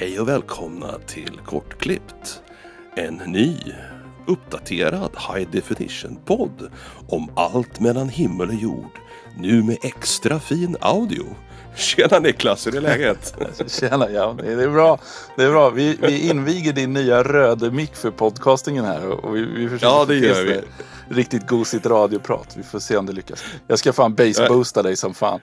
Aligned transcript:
Hej 0.00 0.20
och 0.20 0.28
välkomna 0.28 0.98
till 1.06 1.40
Kortklippt. 1.44 2.42
En 2.96 3.14
ny, 3.14 3.56
uppdaterad 4.28 5.10
High 5.32 5.50
Definition-podd 5.50 6.70
om 7.08 7.30
allt 7.36 7.80
mellan 7.80 8.08
himmel 8.08 8.48
och 8.48 8.54
jord. 8.54 8.98
Nu 9.36 9.62
med 9.62 9.76
extra 9.82 10.40
fin 10.40 10.76
audio. 10.80 11.24
Tjena 11.76 12.18
Niklas, 12.18 12.66
hur 12.66 12.76
är 12.76 12.80
läget? 12.80 13.34
Tjena, 13.66 14.10
ja, 14.10 14.36
det 14.38 14.52
är 14.52 14.68
bra. 14.68 14.98
Det 15.36 15.44
är 15.44 15.50
bra. 15.50 15.70
Vi, 15.70 15.98
vi 16.00 16.30
inviger 16.30 16.72
din 16.72 16.92
nya 16.92 17.22
röda 17.22 17.70
mick 17.70 17.94
för 17.94 18.10
podcastingen 18.10 18.84
här 18.84 19.08
och 19.08 19.36
vi, 19.36 19.44
vi 19.44 19.68
försöker 19.68 19.86
Ja, 19.86 20.04
det 20.04 20.16
gör 20.16 20.44
vi. 20.44 20.60
Riktigt 21.08 21.46
gosigt 21.46 21.86
radioprat. 21.86 22.54
Vi 22.56 22.62
får 22.62 22.78
se 22.78 22.96
om 22.96 23.06
det 23.06 23.12
lyckas. 23.12 23.44
Jag 23.66 23.78
ska 23.78 23.92
fan 23.92 24.14
baseboosta 24.14 24.82
dig 24.82 24.96
som 24.96 25.14
fan. 25.14 25.40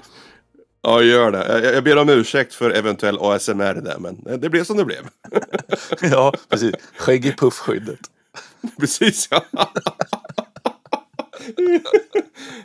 Ja, 0.81 1.02
gör 1.02 1.31
det. 1.31 1.62
Jag, 1.63 1.76
jag 1.76 1.84
ber 1.84 1.98
om 1.98 2.09
ursäkt 2.09 2.54
för 2.54 2.71
eventuell 2.71 3.17
ASMR 3.21 3.81
där, 3.81 3.98
men 3.99 4.41
det 4.41 4.49
blev 4.49 4.63
som 4.63 4.77
det 4.77 4.85
blev. 4.85 5.07
Ja, 6.12 6.34
precis. 6.49 6.76
Skägg 6.98 7.26
i 7.26 7.31
puffskyddet. 7.31 7.99
Precis, 8.80 9.27
ja. 9.31 9.45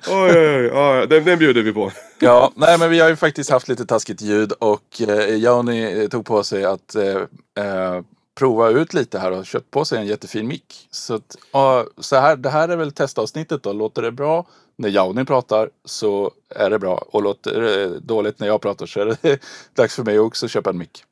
oj, 0.09 0.39
oj, 0.39 0.71
oj. 0.73 1.07
Den, 1.07 1.25
den 1.25 1.39
bjuder 1.39 1.63
vi 1.63 1.73
på. 1.73 1.93
Ja, 2.19 2.53
nej 2.55 2.79
men 2.79 2.91
vi 2.91 3.01
har 3.01 3.09
ju 3.09 3.17
faktiskt 3.17 3.51
haft 3.51 3.69
lite 3.69 3.87
taskigt 3.87 4.21
ljud 4.21 4.53
och 4.53 5.03
eh, 5.09 5.35
Joni 5.37 6.03
eh, 6.03 6.09
tog 6.09 6.27
på 6.27 6.45
sig 6.45 6.65
att 6.65 6.95
eh, 6.95 7.17
eh, 7.65 8.01
prova 8.41 8.69
ut 8.69 8.95
lite 8.95 9.19
här 9.19 9.33
och 9.33 9.47
köpt 9.47 9.71
på 9.71 9.85
sig 9.85 9.99
en 9.99 10.07
jättefin 10.07 10.47
mick. 10.47 10.89
Så, 10.91 11.15
att, 11.15 11.37
uh, 11.57 11.83
så 11.99 12.17
här, 12.17 12.37
det 12.37 12.51
här 12.51 12.69
är 12.69 12.77
väl 12.77 12.93
testavsnittet 12.93 13.63
då. 13.63 13.73
Låter 13.73 14.03
det 14.03 14.13
bra 14.13 14.47
när 14.77 14.89
Joni 14.89 15.25
pratar 15.25 15.71
så 15.85 16.31
är 16.49 16.71
det 16.71 16.79
bra 16.79 17.05
och 17.11 17.23
låter 17.23 17.61
det 17.61 17.99
dåligt 17.99 18.41
när 18.41 18.47
jag 18.47 18.61
pratar 18.61 18.87
så 18.87 19.01
är 19.01 19.17
det 19.23 19.41
dags 19.75 19.97
för 19.97 20.03
mig 20.03 20.19
också 20.19 20.47
att 20.47 20.53
köpa 20.53 20.71
en 20.71 20.79
mick. 20.79 21.05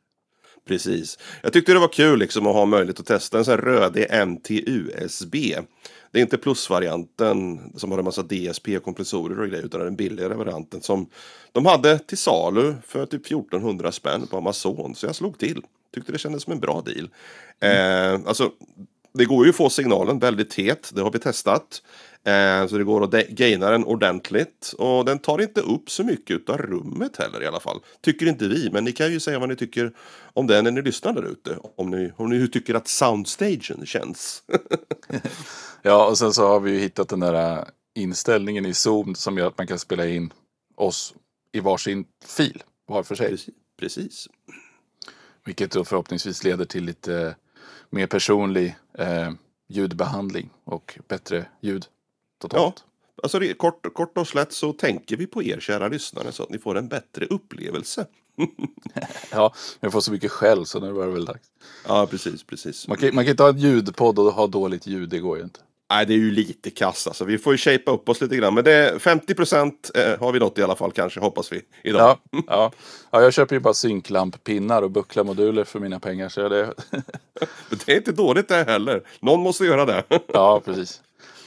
Precis. 0.68 1.18
Jag 1.42 1.52
tyckte 1.52 1.72
det 1.72 1.78
var 1.78 1.92
kul 1.92 2.18
liksom 2.18 2.46
att 2.46 2.54
ha 2.54 2.66
möjlighet 2.66 3.00
att 3.00 3.06
testa 3.06 3.38
en 3.38 3.44
sån 3.44 3.54
här 3.54 3.62
rödig 3.62 4.06
MT-USB. 4.26 5.34
Det 6.10 6.18
är 6.18 6.22
inte 6.22 6.38
plusvarianten 6.38 7.60
som 7.76 7.90
har 7.90 7.98
en 7.98 8.04
massa 8.04 8.22
DSP-kompressorer 8.22 9.40
och 9.40 9.48
grejer 9.48 9.64
utan 9.64 9.80
den 9.80 9.96
billigare 9.96 10.34
varianten 10.34 10.80
som 10.80 11.08
de 11.52 11.66
hade 11.66 11.98
till 11.98 12.18
salu 12.18 12.74
för 12.86 13.06
typ 13.06 13.26
1400 13.26 13.92
spänn 13.92 14.26
på 14.26 14.36
Amazon. 14.36 14.94
Så 14.94 15.06
jag 15.06 15.14
slog 15.14 15.38
till. 15.38 15.62
Tyckte 15.94 16.12
det 16.12 16.18
kändes 16.18 16.42
som 16.42 16.52
en 16.52 16.60
bra 16.60 16.82
deal. 16.86 17.10
Eh, 17.60 18.20
alltså, 18.26 18.52
det 19.18 19.24
går 19.24 19.44
ju 19.44 19.50
att 19.50 19.56
få 19.56 19.70
signalen 19.70 20.18
väldigt 20.18 20.54
het, 20.54 20.90
det 20.94 21.02
har 21.02 21.10
vi 21.10 21.18
testat. 21.18 21.82
Eh, 22.24 22.66
så 22.66 22.78
det 22.78 22.84
går 22.84 23.04
att 23.04 23.28
gaina 23.28 23.70
den 23.70 23.84
ordentligt. 23.84 24.74
Och 24.78 25.04
den 25.04 25.18
tar 25.18 25.42
inte 25.42 25.60
upp 25.60 25.90
så 25.90 26.04
mycket 26.04 26.48
av 26.48 26.58
rummet 26.58 27.16
heller 27.16 27.42
i 27.42 27.46
alla 27.46 27.60
fall. 27.60 27.80
Tycker 28.00 28.26
inte 28.26 28.48
vi, 28.48 28.70
men 28.72 28.84
ni 28.84 28.92
kan 28.92 29.12
ju 29.12 29.20
säga 29.20 29.38
vad 29.38 29.48
ni 29.48 29.56
tycker 29.56 29.92
om 30.32 30.46
den 30.46 30.64
när 30.64 30.70
ni 30.70 30.82
lyssnar 30.82 31.12
där 31.12 31.22
ute. 31.22 31.58
Om 31.76 31.90
ni, 31.90 32.12
om 32.16 32.30
ni 32.30 32.48
tycker 32.48 32.74
att 32.74 32.88
soundstagen 32.88 33.86
känns. 33.86 34.42
Ja, 35.82 36.06
och 36.06 36.18
sen 36.18 36.32
så 36.32 36.48
har 36.48 36.60
vi 36.60 36.70
ju 36.70 36.78
hittat 36.78 37.08
den 37.08 37.20
där 37.20 37.58
eh, 37.58 37.64
inställningen 37.94 38.66
i 38.66 38.74
Zoom 38.74 39.14
som 39.14 39.38
gör 39.38 39.46
att 39.46 39.58
man 39.58 39.66
kan 39.66 39.78
spela 39.78 40.06
in 40.06 40.32
oss 40.76 41.14
i 41.52 41.60
varsin 41.60 42.04
fil 42.24 42.62
var 42.86 43.02
för 43.02 43.14
sig. 43.14 43.28
Precis. 43.28 43.54
Precis. 43.78 44.28
Vilket 45.44 45.70
då 45.70 45.84
förhoppningsvis 45.84 46.44
leder 46.44 46.64
till 46.64 46.84
lite 46.84 47.36
mer 47.90 48.06
personlig 48.06 48.76
eh, 48.98 49.30
ljudbehandling 49.68 50.50
och 50.64 50.98
bättre 51.08 51.46
ljud 51.60 51.86
totalt. 52.38 52.84
Alltså 53.22 53.38
det, 53.38 53.54
kort, 53.54 53.94
kort 53.94 54.18
och 54.18 54.28
slätt 54.28 54.52
så 54.52 54.72
tänker 54.72 55.16
vi 55.16 55.26
på 55.26 55.42
er 55.42 55.60
kära 55.60 55.88
lyssnare 55.88 56.32
så 56.32 56.42
att 56.42 56.50
ni 56.50 56.58
får 56.58 56.78
en 56.78 56.88
bättre 56.88 57.26
upplevelse. 57.26 58.06
Ja, 59.30 59.54
jag 59.80 59.92
får 59.92 60.00
så 60.00 60.12
mycket 60.12 60.30
skäll 60.30 60.66
så 60.66 60.80
nu 60.80 60.92
var 60.92 61.06
det 61.06 61.12
väl 61.12 61.24
dags. 61.24 61.48
Ja, 61.86 62.06
precis, 62.10 62.42
precis. 62.42 62.88
Man 62.88 62.96
kan, 62.96 63.14
man 63.14 63.24
kan 63.24 63.30
inte 63.30 63.42
ha 63.42 63.50
en 63.50 63.58
ljudpodd 63.58 64.18
och 64.18 64.32
ha 64.32 64.46
dåligt 64.46 64.86
ljud, 64.86 65.08
det 65.08 65.18
går 65.18 65.36
ju 65.36 65.44
inte. 65.44 65.60
Nej, 65.90 66.06
det 66.06 66.14
är 66.14 66.18
ju 66.18 66.30
lite 66.30 66.70
kass 66.70 67.06
alltså. 67.06 67.24
Vi 67.24 67.38
får 67.38 67.52
ju 67.52 67.58
shapea 67.58 67.94
upp 67.94 68.08
oss 68.08 68.20
lite 68.20 68.36
grann. 68.36 68.54
Men 68.54 68.64
det 68.64 68.72
är 68.72 68.98
50 68.98 69.34
procent 69.34 69.90
eh, 69.94 70.20
har 70.20 70.32
vi 70.32 70.38
nått 70.38 70.58
i 70.58 70.62
alla 70.62 70.76
fall 70.76 70.92
kanske, 70.92 71.20
hoppas 71.20 71.52
vi. 71.52 71.62
Idag. 71.84 72.18
Ja, 72.30 72.42
ja. 72.46 72.72
ja, 73.10 73.22
jag 73.22 73.32
köper 73.32 73.56
ju 73.56 73.60
bara 73.60 73.74
synklampinnar 73.74 74.82
och 74.82 74.90
bucklarmoduler 74.90 75.64
för 75.64 75.80
mina 75.80 76.00
pengar. 76.00 76.28
Så 76.28 76.48
det, 76.48 76.74
Men 77.68 77.78
det 77.86 77.92
är 77.92 77.96
inte 77.96 78.12
dåligt 78.12 78.48
det 78.48 78.64
heller. 78.64 79.02
Någon 79.20 79.40
måste 79.40 79.64
göra 79.64 79.84
det. 79.84 80.04
ja, 80.26 80.60
precis. 80.64 81.02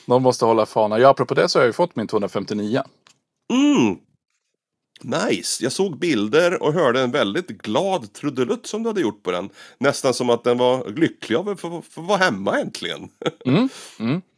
Någon 0.05 0.21
måste 0.21 0.45
hålla 0.45 0.65
fanan. 0.65 1.01
Ja, 1.01 1.09
apropå 1.09 1.33
det 1.33 1.49
så 1.49 1.59
har 1.59 1.63
jag 1.63 1.69
ju 1.69 1.73
fått 1.73 1.95
min 1.95 2.07
259. 2.07 2.83
Mm. 3.53 3.97
Nice! 5.03 5.63
Jag 5.63 5.71
såg 5.71 5.99
bilder 5.99 6.63
och 6.63 6.73
hörde 6.73 7.01
en 7.01 7.11
väldigt 7.11 7.47
glad 7.47 8.13
trudelutt 8.13 8.67
som 8.67 8.83
du 8.83 8.89
hade 8.89 9.01
gjort 9.01 9.23
på 9.23 9.31
den. 9.31 9.49
Nästan 9.77 10.13
som 10.13 10.29
att 10.29 10.43
den 10.43 10.57
var 10.57 10.89
lycklig 10.89 11.35
av 11.35 11.49
att 11.49 11.59
få, 11.59 11.81
få 11.89 12.01
vara 12.01 12.17
hemma 12.17 12.59
äntligen. 12.59 13.09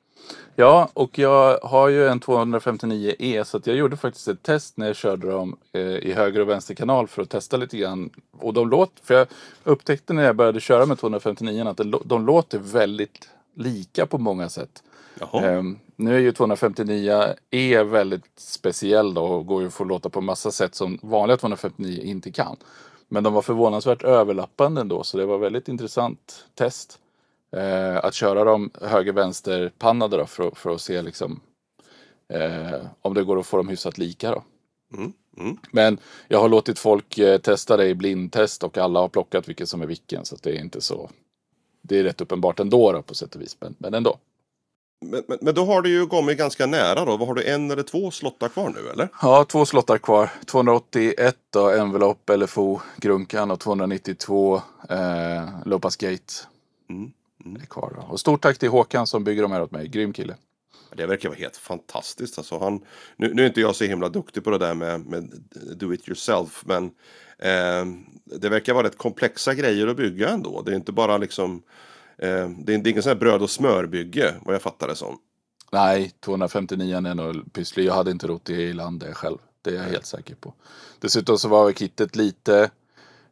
Ja, 0.55 0.89
och 0.93 1.19
jag 1.19 1.59
har 1.63 1.87
ju 1.87 2.07
en 2.07 2.19
259E 2.19 3.43
så 3.43 3.61
jag 3.65 3.75
gjorde 3.75 3.97
faktiskt 3.97 4.27
ett 4.27 4.43
test 4.43 4.77
när 4.77 4.87
jag 4.87 4.95
körde 4.95 5.31
dem 5.31 5.57
eh, 5.73 5.81
i 5.81 6.13
höger 6.13 6.39
och 6.39 6.49
vänster 6.49 6.75
kanal 6.75 7.07
för 7.07 7.21
att 7.21 7.29
testa 7.29 7.57
lite 7.57 7.77
grann. 7.77 8.09
Och 8.39 8.53
de 8.53 8.69
låter, 8.69 9.05
för 9.05 9.13
jag 9.13 9.27
upptäckte 9.63 10.13
när 10.13 10.23
jag 10.23 10.35
började 10.35 10.59
köra 10.59 10.85
med 10.85 10.99
259 10.99 11.67
att 11.67 11.81
de 12.05 12.25
låter 12.25 12.59
väldigt 12.59 13.29
lika 13.55 14.05
på 14.05 14.17
många 14.17 14.49
sätt. 14.49 14.83
Ehm, 15.43 15.79
nu 15.95 16.15
är 16.15 16.19
ju 16.19 16.31
259E 16.31 17.83
väldigt 17.83 18.25
speciell 18.35 19.13
då 19.13 19.23
och 19.23 19.45
går 19.45 19.61
ju 19.61 19.67
att 19.67 19.73
få 19.73 19.83
låta 19.83 20.09
på 20.09 20.21
massa 20.21 20.51
sätt 20.51 20.75
som 20.75 20.99
vanliga 21.01 21.37
259 21.37 22.01
inte 22.03 22.31
kan. 22.31 22.57
Men 23.07 23.23
de 23.23 23.33
var 23.33 23.41
förvånansvärt 23.41 24.03
överlappande 24.03 24.81
ändå 24.81 25.03
så 25.03 25.17
det 25.17 25.25
var 25.25 25.37
väldigt 25.37 25.67
intressant 25.67 26.45
test. 26.55 26.99
Eh, 27.53 27.97
att 28.05 28.13
köra 28.13 28.43
dem 28.43 28.71
höger-vänster 28.81 29.71
pannade 29.77 30.17
då 30.17 30.25
för, 30.25 30.51
för 30.51 30.69
att 30.69 30.81
se 30.81 31.01
liksom 31.01 31.39
eh, 32.33 32.85
om 33.01 33.13
det 33.13 33.23
går 33.23 33.39
att 33.39 33.45
få 33.45 33.57
dem 33.57 33.69
hyfsat 33.69 33.97
lika 33.97 34.31
då. 34.31 34.43
Mm, 34.97 35.13
mm. 35.37 35.57
Men 35.71 35.97
jag 36.27 36.39
har 36.39 36.49
låtit 36.49 36.79
folk 36.79 37.17
eh, 37.17 37.37
testa 37.37 37.77
det 37.77 37.87
i 37.87 37.95
blindtest 37.95 38.63
och 38.63 38.77
alla 38.77 38.99
har 38.99 39.09
plockat 39.09 39.49
vilken 39.49 39.67
som 39.67 39.81
är 39.81 39.85
vilken 39.85 40.25
så 40.25 40.35
det 40.41 40.49
är 40.49 40.59
inte 40.59 40.81
så. 40.81 41.09
Det 41.81 41.99
är 41.99 42.03
rätt 42.03 42.21
uppenbart 42.21 42.59
ändå 42.59 42.91
då, 42.91 43.01
på 43.01 43.15
sätt 43.15 43.35
och 43.35 43.41
vis, 43.41 43.57
men, 43.59 43.75
men 43.77 43.93
ändå. 43.93 44.17
Men, 45.05 45.23
men, 45.27 45.37
men 45.41 45.53
då 45.53 45.65
har 45.65 45.81
du 45.81 45.89
ju 45.89 46.05
kommit 46.05 46.37
ganska 46.37 46.65
nära 46.65 47.05
då. 47.05 47.17
Vad 47.17 47.27
har 47.27 47.35
du, 47.35 47.43
en 47.43 47.71
eller 47.71 47.83
två 47.83 48.11
slottar 48.11 48.49
kvar 48.49 48.69
nu 48.69 48.89
eller? 48.89 49.09
Ja, 49.21 49.45
två 49.45 49.65
slottar 49.65 49.97
kvar. 49.97 50.29
281 50.45 51.37
då, 51.49 51.69
Envelope, 51.69 52.37
LFO, 52.37 52.81
Grunkan 52.97 53.51
och 53.51 53.59
292 53.59 54.61
eh, 54.89 55.49
Lopas 55.65 55.95
Gate 55.95 56.33
Mm. 56.89 57.11
Är 57.45 57.65
kvar. 57.65 57.93
Då. 57.95 58.07
Och 58.13 58.19
stort 58.19 58.41
tack 58.41 58.57
till 58.57 58.69
Håkan 58.69 59.07
som 59.07 59.23
bygger 59.23 59.41
de 59.41 59.51
här 59.51 59.61
åt 59.61 59.71
mig. 59.71 59.87
Grym 59.87 60.13
kille. 60.13 60.35
Det 60.95 61.05
verkar 61.05 61.29
vara 61.29 61.39
helt 61.39 61.57
fantastiskt. 61.57 62.37
Alltså 62.37 62.59
han, 62.59 62.81
nu, 63.15 63.33
nu 63.33 63.41
är 63.41 63.47
inte 63.47 63.61
jag 63.61 63.75
så 63.75 63.83
himla 63.83 64.09
duktig 64.09 64.43
på 64.43 64.49
det 64.49 64.57
där 64.57 64.73
med, 64.73 65.05
med 65.05 65.43
do 65.75 65.93
it 65.93 66.07
yourself. 66.07 66.63
Men 66.65 66.85
eh, 67.37 67.85
det 68.39 68.49
verkar 68.49 68.73
vara 68.73 68.87
rätt 68.87 68.97
komplexa 68.97 69.53
grejer 69.53 69.87
att 69.87 69.97
bygga 69.97 70.29
ändå. 70.29 70.61
Det 70.61 70.71
är 70.71 70.75
inte 70.75 70.91
bara 70.91 71.17
liksom 71.17 71.63
eh, 72.17 72.49
det, 72.49 72.73
är, 72.73 72.77
det 72.77 72.89
är 72.89 72.91
ingen 72.91 73.03
sån 73.03 73.09
här 73.09 73.19
bröd 73.19 73.41
och 73.41 73.49
smörbygge 73.49 74.35
vad 74.41 74.55
jag 74.55 74.61
fattar 74.61 74.87
det 74.87 74.95
som. 74.95 75.19
Nej, 75.71 76.11
259 76.19 76.95
är 76.95 77.15
nog 77.15 77.53
pysslig. 77.53 77.85
Jag 77.85 77.93
hade 77.93 78.11
inte 78.11 78.27
rott 78.27 78.49
i 78.49 78.73
land 78.73 78.99
det 78.99 79.13
själv. 79.13 79.37
Det 79.61 79.69
är 79.69 79.75
jag 79.75 79.83
helt 79.83 80.05
säker 80.05 80.35
på. 80.35 80.53
Dessutom 80.99 81.37
så 81.37 81.47
var 81.47 81.71
kittet 81.71 82.15
lite... 82.15 82.69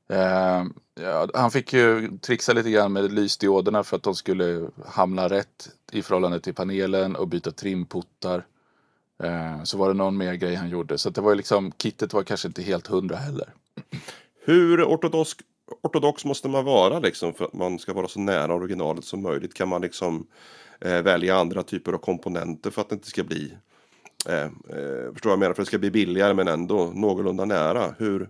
Eh, 0.10 0.66
ja, 1.02 1.28
han 1.34 1.52
fick 1.52 1.74
ju 1.74 2.18
trixa 2.18 2.54
lite 2.54 2.72
grann 2.72 2.94
med 2.94 3.12
lysdioderna 3.12 3.84
för 3.84 3.98
att 3.98 4.04
de 4.04 4.16
skulle 4.16 4.70
hamna 4.86 5.30
rätt 5.30 5.70
i 5.92 6.02
förhållande 6.02 6.40
till 6.40 6.54
panelen 6.54 7.16
och 7.16 7.28
byta 7.28 7.52
trimputtar. 7.52 8.46
Eh, 9.24 9.64
så 9.64 9.78
var 9.78 9.88
det 9.88 9.94
någon 9.94 10.18
mer 10.18 10.34
grej 10.34 10.56
han 10.56 10.70
gjorde. 10.70 10.98
Så 10.98 11.10
att 11.10 11.16
det 11.16 11.22
var 11.22 11.32
ju 11.32 11.38
liksom, 11.38 11.72
kittet 11.72 12.14
var 12.14 12.24
kanske 12.24 12.48
inte 12.48 12.62
helt 12.62 12.88
hundra 12.88 13.16
heller. 13.16 13.54
Hur 14.46 14.84
ortodox, 14.84 15.32
ortodox 15.82 16.26
måste 16.26 16.50
man 16.50 16.66
vara 16.66 17.00
liksom 17.00 17.34
för 17.34 17.46
att 17.46 17.54
man 17.54 17.80
ska 17.80 17.94
vara 17.94 18.08
så 18.08 18.20
nära 18.20 18.54
originalet 18.54 19.06
som 19.06 19.22
möjligt? 19.22 19.54
Kan 19.54 19.68
man 19.68 19.82
liksom 19.82 20.28
eh, 20.82 21.02
välja 21.02 21.36
andra 21.36 21.64
typer 21.64 21.94
av 21.94 21.98
komponenter 21.98 22.72
för 22.72 22.82
att 22.82 22.90
det 22.90 22.96
inte 22.96 23.10
ska 23.10 23.24
bli 23.24 23.54
eh, 24.30 24.42
eh, 24.44 25.14
förstår 25.14 25.30
vad 25.30 25.32
jag 25.32 25.40
menar? 25.40 25.54
För 25.54 25.62
att 25.62 25.66
det 25.66 25.70
ska 25.70 25.78
bli 25.78 25.92
billigare 25.92 26.34
men 26.34 26.48
ändå 26.48 26.92
någorlunda 26.94 27.46
nära. 27.46 27.96
Hur, 27.98 28.30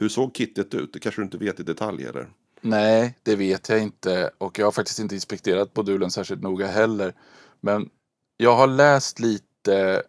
hur 0.00 0.08
såg 0.08 0.36
kittet 0.36 0.74
ut? 0.74 0.92
Det 0.92 0.98
kanske 0.98 1.20
du 1.20 1.24
inte 1.24 1.38
vet 1.38 1.60
i 1.60 1.62
detalj 1.62 2.04
eller? 2.04 2.28
Nej, 2.60 3.18
det 3.22 3.36
vet 3.36 3.68
jag 3.68 3.82
inte. 3.82 4.30
Och 4.38 4.58
jag 4.58 4.66
har 4.66 4.72
faktiskt 4.72 4.98
inte 4.98 5.14
inspekterat 5.14 5.76
modulen 5.76 6.10
särskilt 6.10 6.42
noga 6.42 6.66
heller. 6.66 7.14
Men 7.60 7.90
jag 8.36 8.56
har 8.56 8.66
läst 8.66 9.18
lite 9.18 10.02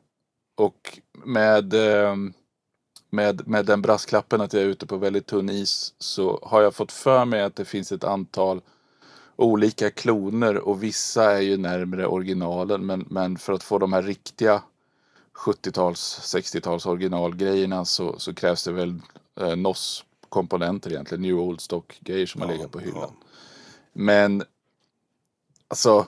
och 0.56 1.00
med, 1.26 1.74
eh, 1.74 2.16
med, 3.10 3.48
med 3.48 3.66
den 3.66 3.82
brasklappen 3.82 4.42
att 4.42 4.54
jag 4.54 4.62
är 4.62 4.68
ute 4.68 4.86
på 4.86 4.98
väldigt 4.98 5.28
tunn 5.28 5.50
is 5.50 5.94
så 6.00 6.40
har 6.44 6.62
jag 6.62 6.76
fått 6.76 6.92
för 6.92 7.26
mig 7.26 7.42
att 7.42 7.56
det 7.56 7.66
finns 7.66 7.92
ett 7.92 8.04
antal 8.04 8.62
olika 9.36 9.92
kloner 9.92 10.58
och 10.58 10.84
vissa 10.84 11.32
är 11.32 11.42
ju 11.42 11.58
närmre 11.58 12.08
originalen 12.08 12.86
men, 12.86 13.06
men 13.10 13.38
för 13.38 13.54
att 13.54 13.64
få 13.64 13.78
de 13.78 13.94
här 13.94 14.02
riktiga 14.02 14.64
70-tals, 15.34 16.36
60-tals 16.36 16.86
originalgrejerna 16.86 17.86
så, 17.86 18.20
så 18.20 18.34
krävs 18.34 18.64
det 18.64 18.72
väl 18.72 19.00
eh, 19.40 19.56
NOS-komponenter 19.56 20.92
egentligen, 20.92 21.22
New 21.22 21.40
Old 21.40 21.62
Stock-grejer 21.62 22.26
som 22.26 22.42
har 22.42 22.48
legat 22.48 22.72
på 22.72 22.80
hyllan. 22.80 23.14
Ja. 23.22 23.28
Men 23.94 24.44
alltså 25.68 26.08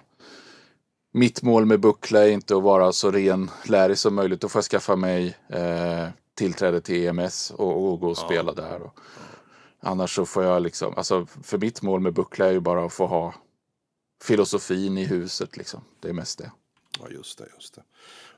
mitt 1.11 1.41
mål 1.41 1.65
med 1.65 1.79
Buckla 1.79 2.27
är 2.27 2.31
inte 2.31 2.57
att 2.57 2.63
vara 2.63 2.91
så 2.91 3.11
renlärig 3.11 3.97
som 3.97 4.15
möjligt. 4.15 4.41
Då 4.41 4.49
får 4.49 4.59
jag 4.59 4.65
skaffa 4.65 4.95
mig 4.95 5.37
eh, 5.49 6.07
tillträde 6.35 6.81
till 6.81 7.07
EMS 7.07 7.51
och, 7.51 7.91
och 7.91 7.99
gå 7.99 8.09
och 8.09 8.17
spela 8.17 8.53
där. 8.53 8.81
Och, 8.81 8.99
annars 9.79 10.15
så 10.15 10.25
får 10.25 10.43
jag 10.43 10.61
liksom, 10.61 10.93
alltså 10.97 11.25
för 11.25 11.57
mitt 11.57 11.81
mål 11.81 11.99
med 11.99 12.13
Buckla 12.13 12.45
är 12.45 12.51
ju 12.51 12.59
bara 12.59 12.85
att 12.85 12.93
få 12.93 13.07
ha 13.07 13.33
filosofin 14.23 14.97
i 14.97 15.05
huset 15.05 15.57
liksom. 15.57 15.81
Det 15.99 16.09
är 16.09 16.13
mest 16.13 16.37
det. 16.37 16.51
Ja, 16.99 17.09
just 17.09 17.37
det, 17.37 17.45
just 17.55 17.75
det. 17.75 17.83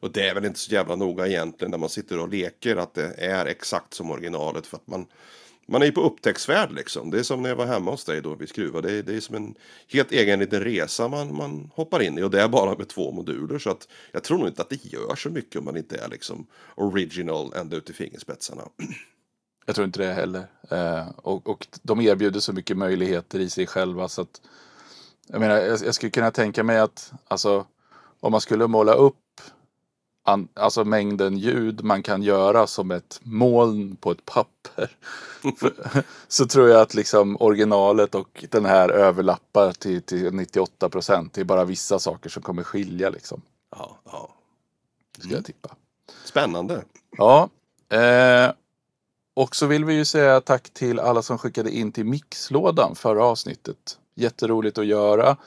Och 0.06 0.12
det 0.12 0.30
är 0.30 0.34
väl 0.34 0.46
inte 0.46 0.60
så 0.60 0.72
jävla 0.72 0.96
noga 0.96 1.28
egentligen 1.28 1.72
när 1.72 1.78
man 1.78 1.90
sitter 1.90 2.20
och 2.20 2.30
leker 2.30 2.76
att 2.76 2.94
det 2.94 3.14
är 3.18 3.46
exakt 3.46 3.94
som 3.94 4.12
originalet 4.12 4.68
för 4.68 4.78
att 4.78 4.88
man 4.88 5.06
man 5.68 5.82
är 5.82 5.86
ju 5.86 5.92
på 5.92 6.02
upptäcktsfärd 6.02 6.72
liksom. 6.72 7.12
Det 7.12 7.20
är 7.20 7.24
som 7.24 7.42
när 7.42 7.50
jag 7.50 7.56
var 7.56 7.66
hemma 7.66 7.92
hos 7.92 8.06
dig 8.06 8.22
då 8.22 8.36
vi 8.36 8.48
skruvade. 8.48 8.88
Det 8.88 8.98
är, 8.98 9.04
det 9.04 9.16
är 9.16 9.20
som 9.20 9.36
en 9.36 9.56
helt 9.88 10.12
egen 10.12 10.40
liten 10.40 10.62
resa 10.62 11.08
man, 11.08 11.36
man 11.36 11.72
hoppar 11.76 12.02
in 12.02 12.18
i. 12.18 12.24
Och 12.24 12.32
det 12.32 12.42
är 12.42 12.48
bara 12.48 12.78
med 12.78 12.88
två 12.88 13.12
moduler. 13.12 13.60
Så 13.60 13.70
att 13.70 13.88
jag 14.12 14.24
tror 14.24 14.38
nog 14.38 14.48
inte 14.48 14.62
att 14.62 14.70
det 14.70 14.86
gör 14.86 15.16
så 15.16 15.30
mycket 15.30 15.60
om 15.60 15.66
man 15.66 15.78
inte 15.78 15.98
är 15.98 16.08
liksom 16.10 16.48
original 16.76 17.54
ända 17.54 17.78
ut 17.78 17.90
i 17.90 17.94
fingerspetsarna. 17.94 18.64
Jag 19.66 19.76
tror 19.76 19.86
inte 19.86 20.00
det 20.00 20.14
heller. 20.14 20.48
Eh, 20.72 21.10
och, 21.18 21.50
och 21.50 21.68
de 21.82 22.02
erbjuder 22.02 22.40
så 22.40 22.54
mycket 22.54 22.78
möjligheter 22.78 23.40
i 23.40 23.50
sig 23.50 23.68
själva 23.68 24.08
så 24.08 24.22
att 24.22 24.42
jag 25.28 25.40
menar, 25.40 25.56
jag, 25.56 25.80
jag 25.86 25.96
skulle 25.96 26.10
kunna 26.10 26.32
tänka 26.32 26.64
mig 26.64 26.80
att 26.80 27.12
alltså 27.28 27.66
om 28.20 28.32
man 28.32 28.42
skulle 28.42 28.68
måla 28.68 28.94
upp 28.94 29.16
an, 30.26 30.48
alltså 30.54 30.86
mängden 30.86 31.38
ljud 31.38 31.84
man 31.84 32.04
kan 32.04 32.24
göra 32.24 32.68
som 32.68 32.92
ett 32.92 33.20
moln 33.24 33.96
på 33.96 34.12
ett 34.12 34.26
papper. 34.26 34.92
Så 36.28 36.46
tror 36.46 36.70
jag 36.70 36.82
att 36.82 36.94
liksom 36.94 37.38
originalet 37.40 38.16
och 38.16 38.46
den 38.50 38.66
här 38.66 38.90
överlappar 38.90 39.72
till, 39.72 40.02
till 40.02 40.34
98 40.34 40.90
procent. 40.90 41.34
Det 41.34 41.42
är 41.42 41.46
bara 41.46 41.66
vissa 41.66 42.00
saker 42.00 42.30
som 42.30 42.44
kommer 42.44 42.64
skilja 42.64 43.10
liksom. 43.10 43.42
Ja, 43.72 43.98
ja. 44.06 44.30
Ska 45.20 45.30
jag 45.30 45.46
tippa. 45.46 45.76
Spännande. 46.24 46.84
Ja. 47.18 47.50
Eh, 47.90 48.52
och 49.34 49.56
så 49.56 49.66
vill 49.66 49.86
vi 49.86 49.94
ju 49.94 50.06
säga 50.06 50.42
tack 50.42 50.70
till 50.70 51.00
alla 51.00 51.22
som 51.22 51.38
skickade 51.38 51.72
in 51.72 51.92
till 51.92 52.06
mixlådan 52.06 52.96
förra 52.96 53.24
avsnittet. 53.26 54.00
Jätteroligt 54.16 54.78
att 54.78 54.86
göra. 54.86 55.38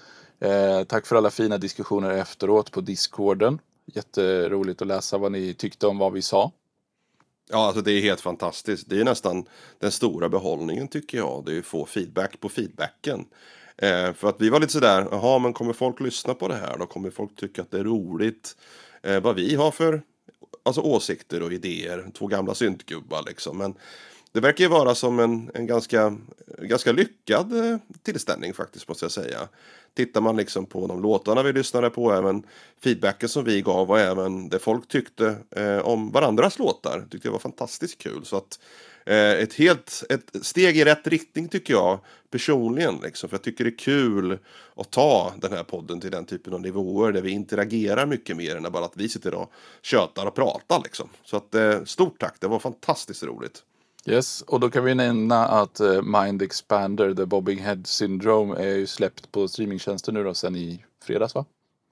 Eh, 0.41 0.85
tack 0.85 1.07
för 1.07 1.17
alla 1.17 1.31
fina 1.31 1.59
diskussioner 1.59 2.11
efteråt 2.11 2.73
på 2.73 2.81
discorden. 2.81 3.59
Jätteroligt 3.94 4.82
att 4.82 4.88
läsa 4.88 5.19
vad 5.19 5.32
ni 5.32 5.55
tyckte 5.55 5.87
om 5.87 5.99
vad 5.99 6.12
vi 6.12 6.23
sa. 6.23 6.52
Ja, 7.50 7.67
alltså 7.67 7.82
det 7.82 7.93
är 7.93 8.00
helt 8.00 8.20
fantastiskt. 8.20 8.88
Det 8.88 9.00
är 9.00 9.05
nästan 9.05 9.44
den 9.79 9.90
stora 9.93 10.29
behållningen 10.29 10.88
tycker 10.88 11.19
jag. 11.19 11.44
Det 11.46 11.55
är 11.55 11.58
att 11.58 11.67
få 11.67 11.87
feedback 11.87 12.40
på 12.40 12.49
feedbacken. 12.49 13.25
Eh, 13.76 14.12
för 14.12 14.29
att 14.29 14.40
vi 14.40 14.49
var 14.49 14.61
lite 14.61 14.73
sådär, 14.73 15.08
jaha 15.11 15.38
men 15.38 15.52
kommer 15.52 15.73
folk 15.73 16.00
lyssna 16.00 16.35
på 16.35 16.49
det 16.49 16.55
här 16.55 16.79
då? 16.79 16.87
Kommer 16.87 17.11
folk 17.11 17.37
tycka 17.37 17.62
att 17.62 17.70
det 17.70 17.79
är 17.79 17.85
roligt? 17.85 18.56
Eh, 19.02 19.20
vad 19.20 19.37
vi 19.37 19.55
har 19.55 19.70
för 19.70 20.02
alltså, 20.62 20.81
åsikter 20.81 21.43
och 21.43 21.52
idéer. 21.52 22.11
Två 22.19 22.26
gamla 22.26 22.55
syntgubbar 22.55 23.25
liksom. 23.26 23.58
Men 23.58 23.75
det 24.32 24.40
verkar 24.40 24.64
ju 24.64 24.70
vara 24.70 24.94
som 24.94 25.19
en, 25.19 25.50
en 25.55 25.67
ganska, 25.67 26.17
ganska 26.58 26.93
lyckad 26.93 27.56
eh, 27.56 27.79
tillställning 28.02 28.55
faktiskt 28.55 28.88
måste 28.88 29.05
jag 29.05 29.12
säga. 29.12 29.49
Tittar 29.99 30.21
man 30.21 30.37
liksom 30.37 30.67
på 30.67 30.87
de 30.87 31.03
låtarna 31.03 31.43
vi 31.43 31.53
lyssnade 31.53 31.91
på, 31.91 32.12
även 32.12 32.43
feedbacken 32.85 33.29
som 33.29 33.45
vi 33.45 33.62
gav 33.62 33.91
och 33.91 34.00
även 34.00 34.49
det 34.49 34.59
folk 34.59 34.89
tyckte 34.89 35.37
eh, 35.50 35.79
om 35.79 36.11
varandras 36.11 36.59
låtar. 36.59 37.06
Tyckte 37.11 37.29
jag 37.29 37.33
var 37.33 37.39
fantastiskt 37.39 37.99
kul. 37.99 38.25
Så 38.25 38.37
att 38.37 38.61
eh, 39.06 39.31
ett 39.31 39.55
helt 39.55 40.05
ett 40.09 40.47
steg 40.47 40.79
i 40.79 40.85
rätt 40.85 41.06
riktning 41.06 41.49
tycker 41.49 41.75
jag 41.75 41.99
personligen. 42.31 43.00
Liksom, 43.03 43.29
för 43.29 43.37
jag 43.37 43.43
tycker 43.43 43.65
det 43.65 43.71
är 43.71 43.79
kul 43.79 44.39
att 44.77 44.91
ta 44.91 45.33
den 45.37 45.53
här 45.53 45.65
podden 45.65 46.00
till 46.00 46.11
den 46.11 46.25
typen 46.27 46.53
av 46.55 46.61
nivåer 46.61 47.12
där 47.12 47.23
vi 47.23 47.31
interagerar 47.31 48.06
mycket 48.06 48.37
mer 48.37 48.56
än 48.56 48.73
bara 48.73 48.85
att 48.85 48.97
vi 48.97 49.09
sitter 49.09 49.35
och 49.35 49.53
tjötar 49.83 50.27
och 50.27 50.35
pratar. 50.35 50.81
Liksom. 50.85 51.09
Så 51.25 51.37
att 51.37 51.55
eh, 51.55 51.85
stort 51.85 52.21
tack, 52.21 52.37
det 52.41 52.47
var 52.47 52.59
fantastiskt 52.59 53.23
roligt. 53.23 53.62
Yes, 54.09 54.43
och 54.43 54.61
då 54.61 54.71
kan 54.71 54.85
vi 54.85 54.95
nämna 54.95 55.47
att 55.47 55.81
uh, 55.81 56.03
Mind 56.03 56.43
Expander, 56.43 57.15
The 57.15 57.27
Bobbing 57.27 57.59
Head 57.59 57.83
Syndrome, 57.85 58.57
är 58.57 58.77
ju 58.77 58.87
släppt 58.87 59.33
på 59.33 59.49
streamingtjänster 59.49 60.13
nu 60.13 60.25
då 60.25 60.35
sen 60.35 60.57
i 60.57 60.85
fredags 61.05 61.35
va? 61.35 61.45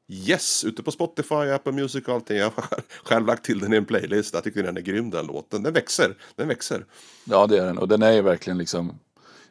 Yes, 0.08 0.64
ute 0.64 0.82
på 0.82 0.90
Spotify, 0.90 1.34
Apple 1.34 1.72
Music 1.72 2.08
och 2.08 2.14
allting. 2.14 2.36
Jag 2.36 2.50
har 2.50 2.64
själv 3.04 3.26
lagt 3.26 3.44
till 3.44 3.58
den 3.58 3.72
i 3.72 3.76
en 3.76 3.84
playlist. 3.84 4.34
Jag 4.34 4.44
tycker 4.44 4.62
den 4.62 4.76
är 4.76 4.80
grym 4.80 5.10
den 5.10 5.26
låten. 5.26 5.62
Den 5.62 5.72
växer, 5.72 6.16
den 6.36 6.48
växer. 6.48 6.84
Ja 7.24 7.46
det 7.46 7.58
är 7.58 7.66
den 7.66 7.78
och 7.78 7.88
den 7.88 8.02
är 8.02 8.12
ju 8.12 8.22
verkligen 8.22 8.58
liksom 8.58 8.98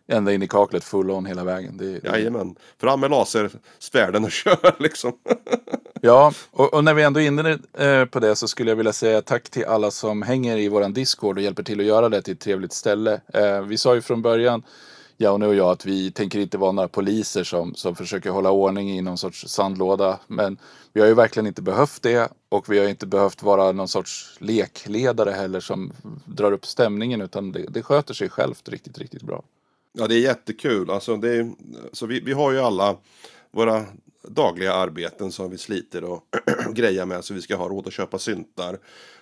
ända 0.08 0.34
in 0.34 0.44
i 0.44 0.48
kaklet 0.48 0.84
full 0.84 1.12
on 1.12 1.26
hela 1.26 1.44
vägen. 1.44 1.78
Det, 1.78 2.00
det... 2.00 2.08
Jajamän, 2.08 2.56
fram 2.78 3.00
med 3.00 3.12
lasersvärden 3.12 4.24
och 4.24 4.32
kör 4.46 4.76
liksom. 4.80 5.14
ja, 6.02 6.34
och, 6.52 6.74
och, 6.74 6.84
när 6.84 6.94
vi 6.94 7.04
ändå 7.04 7.20
är 7.22 7.28
inne 7.28 7.60
eh, 7.78 8.06
på 8.06 8.20
det 8.20 8.36
så 8.36 8.48
skulle 8.48 8.72
jag 8.72 8.76
vilja 8.76 8.94
säga 8.94 9.22
tack 9.22 9.50
till 9.50 9.66
alla 9.66 9.92
som 9.92 10.22
hänger 10.22 10.58
i 10.58 10.70
våran 10.70 10.94
Discord 10.94 11.38
och 11.38 11.44
hjälper 11.44 11.64
till 11.64 11.80
att 11.80 11.86
göra 11.86 12.10
det 12.10 12.22
till 12.22 12.34
ett 12.34 12.40
trevligt 12.40 12.74
ställe. 12.74 13.22
Eh, 13.34 13.62
vi 13.62 13.78
sa 13.78 13.96
ju 13.96 14.02
från 14.02 14.22
början 14.22 14.64
Jaune 15.18 15.48
och 15.48 15.56
jag 15.56 15.70
att 15.70 15.86
vi 15.86 16.12
tänker 16.12 16.40
inte 16.40 16.58
vara 16.58 16.72
några 16.72 16.88
poliser 16.88 17.44
som, 17.44 17.76
som 17.76 17.96
försöker 17.96 18.30
hålla 18.30 18.52
ordning 18.52 18.92
i 18.92 19.02
någon 19.02 19.18
sorts 19.18 19.48
sandlåda. 19.48 20.20
Men 20.28 20.58
vi 20.94 21.02
har 21.02 21.08
ju 21.08 21.14
verkligen 21.14 21.48
inte 21.48 21.62
behövt 21.62 22.02
det 22.02 22.30
och 22.50 22.74
vi 22.74 22.80
har 22.80 22.88
inte 22.88 23.06
behövt 23.06 23.44
vara 23.44 23.72
någon 23.72 23.88
sorts 23.88 24.38
lekledare 24.40 25.32
heller 25.32 25.60
som 25.60 25.92
drar 26.26 26.52
upp 26.52 26.66
stämningen 26.66 27.22
utan 27.22 27.52
det, 27.52 27.66
det 27.70 27.84
sköter 27.84 28.14
sig 28.14 28.30
självt 28.30 28.70
riktigt, 28.70 28.98
riktigt 28.98 29.24
bra. 29.24 29.44
Ja, 29.98 30.08
det 30.08 30.16
är 30.16 30.20
jättekul. 30.20 30.90
Alltså, 30.90 31.18
det 31.18 31.30
är, 31.30 31.52
så 31.92 32.06
vi, 32.06 32.20
vi 32.20 32.34
har 32.34 32.52
ju 32.52 32.60
alla 32.60 32.98
våra 33.52 33.86
dagliga 34.28 34.74
arbeten 34.74 35.32
som 35.32 35.52
vi 35.52 35.58
sliter 35.58 36.04
och 36.04 36.24
grejer 36.74 37.06
med 37.06 37.24
så 37.24 37.34
vi 37.34 37.42
ska 37.42 37.56
ha 37.56 37.68
råd 37.68 37.88
att 37.88 37.94
köpa 37.94 38.20
syntar. 38.20 38.78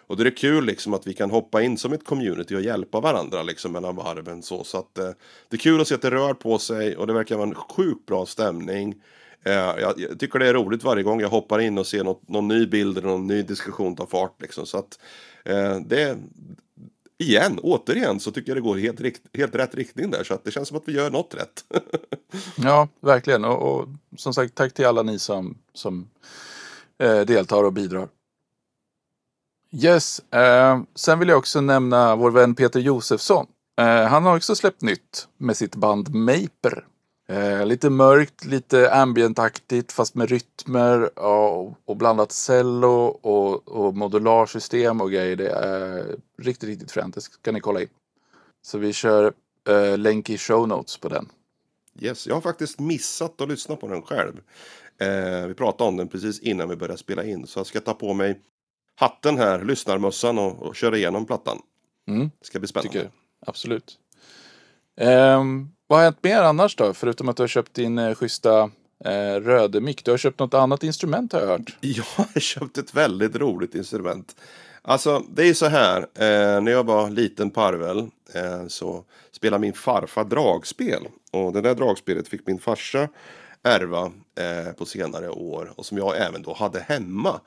Och 0.07 0.17
det 0.17 0.23
är 0.23 0.37
kul 0.37 0.65
liksom 0.65 0.93
att 0.93 1.07
vi 1.07 1.13
kan 1.13 1.31
hoppa 1.31 1.61
in 1.61 1.77
som 1.77 1.93
ett 1.93 2.05
community 2.05 2.56
och 2.56 2.61
hjälpa 2.61 2.99
varandra 2.99 3.44
liksom 3.44 3.71
mellan 3.71 3.95
varven 3.95 4.42
så. 4.42 4.63
Så 4.63 4.77
att 4.77 4.97
eh, 4.97 5.09
det 5.49 5.56
är 5.56 5.59
kul 5.59 5.81
att 5.81 5.87
se 5.87 5.95
att 5.95 6.01
det 6.01 6.11
rör 6.11 6.33
på 6.33 6.59
sig 6.59 6.97
och 6.97 7.07
det 7.07 7.13
verkar 7.13 7.35
vara 7.35 7.47
en 7.47 7.56
sjukt 7.56 8.06
bra 8.06 8.25
stämning. 8.25 8.95
Eh, 9.44 9.53
jag, 9.53 9.99
jag, 9.99 10.19
tycker 10.19 10.39
det 10.39 10.47
är 10.47 10.53
roligt 10.53 10.83
varje 10.83 11.03
gång 11.03 11.21
jag 11.21 11.30
hoppar 11.30 11.59
in 11.59 11.77
och 11.77 11.87
ser 11.87 12.03
något, 12.03 12.30
någon 12.30 12.47
ny 12.47 12.65
bild 12.65 12.97
eller 12.97 13.07
någon 13.07 13.27
ny 13.27 13.42
diskussion 13.42 13.95
ta 13.95 14.07
fart 14.07 14.42
liksom. 14.42 14.65
Så 14.65 14.77
att 14.77 14.99
eh, 15.45 15.77
det, 15.85 16.18
igen, 17.23 17.59
återigen 17.63 18.19
så 18.19 18.31
tycker 18.31 18.49
jag 18.49 18.57
det 18.57 18.61
går 18.61 18.77
helt, 18.77 18.99
helt 19.33 19.56
rätt 19.56 19.75
riktning 19.75 20.11
där. 20.11 20.23
Så 20.23 20.33
att 20.33 20.44
det 20.44 20.51
känns 20.51 20.68
som 20.68 20.77
att 20.77 20.83
vi 20.87 20.94
gör 20.94 21.11
något 21.11 21.33
rätt. 21.33 21.65
ja, 22.56 22.87
verkligen. 23.01 23.45
Och, 23.45 23.73
och, 23.73 23.87
som 24.18 24.33
sagt, 24.33 24.56
tack 24.56 24.73
till 24.73 24.85
alla 24.85 25.03
ni 25.03 25.19
som, 25.19 25.57
som 25.73 26.09
eh, 26.99 27.21
deltar 27.21 27.63
och 27.63 27.73
bidrar. 27.73 28.07
Yes, 29.71 30.19
eh, 30.19 30.81
sen 30.95 31.19
vill 31.19 31.30
jag 31.30 31.37
också 31.37 31.61
nämna 31.61 32.15
vår 32.15 32.31
vän 32.31 32.56
Peter 32.56 32.80
Josefsson. 32.80 33.47
Eh, 33.81 34.03
han 34.07 34.23
har 34.23 34.37
också 34.37 34.56
släppt 34.56 34.81
nytt 34.81 35.27
med 35.37 35.57
sitt 35.57 35.75
band 35.75 36.15
Maper. 36.15 36.85
Eh, 37.27 37.65
lite 37.65 37.89
mörkt, 37.89 38.45
lite 38.45 38.94
ambientaktigt 38.94 39.92
fast 39.92 40.15
med 40.15 40.30
rytmer 40.30 41.19
och, 41.19 41.75
och 41.85 41.97
blandat 41.97 42.31
cello 42.31 43.06
och, 43.06 43.68
och 43.68 43.95
modularsystem 43.95 45.01
och 45.01 45.11
grejer. 45.11 45.35
Det 45.35 45.49
är 45.49 46.15
riktigt, 46.37 46.69
riktigt 46.69 46.92
fränt. 46.92 47.15
Det 47.15 47.21
ska 47.21 47.51
ni 47.51 47.59
kolla 47.59 47.81
in. 47.81 47.87
Så 48.61 48.77
vi 48.77 48.94
kör 48.94 49.33
eh, 49.69 49.97
länk 49.97 50.30
i 50.30 50.37
show 50.37 50.68
notes 50.68 50.97
på 50.97 51.09
den. 51.09 51.30
Yes, 51.99 52.27
jag 52.27 52.35
har 52.35 52.42
faktiskt 52.42 52.80
missat 52.80 53.42
att 53.42 53.49
lyssna 53.49 53.75
på 53.75 53.87
den 53.87 54.01
själv. 54.01 54.42
Eh, 54.97 55.47
vi 55.47 55.53
pratade 55.53 55.87
om 55.87 55.97
den 55.97 56.07
precis 56.07 56.39
innan 56.39 56.69
vi 56.69 56.75
började 56.75 56.97
spela 56.97 57.23
in. 57.23 57.47
Så 57.47 57.59
jag 57.59 57.65
ska 57.65 57.80
ta 57.80 57.94
på 57.94 58.13
mig 58.13 58.42
hatten 58.95 59.37
här, 59.37 59.63
lyssnarmössan 59.63 60.39
och, 60.39 60.63
och 60.63 60.75
köra 60.75 60.97
igenom 60.97 61.25
plattan. 61.25 61.61
Mm. 62.07 62.31
Det 62.39 62.45
ska 62.45 62.59
bli 62.59 62.68
spännande. 62.68 62.92
Tycker, 62.94 63.11
absolut. 63.45 63.99
Um, 65.01 65.71
vad 65.94 66.00
har 66.00 66.06
hänt 66.06 66.23
mer 66.23 66.42
annars 66.42 66.76
då? 66.76 66.94
Förutom 66.94 67.30
att 67.30 67.38
du 67.38 67.44
har 67.44 67.47
köpt 67.47 67.73
din 67.73 67.97
eh, 67.97 68.16
schyssta 68.16 68.71
eh, 69.06 69.35
rödemick. 69.42 70.06
Du 70.06 70.12
har 70.12 70.18
köpt 70.18 70.40
något 70.40 70.54
annat 70.54 70.83
instrument 70.83 71.33
har 71.33 71.40
jag 71.40 71.47
hört. 71.47 71.76
Jag 71.81 72.04
har 72.16 72.40
köpt 72.40 72.78
ett 72.78 72.94
väldigt 72.94 73.35
roligt 73.35 73.76
instrument. 73.76 74.35
Alltså 74.81 75.23
det 75.33 75.50
är 75.50 75.54
så 75.54 75.66
här. 75.66 75.97
Eh, 76.02 76.62
när 76.62 76.71
jag 76.71 76.83
var 76.85 77.09
liten 77.09 77.50
parvel 77.52 77.97
eh, 78.33 78.68
så 78.68 79.04
spelade 79.31 79.62
min 79.62 79.73
farfar 79.73 80.23
dragspel. 80.23 81.07
Och 81.31 81.54
det 81.54 81.62
där 81.62 81.76
dragspelet 81.76 82.28
fick 82.28 82.47
min 82.47 82.59
farsa 82.59 83.07
ärva 83.64 84.12
eh, 84.40 84.73
på 84.78 84.85
senare 84.85 85.30
år. 85.30 85.73
Och 85.76 85.85
som 85.85 85.97
jag 85.97 86.18
även 86.18 86.42
då 86.42 86.54
hade 86.54 86.80
hemma. 86.80 87.40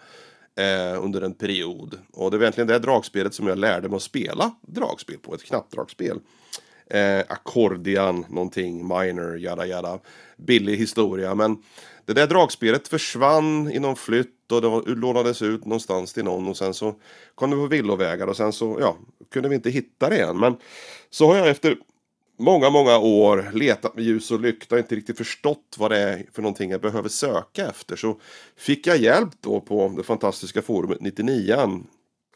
eh, 0.57 1.05
under 1.05 1.21
en 1.23 1.35
period. 1.35 1.99
Och 2.13 2.31
det 2.31 2.37
var 2.37 2.45
egentligen 2.45 2.69
det 2.69 2.79
dragspelet 2.79 3.35
som 3.35 3.47
jag 3.47 3.59
lärde 3.59 3.89
mig 3.89 3.97
att 3.97 4.03
spela 4.03 4.55
dragspel 4.61 5.19
på, 5.19 5.35
ett 5.35 5.45
knappdragspel. 5.45 6.17
Eh, 6.17 6.23
Eh, 6.91 7.25
Ackordian 7.29 8.27
någonting, 8.29 8.89
minor, 8.89 9.39
jada 9.39 9.67
jada. 9.67 9.99
Billig 10.37 10.77
historia, 10.77 11.35
men 11.35 11.57
det 12.05 12.13
där 12.13 12.27
dragspelet 12.27 12.89
försvann 12.89 13.71
i 13.71 13.79
någon 13.79 13.97
flytt 13.97 14.53
och 14.53 14.63
det 14.63 14.95
lånades 14.95 15.43
ut 15.43 15.65
någonstans 15.65 16.13
till 16.13 16.25
någon 16.25 16.49
och 16.49 16.57
sen 16.57 16.75
så 16.75 16.95
kom 17.35 17.51
det 17.51 17.57
på 17.57 17.67
villovägar 17.67 18.27
och 18.27 18.37
sen 18.37 18.53
så, 18.53 18.77
ja, 18.81 18.97
kunde 19.33 19.49
vi 19.49 19.55
inte 19.55 19.71
hitta 19.71 20.09
det 20.09 20.17
igen. 20.17 20.39
Men 20.39 20.57
så 21.11 21.27
har 21.27 21.37
jag 21.37 21.49
efter 21.49 21.77
många, 22.39 22.71
många 22.71 22.99
år 22.99 23.51
letat 23.53 23.95
med 23.95 24.05
ljus 24.05 24.31
och 24.31 24.41
lykta 24.41 24.75
och 24.75 24.79
inte 24.79 24.95
riktigt 24.95 25.19
förstått 25.19 25.77
vad 25.79 25.91
det 25.91 25.99
är 25.99 26.27
för 26.33 26.43
någonting 26.43 26.71
jag 26.71 26.81
behöver 26.81 27.09
söka 27.09 27.67
efter. 27.67 27.97
Så 27.97 28.21
fick 28.57 28.87
jag 28.87 28.99
hjälp 28.99 29.33
då 29.41 29.61
på 29.61 29.95
det 29.97 30.03
fantastiska 30.03 30.63
forumet 30.63 31.01
99 31.01 31.83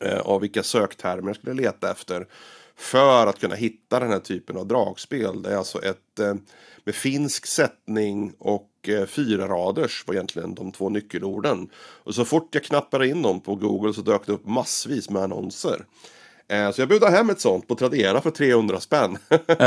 eh, 0.01 0.19
av 0.19 0.41
vilka 0.41 0.63
söktermer 0.63 1.29
jag 1.29 1.37
skulle 1.37 1.55
leta 1.55 1.91
efter 1.91 2.27
för 2.81 3.27
att 3.27 3.41
kunna 3.41 3.55
hitta 3.55 4.01
den 4.01 4.11
här 4.11 4.19
typen 4.19 4.57
av 4.57 4.67
dragspel. 4.67 5.43
Det 5.43 5.53
är 5.53 5.57
alltså 5.57 5.85
ett 5.85 6.19
eh, 6.19 6.35
med 6.85 6.95
finsk 6.95 7.47
sättning 7.47 8.33
och 8.39 8.71
eh, 8.89 9.07
fyra 9.07 9.49
raders 9.49 10.05
var 10.07 10.15
egentligen 10.15 10.55
de 10.55 10.73
två 10.73 10.89
nyckelorden. 10.89 11.69
Och 11.77 12.15
så 12.15 12.25
fort 12.25 12.49
jag 12.55 12.65
knappade 12.65 13.09
in 13.09 13.23
dem 13.23 13.41
på 13.41 13.55
Google 13.55 13.95
så 13.95 14.01
dök 14.01 14.27
det 14.27 14.33
upp 14.33 14.47
massvis 14.47 15.11
med 15.11 15.23
annonser. 15.23 15.85
Eh, 16.49 16.71
så 16.71 16.81
jag 16.81 16.89
budade 16.89 17.17
hem 17.17 17.31
ett 17.31 17.41
sånt 17.41 17.69
på 17.69 17.75
Tradera 17.75 18.21
för 18.21 18.31
300 18.31 18.81
spänn. 18.81 19.19
det 19.29 19.61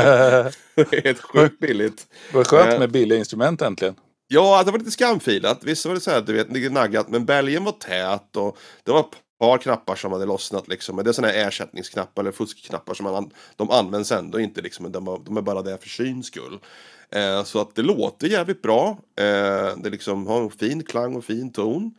är 0.74 1.02
helt 1.04 1.20
sjukt 1.20 1.58
billigt. 1.58 2.06
Vad 2.32 2.46
skönt 2.46 2.78
med 2.78 2.92
billiga 2.92 3.18
instrument 3.18 3.62
äntligen. 3.62 3.94
Ja, 4.28 4.62
det 4.64 4.70
var 4.70 4.78
lite 4.78 4.90
skamfilat. 4.90 5.64
Visst 5.64 5.86
var 5.86 5.94
det 5.94 6.00
så 6.00 6.10
här, 6.10 6.20
du 6.20 6.32
vet, 6.32 6.72
naggat. 6.72 7.08
Men 7.08 7.24
bälgen 7.24 7.64
var 7.64 7.72
tät 7.72 8.36
och 8.36 8.58
det 8.84 8.92
var 8.92 9.06
par 9.44 9.58
knappar 9.58 9.96
som 9.96 10.12
hade 10.12 10.26
lossnat 10.26 10.68
liksom. 10.68 10.96
Men 10.96 11.04
det 11.04 11.10
är 11.10 11.12
sådana 11.12 11.32
här 11.32 11.48
ersättningsknappar 11.48 12.22
eller 12.22 12.32
fuskknappar 12.32 12.94
som 12.94 13.04
man, 13.04 13.30
de 13.56 13.70
används 13.70 14.12
ändå 14.12 14.40
inte 14.40 14.60
liksom. 14.60 14.92
De, 14.92 15.22
de 15.24 15.36
är 15.36 15.42
bara 15.42 15.62
där 15.62 15.76
för 15.76 15.88
syns 15.88 16.26
skull. 16.26 16.58
Eh, 17.10 17.44
så 17.44 17.60
att 17.60 17.74
det 17.74 17.82
låter 17.82 18.26
jävligt 18.26 18.62
bra. 18.62 18.98
Eh, 19.16 19.76
det 19.76 19.90
liksom 19.90 20.26
har 20.26 20.42
en 20.42 20.50
fin 20.50 20.82
klang 20.82 21.16
och 21.16 21.24
fin 21.24 21.52
ton. 21.52 21.94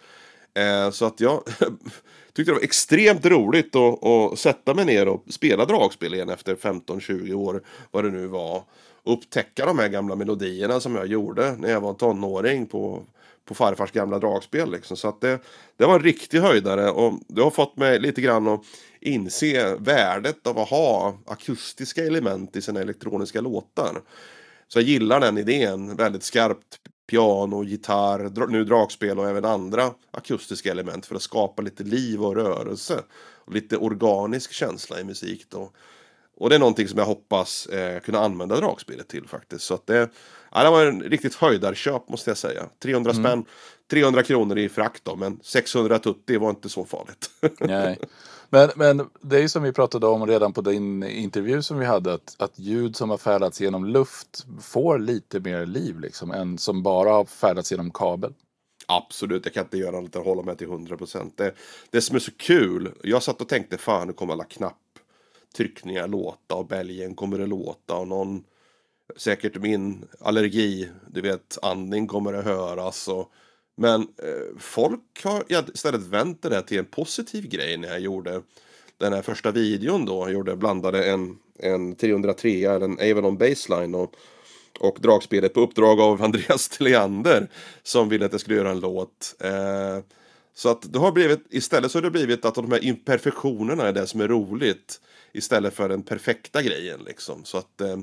Eh, 0.54 0.92
så 0.92 1.06
att 1.06 1.20
jag 1.20 1.44
tyckte 2.34 2.52
det 2.52 2.56
var 2.56 2.64
extremt 2.64 3.26
roligt 3.26 3.76
att, 3.76 4.06
att 4.06 4.40
sätta 4.40 4.74
mig 4.74 4.86
ner 4.86 5.08
och 5.08 5.24
spela 5.30 5.66
dragspel 5.66 6.14
igen 6.14 6.30
efter 6.30 6.56
15-20 6.56 7.34
år. 7.34 7.62
Vad 7.92 8.04
det 8.04 8.12
nu 8.12 8.28
var. 8.28 8.64
upptäcka 9.04 9.66
de 9.66 9.80
här 9.80 9.88
gamla 9.88 10.16
melodierna 10.16 10.80
som 10.80 10.96
jag 10.96 11.08
gjorde 11.08 11.56
när 11.56 11.72
jag 11.72 11.82
var 11.82 11.94
tonåring 11.94 12.66
på 12.66 13.04
på 13.46 13.56
farfars 13.56 13.92
gamla 13.92 14.20
dragspel. 14.20 14.72
Liksom. 14.72 14.98
Så 14.98 15.08
att 15.08 15.22
det, 15.22 15.40
det 15.78 15.86
var 15.86 15.96
en 15.96 16.04
riktig 16.04 16.40
höjdare 16.40 16.92
och 16.92 17.20
det 17.28 17.42
har 17.42 17.52
fått 17.52 17.78
mig 17.78 18.00
lite 18.00 18.22
grann 18.22 18.48
att 18.48 18.62
inse 19.00 19.76
värdet 19.76 20.48
av 20.48 20.60
att 20.60 20.70
ha 20.70 21.18
akustiska 21.26 22.06
element 22.06 22.56
i 22.56 22.62
sina 22.62 22.82
elektroniska 22.82 23.42
låtar. 23.42 24.02
Så 24.68 24.80
jag 24.80 24.88
gillar 24.88 25.20
den 25.20 25.38
idén, 25.38 25.96
väldigt 25.96 26.24
skarpt 26.24 26.80
piano, 27.08 27.64
gitarr, 27.64 28.48
nu 28.48 28.64
dragspel 28.64 29.20
och 29.20 29.30
även 29.30 29.46
andra 29.46 29.92
akustiska 30.12 30.72
element 30.72 31.06
för 31.06 31.16
att 31.16 31.22
skapa 31.22 31.62
lite 31.62 31.84
liv 31.84 32.24
och 32.24 32.36
rörelse. 32.36 33.04
Och 33.46 33.54
lite 33.54 33.78
organisk 33.78 34.52
känsla 34.52 35.00
i 35.00 35.04
musik 35.04 35.46
då. 35.50 35.72
Och 36.38 36.50
det 36.50 36.56
är 36.56 36.60
någonting 36.60 36.88
som 36.88 37.00
jag 37.00 37.06
hoppas 37.06 37.66
eh, 37.66 38.00
kunna 38.00 38.20
använda 38.20 38.56
dragspelet 38.56 39.08
till 39.08 39.28
faktiskt. 39.28 39.66
Så 39.66 39.74
att 39.74 39.88
det, 39.88 40.10
ja, 40.52 40.64
det 40.64 40.70
var 40.70 40.86
en 40.86 41.02
riktigt 41.02 41.36
höjdarköp 41.36 42.10
måste 42.10 42.30
jag 42.30 42.38
säga. 42.38 42.64
300 42.84 43.12
mm. 43.12 43.24
spänn, 43.24 43.46
300 43.92 44.24
kronor 44.24 44.58
i 44.58 44.70
frakt 44.70 45.06
då, 45.06 45.16
men 45.16 45.40
600 45.44 46.00
tutti 46.00 46.38
var 46.38 46.50
inte 46.50 46.70
så 46.70 46.86
farligt. 46.86 47.30
Nej. 47.60 48.00
Men, 48.50 48.70
men 48.76 49.10
det 49.22 49.38
är 49.38 49.42
ju 49.42 49.50
som 49.50 49.64
vi 49.64 49.72
pratade 49.72 50.08
om 50.08 50.28
redan 50.28 50.54
på 50.54 50.62
din 50.62 51.04
intervju 51.04 51.62
som 51.62 51.80
vi 51.80 51.86
hade, 51.86 52.14
att, 52.14 52.36
att 52.40 52.60
ljud 52.60 52.96
som 52.96 53.10
har 53.10 53.18
färdats 53.18 53.62
genom 53.62 53.86
luft 53.86 54.46
får 54.62 55.00
lite 55.00 55.40
mer 55.40 55.66
liv 55.66 56.00
liksom, 56.00 56.32
än 56.32 56.58
som 56.58 56.84
bara 56.84 57.10
har 57.10 57.26
färdats 57.26 57.72
genom 57.72 57.92
kabel. 57.92 58.34
Absolut, 58.88 59.46
jag 59.46 59.54
kan 59.54 59.64
inte 59.64 59.78
göra 59.78 59.98
annat 59.98 60.16
än 60.16 60.24
hålla 60.24 60.42
mig 60.42 60.58
till 60.58 60.68
100%. 60.68 61.32
Det, 61.36 61.54
det 61.90 62.02
som 62.02 62.16
är 62.16 62.20
så 62.20 62.32
kul, 62.38 62.92
jag 63.04 63.24
satt 63.24 63.42
och 63.42 63.50
tänkte 63.50 63.78
fan 63.78 64.08
nu 64.08 64.14
kommer 64.14 64.34
alla 64.34 64.44
knapp 64.44 64.78
tryckningar 65.58 66.08
låta 66.08 66.56
och 66.56 66.68
bälgen 66.68 67.16
kommer 67.16 67.38
det 67.38 67.48
låta 67.48 67.96
och 67.96 68.08
någon 68.08 68.44
säkert 69.16 69.58
min 69.58 70.08
allergi, 70.20 70.90
du 71.08 71.22
vet, 71.22 71.58
andning 71.62 72.08
kommer 72.08 72.34
det 72.34 72.42
höras 72.42 73.08
och 73.08 73.32
men 73.78 74.02
eh, 74.02 74.58
folk 74.60 75.24
har 75.24 75.44
istället 75.74 76.02
vänt 76.02 76.42
det 76.42 76.50
där 76.50 76.62
till 76.62 76.80
en 76.80 76.86
positiv 76.86 77.48
grej 77.48 77.78
när 77.78 77.88
jag 77.88 78.00
gjorde 78.00 78.42
den 78.98 79.14
här 79.14 79.22
första 79.22 79.52
videon 79.52 80.06
då. 80.06 80.24
Jag 80.24 80.34
gjorde, 80.34 80.56
blandade 80.56 81.06
en, 81.06 81.38
en 81.60 81.96
303 81.96 82.66
eller 82.66 82.86
en 82.86 83.12
Avalon 83.12 83.38
Baseline 83.38 83.96
och, 83.96 84.14
och 84.80 84.98
dragspelet 85.02 85.54
på 85.54 85.60
uppdrag 85.60 86.00
av 86.00 86.22
Andreas 86.24 86.70
Tilliander 86.70 87.48
som 87.84 88.10
ville 88.10 88.26
att 88.26 88.32
jag 88.32 88.42
skulle 88.42 88.58
göra 88.58 88.72
en 88.72 88.80
låt. 88.80 89.36
Eh, 89.40 89.98
så 90.58 90.70
att 90.70 90.94
det 90.94 91.00
har 91.00 91.12
blivit, 91.12 91.46
istället 91.50 91.92
så 91.92 91.98
har 91.98 92.04
det 92.04 92.12
blivit 92.12 92.46
att 92.46 92.56
de 92.56 92.72
här 92.72 92.84
imperfektionerna 92.84 93.88
är 93.88 93.94
det 93.94 94.08
som 94.08 94.22
är 94.22 94.28
roligt 94.28 95.02
istället 95.34 95.74
för 95.74 95.90
den 95.90 96.04
perfekta 96.04 96.62
grejen 96.62 97.00
liksom. 97.06 97.46
Så 97.46 97.58
att 97.58 97.82
eh, 97.82 97.98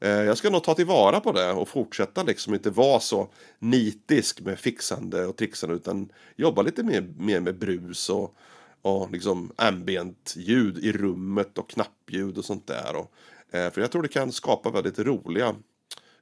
eh, 0.00 0.10
jag 0.10 0.38
ska 0.38 0.50
nog 0.50 0.62
ta 0.62 0.74
tillvara 0.74 1.20
på 1.20 1.32
det 1.32 1.52
och 1.52 1.68
fortsätta 1.68 2.22
liksom 2.22 2.54
inte 2.54 2.70
vara 2.70 3.00
så 3.00 3.28
nitisk 3.58 4.40
med 4.40 4.58
fixande 4.58 5.26
och 5.26 5.36
trixande 5.36 5.74
utan 5.74 6.08
jobba 6.36 6.62
lite 6.62 6.82
mer, 6.82 7.12
mer 7.18 7.40
med 7.40 7.58
brus 7.58 8.10
och, 8.10 8.36
och 8.82 9.10
liksom 9.10 9.52
ambient 9.56 10.34
ljud 10.36 10.78
i 10.78 10.92
rummet 10.92 11.58
och 11.58 11.70
knappljud 11.70 12.38
och 12.38 12.44
sånt 12.44 12.66
där. 12.66 12.96
Och, 12.96 13.12
eh, 13.56 13.72
för 13.72 13.80
jag 13.80 13.90
tror 13.90 14.02
det 14.02 14.08
kan 14.08 14.32
skapa 14.32 14.70
väldigt 14.70 14.98
roliga, 14.98 15.54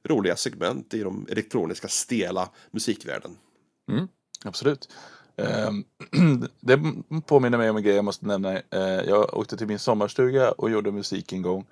roliga 0.03 0.35
segment 0.35 0.93
i 0.93 1.03
de 1.03 1.27
elektroniska 1.29 1.87
stela 1.87 2.49
musikvärlden. 2.71 3.37
Mm, 3.89 4.07
absolut. 4.45 4.89
Ehm, 5.37 5.83
det 6.59 6.79
påminner 7.25 7.57
mig 7.57 7.69
om 7.69 7.77
en 7.77 7.83
grej 7.83 7.95
jag 7.95 8.05
måste 8.05 8.27
nämna. 8.27 8.53
Eh, 8.53 9.01
jag 9.07 9.37
åkte 9.37 9.57
till 9.57 9.67
min 9.67 9.79
sommarstuga 9.79 10.51
och 10.51 10.69
gjorde 10.69 10.91
musik 10.91 11.33
en 11.33 11.41
gång. 11.41 11.65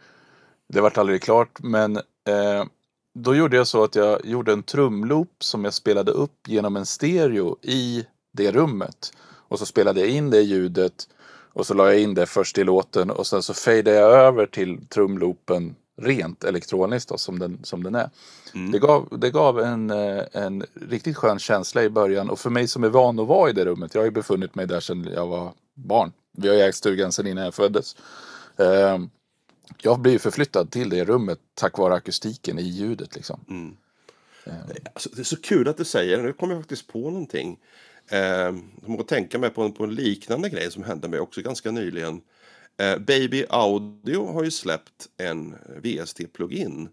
Det 0.67 0.81
vart 0.81 0.97
aldrig 0.97 1.21
klart 1.21 1.59
men 1.59 1.97
eh, 1.97 2.65
då 3.13 3.35
gjorde 3.35 3.57
jag 3.57 3.67
så 3.67 3.83
att 3.83 3.95
jag 3.95 4.25
gjorde 4.25 4.53
en 4.53 4.63
trumloop 4.63 5.35
som 5.39 5.63
jag 5.63 5.73
spelade 5.73 6.11
upp 6.11 6.47
genom 6.47 6.75
en 6.75 6.85
stereo 6.85 7.57
i 7.61 8.05
det 8.31 8.51
rummet. 8.51 9.13
Och 9.31 9.59
så 9.59 9.65
spelade 9.65 9.99
jag 9.99 10.09
in 10.09 10.29
det 10.29 10.41
ljudet 10.41 11.07
och 11.53 11.65
så 11.65 11.73
la 11.73 11.91
jag 11.91 12.01
in 12.01 12.13
det 12.13 12.25
först 12.25 12.57
i 12.57 12.63
låten 12.63 13.09
och 13.11 13.27
sen 13.27 13.43
så 13.43 13.53
fejdade 13.53 13.97
jag 13.97 14.11
över 14.11 14.45
till 14.45 14.87
trumloopen 14.87 15.75
rent 16.01 16.43
elektroniskt 16.43 17.09
då, 17.09 17.17
som, 17.17 17.39
den, 17.39 17.59
som 17.63 17.83
den 17.83 17.95
är. 17.95 18.09
Mm. 18.53 18.71
Det 18.71 18.79
gav, 18.79 19.07
det 19.19 19.29
gav 19.29 19.59
en, 19.59 19.89
eh, 19.89 20.23
en 20.31 20.65
riktigt 20.89 21.17
skön 21.17 21.39
känsla 21.39 21.83
i 21.83 21.89
början 21.89 22.29
och 22.29 22.39
för 22.39 22.49
mig 22.49 22.67
som 22.67 22.83
är 22.83 22.89
van 22.89 23.19
att 23.19 23.27
vara 23.27 23.49
i 23.49 23.53
det 23.53 23.65
rummet, 23.65 23.93
jag 23.93 24.01
har 24.01 24.05
ju 24.05 24.11
befunnit 24.11 24.55
mig 24.55 24.67
där 24.67 24.79
sedan 24.79 25.07
jag 25.13 25.27
var 25.27 25.53
barn. 25.73 26.11
Vi 26.31 26.47
har 26.47 26.55
ju 26.55 26.61
ägt 26.61 26.75
stugan 26.75 27.11
sedan 27.11 27.27
innan 27.27 27.43
jag 27.43 27.53
föddes. 27.53 27.95
Uh, 28.59 29.05
jag 29.81 29.99
blir 29.99 30.19
förflyttad 30.19 30.71
till 30.71 30.89
det 30.89 31.05
rummet 31.05 31.39
tack 31.53 31.77
vare 31.77 31.93
akustiken 31.93 32.59
i 32.59 32.63
ljudet. 32.63 33.15
Liksom. 33.15 33.39
Mm. 33.49 33.77
Uh. 34.47 34.53
Alltså, 34.93 35.09
det 35.13 35.21
är 35.21 35.23
så 35.23 35.41
kul 35.41 35.67
att 35.67 35.77
du 35.77 35.85
säger 35.85 36.17
det, 36.17 36.23
nu 36.23 36.33
kommer 36.33 36.53
jag 36.53 36.63
faktiskt 36.63 36.87
på 36.87 36.99
någonting. 36.99 37.59
Uh, 38.13 38.19
jag 38.19 38.89
måste 38.89 39.15
tänka 39.15 39.39
mig 39.39 39.49
på 39.49 39.63
en, 39.63 39.71
på 39.71 39.83
en 39.83 39.95
liknande 39.95 40.49
grej 40.49 40.71
som 40.71 40.83
hände 40.83 41.07
mig 41.07 41.19
också 41.19 41.41
ganska 41.41 41.71
nyligen. 41.71 42.21
Eh, 42.77 42.97
Baby 42.97 43.45
Audio 43.49 44.33
har 44.33 44.43
ju 44.43 44.51
släppt 44.51 45.09
en 45.17 45.55
VST-plugin 45.83 46.89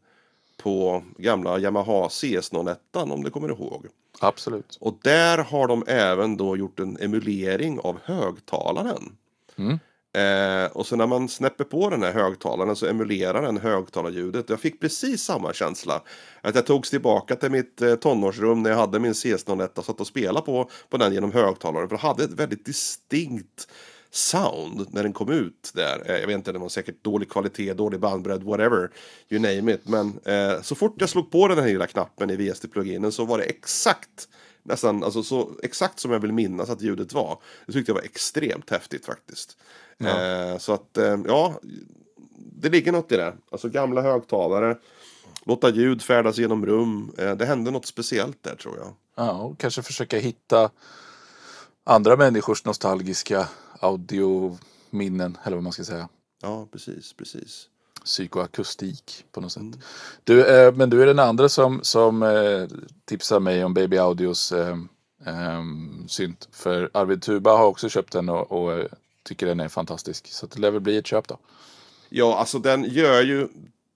på 0.57 1.03
gamla 1.19 1.59
Yamaha 1.59 2.09
CS01 2.09 2.77
om 2.93 3.25
du 3.25 3.31
kommer 3.31 3.49
ihåg. 3.49 3.87
Absolut. 4.21 4.79
Och 4.81 4.99
där 5.03 5.39
har 5.39 5.69
de 5.69 5.85
även 5.87 6.37
då 6.37 6.57
gjort 6.57 6.81
en 6.81 6.99
emulering 7.01 7.79
av 7.81 7.99
högtalaren. 8.05 9.17
Mm. 9.57 9.79
Eh, 10.13 10.71
och 10.73 10.87
så 10.87 10.97
när 10.97 11.07
man 11.07 11.29
snäpper 11.29 11.65
på 11.65 11.91
den 11.91 12.03
här 12.03 12.13
högtalaren 12.13 12.77
så 12.77 12.87
emulerar 12.87 13.43
den 13.43 13.59
högtalarljudet. 13.59 14.51
Jag 14.51 14.61
fick 14.61 14.81
precis 14.81 15.23
samma 15.23 15.53
känsla. 15.53 16.03
Att 16.41 16.55
jag 16.55 16.67
togs 16.67 16.91
tillbaka 16.91 17.37
till 17.37 17.51
mitt 17.51 17.83
eh, 17.83 17.95
tonårsrum 17.95 18.63
när 18.63 18.71
jag 18.71 18.77
hade 18.77 18.99
min 18.99 19.13
CS01 19.13 19.79
och 19.79 19.85
satt 19.85 20.01
och 20.01 20.07
spelade 20.07 20.47
på, 20.47 20.71
på 20.89 20.97
den 20.97 21.13
genom 21.13 21.33
högtalaren. 21.33 21.89
För 21.89 21.97
det 21.97 22.03
hade 22.03 22.25
ett 22.25 22.33
väldigt 22.33 22.67
distinkt 22.67 23.69
sound 24.11 24.87
när 24.91 25.03
den 25.03 25.13
kom 25.13 25.33
ut 25.33 25.71
där. 25.75 26.11
Eh, 26.11 26.17
jag 26.17 26.27
vet 26.27 26.35
inte, 26.35 26.53
det 26.53 26.59
var 26.59 26.69
säkert 26.69 27.05
dålig 27.05 27.31
kvalitet, 27.31 27.75
dålig 27.75 28.01
bandbredd, 28.01 28.43
whatever. 28.43 28.91
You 29.29 29.41
name 29.43 29.73
it. 29.73 29.89
Men 29.89 30.21
eh, 30.25 30.63
så 30.63 30.75
fort 30.75 30.95
jag 30.99 31.09
slog 31.09 31.31
på 31.31 31.49
den 31.49 31.59
här 31.59 31.67
lilla 31.67 31.87
knappen 31.87 32.31
i 32.31 32.37
VST-pluginen 32.37 33.13
så 33.13 33.25
var 33.25 33.39
det 33.39 33.45
exakt 33.45 34.29
nästan, 34.63 35.05
alltså 35.05 35.23
så 35.23 35.51
exakt 35.63 36.01
som 36.01 36.11
jag 36.11 36.21
vill 36.21 36.33
minnas 36.33 36.71
att 36.71 36.83
ljudet 36.83 37.13
var. 37.13 37.39
Det 37.67 37.73
tyckte 37.73 37.91
jag 37.91 37.95
var 37.95 38.03
extremt 38.03 38.71
häftigt 38.71 39.07
faktiskt. 39.07 39.57
Ja. 39.99 40.09
Eh, 40.09 40.59
så 40.59 40.73
att, 40.73 40.99
eh, 40.99 41.19
ja, 41.27 41.61
det 42.37 42.69
ligger 42.69 42.93
något 42.93 43.13
i 43.13 43.17
det. 43.17 43.35
Alltså 43.51 43.69
gamla 43.69 44.03
högtalare, 44.03 44.77
låta 45.45 45.71
ljud 45.71 46.03
färdas 46.03 46.39
genom 46.39 46.67
rum. 46.67 47.13
Eh, 47.19 47.35
det 47.35 47.47
hände 47.47 47.71
något 47.71 47.87
speciellt 47.87 48.43
där 48.43 48.55
tror 48.55 48.77
jag. 48.79 48.95
Ja, 49.17 49.33
och 49.33 49.59
kanske 49.59 49.83
försöka 49.83 50.19
hitta 50.19 50.71
andra 51.85 52.17
människors 52.17 52.65
nostalgiska 52.65 53.49
audiominnen, 53.81 55.39
eller 55.45 55.57
vad 55.57 55.65
man 55.65 55.73
ska 55.73 55.85
säga. 55.85 56.09
Ja, 56.43 56.69
precis, 56.73 57.13
precis. 57.13 57.69
Psykoakustik 58.05 59.25
på 59.33 59.41
något 59.41 59.53
sätt. 59.53 59.63
Mm. 59.63 59.79
Du, 60.25 60.47
eh, 60.47 60.75
men 60.75 60.91
du 60.91 61.03
är 61.03 61.07
den 61.07 61.19
andra 61.19 61.49
som, 61.49 61.81
som 61.83 62.23
eh, 62.23 62.67
tipsar 63.05 63.41
mig 63.41 63.65
om 63.65 63.75
Baby 63.75 63.97
Audios 63.97 64.53
eh, 64.53 64.77
eh, 65.27 65.63
synt. 66.09 66.49
För 66.53 66.91
Arvid 66.95 67.23
Tuba 67.23 67.57
har 67.57 67.67
också 67.67 67.89
köpt 67.89 68.13
den 68.13 68.29
och, 68.29 68.53
och 68.53 68.73
eh, 68.73 68.87
tycker 69.23 69.47
den 69.47 69.61
är 69.61 69.69
fantastisk. 69.69 70.27
Så 70.27 70.47
det 70.47 70.59
lär 70.59 70.71
väl 70.71 70.81
bli 70.81 70.97
ett 70.97 71.07
köp 71.07 71.29
då. 71.29 71.39
Ja, 72.09 72.39
alltså 72.39 72.59
den 72.59 72.85
gör 72.85 73.23
ju 73.23 73.49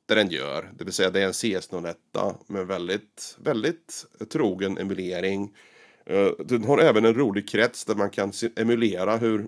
det 0.06 0.14
den 0.14 0.30
gör. 0.30 0.72
Det 0.78 0.84
vill 0.84 0.92
säga 0.92 1.10
det 1.10 1.20
är 1.20 1.26
en 1.26 1.32
CS01 1.32 2.34
med 2.46 2.66
väldigt, 2.66 3.36
väldigt 3.38 4.06
trogen 4.32 4.78
emulering. 4.78 5.52
Eh, 6.06 6.28
den 6.38 6.64
har 6.64 6.78
även 6.78 7.04
en 7.04 7.14
rolig 7.14 7.48
krets 7.48 7.84
där 7.84 7.94
man 7.94 8.10
kan 8.10 8.32
emulera 8.56 9.16
hur 9.16 9.46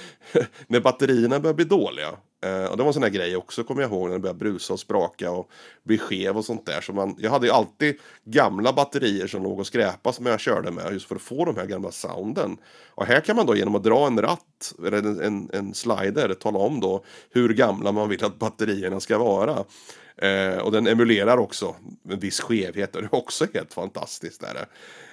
när 0.66 0.80
batterierna 0.80 1.40
börjar 1.40 1.54
bli 1.54 1.64
dåliga. 1.64 2.08
Eh, 2.44 2.64
och 2.64 2.76
det 2.76 2.82
var 2.82 2.88
en 2.88 2.94
sån 2.94 3.02
här 3.02 3.10
grej 3.10 3.36
också, 3.36 3.64
kommer 3.64 3.82
jag 3.82 3.90
ihåg, 3.90 4.08
när 4.08 4.14
det 4.14 4.20
började 4.20 4.38
brusa 4.38 4.72
och 4.72 4.80
spraka 4.80 5.30
och 5.30 5.50
bli 5.82 5.98
skev 5.98 6.36
och 6.36 6.44
sånt 6.44 6.66
där. 6.66 6.80
Så 6.80 6.92
man, 6.92 7.16
jag 7.18 7.30
hade 7.30 7.46
ju 7.46 7.52
alltid 7.52 7.96
gamla 8.24 8.72
batterier 8.72 9.26
som 9.26 9.42
låg 9.42 9.58
och 9.58 9.66
skräpa 9.66 10.12
som 10.12 10.26
jag 10.26 10.40
körde 10.40 10.70
med 10.70 10.92
just 10.92 11.08
för 11.08 11.16
att 11.16 11.22
få 11.22 11.44
de 11.44 11.56
här 11.56 11.66
gamla 11.66 11.90
sounden. 11.90 12.56
Och 12.88 13.06
här 13.06 13.20
kan 13.20 13.36
man 13.36 13.46
då 13.46 13.56
genom 13.56 13.74
att 13.74 13.84
dra 13.84 14.06
en 14.06 14.20
ratt, 14.20 14.74
eller 14.86 14.98
en, 14.98 15.20
en, 15.20 15.50
en 15.52 15.74
slider, 15.74 16.34
tala 16.34 16.58
om 16.58 16.80
då 16.80 17.04
hur 17.30 17.54
gamla 17.54 17.92
man 17.92 18.08
vill 18.08 18.24
att 18.24 18.38
batterierna 18.38 19.00
ska 19.00 19.18
vara. 19.18 19.64
Eh, 20.16 20.58
och 20.58 20.72
den 20.72 20.86
emulerar 20.86 21.36
också 21.36 21.76
en 22.10 22.18
viss 22.18 22.40
skevhet 22.40 22.96
och 22.96 23.02
det 23.02 23.08
är 23.12 23.14
också 23.14 23.46
helt 23.54 23.74
fantastiskt. 23.74 24.40
Där. 24.40 24.66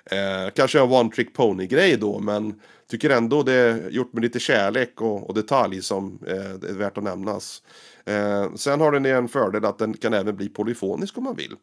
Eh, 0.05 0.51
kanske 0.55 0.79
en 0.79 0.91
one 0.91 1.11
trick 1.11 1.33
pony 1.33 1.67
grej 1.67 1.97
då 1.97 2.19
men 2.19 2.59
tycker 2.89 3.09
ändå 3.09 3.43
det 3.43 3.53
är 3.53 3.89
gjort 3.89 4.13
med 4.13 4.23
lite 4.23 4.39
kärlek 4.39 5.01
och, 5.01 5.29
och 5.29 5.35
detalj 5.35 5.81
som 5.81 6.19
eh, 6.27 6.69
är 6.69 6.77
värt 6.77 6.97
att 6.97 7.03
nämnas. 7.03 7.63
Eh, 8.05 8.53
sen 8.55 8.81
har 8.81 8.91
den 8.91 9.05
en 9.05 9.27
fördel 9.27 9.65
att 9.65 9.77
den 9.77 9.93
kan 9.93 10.13
även 10.13 10.35
bli 10.35 10.49
polyfonisk 10.49 11.17
om 11.17 11.23
man 11.23 11.35
vill. 11.35 11.55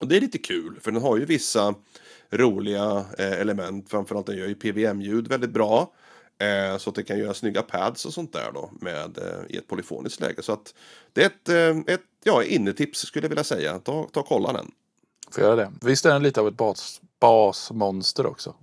Och 0.00 0.08
det 0.08 0.16
är 0.16 0.20
lite 0.20 0.38
kul 0.38 0.78
för 0.80 0.92
den 0.92 1.02
har 1.02 1.16
ju 1.16 1.24
vissa 1.24 1.74
roliga 2.30 3.04
eh, 3.18 3.40
element. 3.40 3.90
Framförallt 3.90 4.26
den 4.26 4.36
gör 4.36 4.46
ju 4.46 4.54
PVM-ljud 4.54 5.28
väldigt 5.28 5.50
bra. 5.50 5.92
Eh, 6.42 6.78
så 6.78 6.90
att 6.90 6.96
det 6.96 7.02
kan 7.02 7.18
göra 7.18 7.34
snygga 7.34 7.62
pads 7.62 8.06
och 8.06 8.14
sånt 8.14 8.32
där 8.32 8.50
då 8.54 8.70
med, 8.80 9.18
eh, 9.18 9.54
i 9.54 9.56
ett 9.56 9.68
polyfoniskt 9.68 10.20
läge. 10.20 10.42
Så 10.42 10.52
att 10.52 10.74
det 11.12 11.22
är 11.22 11.26
ett, 11.26 11.48
eh, 11.48 11.94
ett 11.94 12.00
ja, 12.24 12.44
innetips 12.44 12.98
skulle 12.98 13.24
jag 13.24 13.28
vilja 13.28 13.44
säga. 13.44 13.78
Ta, 13.78 14.08
ta 14.12 14.20
och 14.20 14.26
kolla 14.26 14.52
den. 14.52 14.70
Får 15.30 15.44
göra 15.44 15.56
det. 15.56 15.72
Visst 15.80 16.06
är 16.06 16.10
den 16.10 16.22
lite 16.22 16.40
av 16.40 16.48
ett 16.48 16.56
bas, 16.56 17.00
basmonster 17.20 18.26
också? 18.26 18.54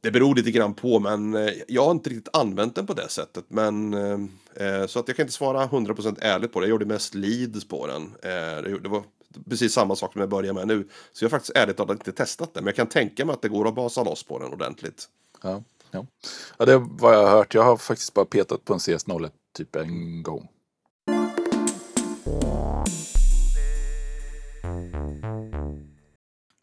Det 0.00 0.10
beror 0.10 0.34
lite 0.34 0.50
grann 0.50 0.74
på, 0.74 0.98
men 0.98 1.50
jag 1.68 1.84
har 1.84 1.90
inte 1.90 2.10
riktigt 2.10 2.36
använt 2.36 2.74
den 2.74 2.86
på 2.86 2.92
det 2.92 3.08
sättet. 3.08 3.44
Men, 3.48 3.94
eh 3.94 4.86
så 4.86 4.98
att 4.98 5.08
jag 5.08 5.16
kan 5.16 5.22
inte 5.22 5.32
svara 5.32 5.66
100% 5.66 6.18
ärligt 6.20 6.52
på 6.52 6.60
det. 6.60 6.66
Jag 6.66 6.70
gjorde 6.70 6.84
mest 6.84 7.14
leads 7.14 7.68
på 7.68 7.86
den. 7.86 8.02
Eh, 8.02 8.80
det 8.82 8.88
var 8.88 9.02
precis 9.50 9.72
samma 9.72 9.96
sak 9.96 10.12
som 10.12 10.20
jag 10.20 10.30
börjar 10.30 10.52
med 10.52 10.66
nu. 10.66 10.88
Så 11.12 11.24
jag 11.24 11.30
har 11.30 11.38
faktiskt 11.38 11.56
ärligt 11.56 11.76
talat 11.76 11.96
inte 11.96 12.12
testat 12.12 12.54
den. 12.54 12.64
Men 12.64 12.68
jag 12.68 12.76
kan 12.76 12.86
tänka 12.86 13.24
mig 13.24 13.32
att 13.32 13.42
det 13.42 13.48
går 13.48 13.68
att 13.68 13.74
basa 13.74 14.02
loss 14.02 14.22
på 14.22 14.38
den 14.38 14.52
ordentligt. 14.52 15.08
Ja. 15.42 15.62
Ja. 15.90 16.06
ja, 16.58 16.64
det 16.64 16.72
är 16.72 16.86
vad 16.90 17.14
jag 17.14 17.26
har 17.26 17.30
hört. 17.30 17.54
Jag 17.54 17.62
har 17.62 17.76
faktiskt 17.76 18.14
bara 18.14 18.24
petat 18.24 18.64
på 18.64 18.72
en 18.72 18.78
CS01 18.78 19.30
typ 19.56 19.76
en 19.76 20.22
gång. 20.22 20.48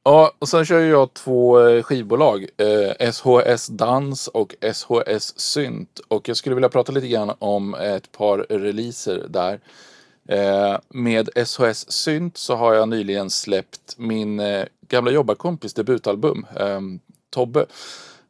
Ja, 0.06 0.32
och 0.40 0.50
sen 0.50 0.66
kör 0.66 0.80
jag 0.80 1.14
två 1.14 1.60
eh, 1.60 1.84
skivbolag. 1.84 2.48
Eh, 2.58 3.12
SHS 3.12 3.68
Dans 3.68 4.28
och 4.28 4.56
SHS 4.62 5.40
Synt. 5.40 6.00
Och 6.08 6.30
jag 6.30 6.38
skulle 6.38 6.56
vilja 6.56 6.70
prata 6.70 6.92
lite 6.92 7.08
grann 7.08 7.32
om 7.40 7.74
ett 7.74 8.12
par 8.12 8.38
releaser 8.38 9.26
där. 9.30 9.60
Eh, 10.28 10.78
med 10.90 11.30
SHS 11.48 11.92
Synt 11.92 12.38
så 12.38 12.56
har 12.56 12.74
jag 12.74 12.90
nyligen 12.90 13.30
släppt 13.30 13.96
min 13.98 14.40
eh, 14.40 14.66
gamla 14.88 15.12
jobbarkompis 15.12 15.74
debutalbum, 15.74 16.46
eh, 16.56 16.80
Tobbe. 17.30 17.66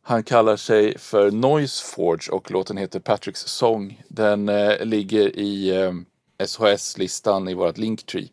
Han 0.06 0.24
kallar 0.24 0.56
sig 0.56 0.98
för 0.98 1.32
Noise 1.32 1.84
Forge 1.86 2.32
och 2.32 2.52
låten 2.52 2.78
heter 2.78 3.00
Patricks 3.00 3.40
Song. 3.40 4.04
Den 4.08 4.50
eh, 4.50 4.86
ligger 4.86 5.40
i 5.40 5.82
eh, 5.82 5.94
SHS-listan 6.48 7.48
i 7.48 7.54
vårt 7.54 7.78
Linktree. 7.78 8.30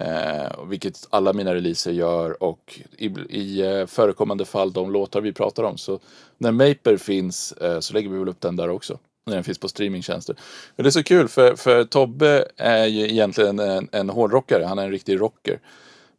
Eh, 0.00 0.64
vilket 0.66 1.06
alla 1.10 1.32
mina 1.32 1.54
releaser 1.54 1.92
gör 1.92 2.42
och 2.42 2.80
i, 2.98 3.06
i 3.28 3.60
eh, 3.60 3.86
förekommande 3.86 4.44
fall 4.44 4.72
de 4.72 4.92
låtar 4.92 5.20
vi 5.20 5.32
pratar 5.32 5.62
om. 5.62 5.78
Så 5.78 5.98
när 6.38 6.52
Maper 6.52 6.96
finns 6.96 7.52
eh, 7.52 7.80
så 7.80 7.94
lägger 7.94 8.08
vi 8.08 8.18
väl 8.18 8.28
upp 8.28 8.40
den 8.40 8.56
där 8.56 8.68
också. 8.70 8.98
När 9.26 9.34
den 9.34 9.44
finns 9.44 9.58
på 9.58 9.68
streamingtjänster. 9.68 10.36
Men 10.76 10.84
det 10.84 10.88
är 10.88 10.90
så 10.90 11.02
kul 11.02 11.28
för, 11.28 11.56
för 11.56 11.84
Tobbe 11.84 12.48
är 12.56 12.86
ju 12.86 13.10
egentligen 13.10 13.58
en, 13.58 13.88
en 13.92 14.10
hårdrockare. 14.10 14.64
Han 14.64 14.78
är 14.78 14.84
en 14.84 14.90
riktig 14.90 15.20
rocker. 15.20 15.60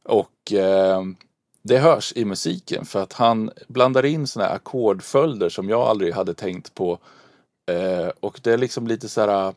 Och 0.04 0.54
eh, 0.54 1.02
det 1.62 1.78
hörs 1.78 2.13
i 2.15 2.26
musiken 2.26 2.86
för 2.86 3.04
att 3.04 3.13
han 3.13 3.52
blandar 3.67 4.06
in 4.06 4.28
sådana 4.28 4.50
här 4.50 4.56
ackordföljder 4.56 5.50
som 5.50 5.69
jag 5.69 5.82
aldrig 5.82 6.13
hade 6.13 6.34
tänkt 6.34 6.76
på. 6.76 7.00
Eh, 7.71 8.08
och 8.19 8.39
det 8.43 8.54
är 8.54 8.58
liksom 8.58 8.88
lite 8.88 9.10
så 9.10 9.21
här 9.21 9.47
uh, 9.47 9.54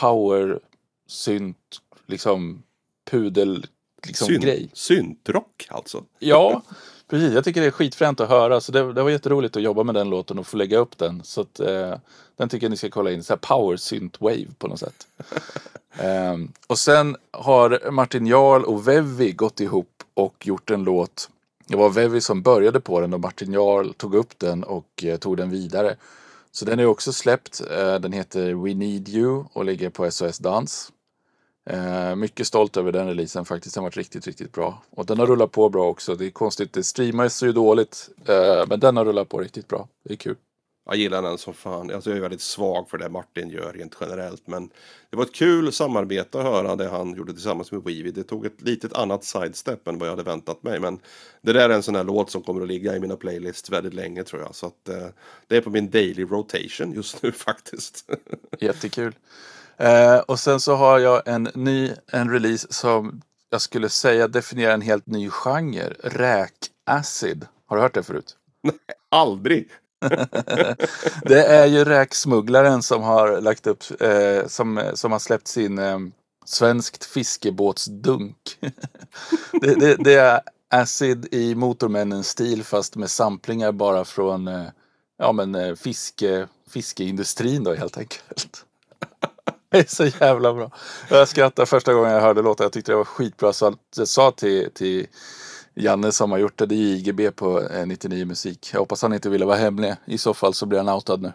power 0.00 0.60
synt, 1.06 1.80
liksom 2.06 2.62
pudel 3.10 3.66
liksom 4.06 4.26
Synt, 4.26 4.44
grej. 4.44 4.70
Syntrock 4.72 5.66
alltså? 5.70 6.04
Ja, 6.18 6.62
precis. 7.14 7.34
Jag 7.34 7.44
tycker 7.44 7.60
det 7.60 7.66
är 7.66 7.70
skitfränt 7.70 8.20
att 8.20 8.28
höra. 8.28 8.60
Så 8.60 8.72
det, 8.72 8.92
det 8.92 9.02
var 9.02 9.10
jätteroligt 9.10 9.56
att 9.56 9.62
jobba 9.62 9.82
med 9.82 9.94
den 9.94 10.10
låten 10.10 10.38
och 10.38 10.46
få 10.46 10.56
lägga 10.56 10.78
upp 10.78 10.98
den. 10.98 11.22
Så 11.24 11.40
att, 11.40 11.60
eh, 11.60 11.94
den 12.36 12.48
tycker 12.48 12.64
jag 12.64 12.70
ni 12.70 12.76
ska 12.76 12.90
kolla 12.90 13.12
in. 13.12 13.24
Så 13.24 13.32
här 13.32 13.38
power 13.38 13.76
synt 13.76 14.20
wave 14.20 14.46
på 14.58 14.68
något 14.68 14.80
sätt. 14.80 15.06
um, 16.32 16.52
och 16.66 16.78
sen 16.78 17.16
har 17.30 17.90
Martin 17.90 18.26
Jarl 18.26 18.62
och 18.64 18.88
Vevi 18.88 19.32
gått 19.32 19.60
ihop 19.60 20.02
och 20.14 20.46
gjort 20.46 20.70
en 20.70 20.84
låt. 20.84 21.30
Det 21.66 21.76
var 21.76 21.90
Vevi 21.90 22.20
som 22.20 22.42
började 22.42 22.80
på 22.80 23.00
den 23.00 23.14
och 23.14 23.20
Martin 23.20 23.52
Jarl 23.52 23.92
tog 23.92 24.14
upp 24.14 24.38
den 24.38 24.64
och 24.64 25.04
eh, 25.04 25.16
tog 25.16 25.36
den 25.36 25.50
vidare. 25.50 25.96
Så 26.52 26.64
den 26.64 26.80
är 26.80 26.86
också 26.86 27.12
släppt. 27.12 27.62
Eh, 27.70 27.94
den 27.94 28.12
heter 28.12 28.54
We 28.54 28.74
Need 28.74 29.08
You 29.08 29.44
och 29.52 29.64
ligger 29.64 29.90
på 29.90 30.10
SOS 30.10 30.38
Dans. 30.38 30.92
Eh, 31.70 32.16
mycket 32.16 32.46
stolt 32.46 32.76
över 32.76 32.92
den 32.92 33.06
releasen 33.06 33.44
faktiskt. 33.44 33.74
Den 33.74 33.82
har 33.82 33.86
varit 33.86 33.96
riktigt, 33.96 34.26
riktigt 34.26 34.52
bra. 34.52 34.82
Och 34.90 35.06
den 35.06 35.18
har 35.18 35.26
rullat 35.26 35.52
på 35.52 35.68
bra 35.68 35.88
också. 35.88 36.14
Det 36.14 36.26
är 36.26 36.30
konstigt, 36.30 36.72
det 36.72 36.82
streamas 36.82 37.42
ju 37.42 37.52
dåligt. 37.52 38.08
Eh, 38.28 38.64
men 38.68 38.80
den 38.80 38.96
har 38.96 39.04
rullat 39.04 39.28
på 39.28 39.38
riktigt 39.38 39.68
bra. 39.68 39.88
Det 40.04 40.12
är 40.12 40.16
kul. 40.16 40.36
Jag 40.86 40.96
gillar 40.96 41.22
den 41.22 41.38
som 41.38 41.54
fan. 41.54 41.90
Alltså 41.90 42.10
jag 42.10 42.16
är 42.16 42.22
väldigt 42.22 42.40
svag 42.40 42.90
för 42.90 42.98
det 42.98 43.08
Martin 43.08 43.50
gör 43.50 43.72
rent 43.72 43.96
generellt. 44.00 44.46
Men 44.46 44.70
det 45.10 45.16
var 45.16 45.24
ett 45.24 45.34
kul 45.34 45.72
samarbete 45.72 46.38
att 46.38 46.44
höra 46.44 46.76
det 46.76 46.88
han 46.88 47.14
gjorde 47.14 47.32
tillsammans 47.32 47.72
med 47.72 47.82
Weavy. 47.82 48.10
Det 48.10 48.22
tog 48.22 48.46
ett 48.46 48.62
litet 48.62 48.92
annat 48.92 49.24
sidestep 49.24 49.88
än 49.88 49.98
vad 49.98 50.08
jag 50.08 50.12
hade 50.12 50.22
väntat 50.22 50.62
mig. 50.62 50.80
Men 50.80 50.98
det 51.42 51.52
där 51.52 51.70
är 51.70 51.74
en 51.74 51.82
sån 51.82 51.94
här 51.94 52.04
låt 52.04 52.30
som 52.30 52.42
kommer 52.42 52.62
att 52.62 52.68
ligga 52.68 52.96
i 52.96 53.00
mina 53.00 53.16
playlists 53.16 53.70
väldigt 53.70 53.94
länge 53.94 54.24
tror 54.24 54.42
jag. 54.42 54.54
Så 54.54 54.66
att 54.66 54.88
eh, 54.88 55.06
det 55.46 55.56
är 55.56 55.60
på 55.60 55.70
min 55.70 55.90
daily 55.90 56.24
rotation 56.24 56.92
just 56.92 57.22
nu 57.22 57.32
faktiskt. 57.46 58.10
Jättekul. 58.60 59.14
Eh, 59.76 60.18
och 60.18 60.40
sen 60.40 60.60
så 60.60 60.74
har 60.74 60.98
jag 60.98 61.28
en 61.28 61.48
ny 61.54 61.92
en 62.06 62.30
release 62.30 62.66
som 62.70 63.22
jag 63.50 63.60
skulle 63.60 63.88
säga 63.88 64.28
definierar 64.28 64.74
en 64.74 64.80
helt 64.80 65.06
ny 65.06 65.30
genre. 65.30 65.94
Räk-acid. 66.02 67.46
Har 67.66 67.76
du 67.76 67.82
hört 67.82 67.94
det 67.94 68.02
förut? 68.02 68.36
Nej, 68.62 68.74
aldrig. 69.08 69.68
det 71.22 71.44
är 71.44 71.66
ju 71.66 71.84
räksmugglaren 71.84 72.82
som 72.82 73.02
har 73.02 73.40
lagt 73.40 73.66
upp, 73.66 73.82
eh, 74.00 74.46
som, 74.46 74.82
som 74.94 75.12
har 75.12 75.18
släppt 75.18 75.48
sin 75.48 75.78
eh, 75.78 75.98
svenskt 76.44 77.04
fiskebåtsdunk. 77.04 78.36
det, 79.60 79.74
det, 79.74 79.96
det, 79.96 80.14
är 80.14 80.40
acid 80.70 81.34
i 81.34 81.54
Motormännens 81.54 82.28
stil 82.28 82.64
fast 82.64 82.96
med 82.96 83.10
samplingar 83.10 83.72
bara 83.72 84.04
från 84.04 84.48
eh, 84.48 84.66
ja, 85.18 85.32
men, 85.32 85.54
eh, 85.54 85.74
fiske, 85.74 86.48
fiskeindustrin 86.68 87.64
då 87.64 87.74
helt 87.74 87.98
enkelt. 87.98 88.64
Det 89.74 89.80
är 89.92 89.94
så 89.94 90.06
jävla 90.20 90.54
bra. 90.54 90.70
Jag 91.10 91.28
skrattade 91.28 91.66
första 91.66 91.94
gången 91.94 92.12
jag 92.12 92.20
hörde 92.20 92.42
låten. 92.42 92.64
Jag 92.64 92.72
tyckte 92.72 92.92
det 92.92 92.96
var 92.96 93.04
skitbra. 93.04 93.52
Så 93.52 93.74
jag 93.96 94.08
sa 94.08 94.30
till, 94.30 94.70
till 94.74 95.06
Janne 95.74 96.12
som 96.12 96.30
har 96.30 96.38
gjort 96.38 96.58
det, 96.58 96.66
det 96.66 96.74
är 96.74 96.78
IGB 96.78 97.36
på 97.36 97.60
eh, 97.60 97.86
99 97.86 98.26
Musik. 98.26 98.70
Jag 98.72 98.80
hoppas 98.80 99.02
han 99.02 99.12
inte 99.12 99.28
ville 99.28 99.44
vara 99.44 99.56
hemlig. 99.56 99.94
I 100.04 100.18
så 100.18 100.34
fall 100.34 100.54
så 100.54 100.66
blir 100.66 100.78
han 100.78 100.88
outad 100.88 101.22
nu. 101.22 101.32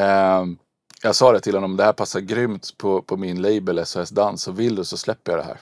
Um, 0.00 0.58
jag 1.02 1.14
sa 1.14 1.32
det 1.32 1.40
till 1.40 1.54
honom, 1.54 1.76
det 1.76 1.84
här 1.84 1.92
passar 1.92 2.20
grymt 2.20 2.78
på, 2.78 3.02
på 3.02 3.16
min 3.16 3.42
label 3.42 3.86
SOS 3.86 4.10
Dans. 4.10 4.42
Så 4.42 4.52
vill 4.52 4.74
du 4.74 4.84
så 4.84 4.96
släpper 4.96 5.32
jag 5.32 5.38
det 5.38 5.44
här. 5.44 5.58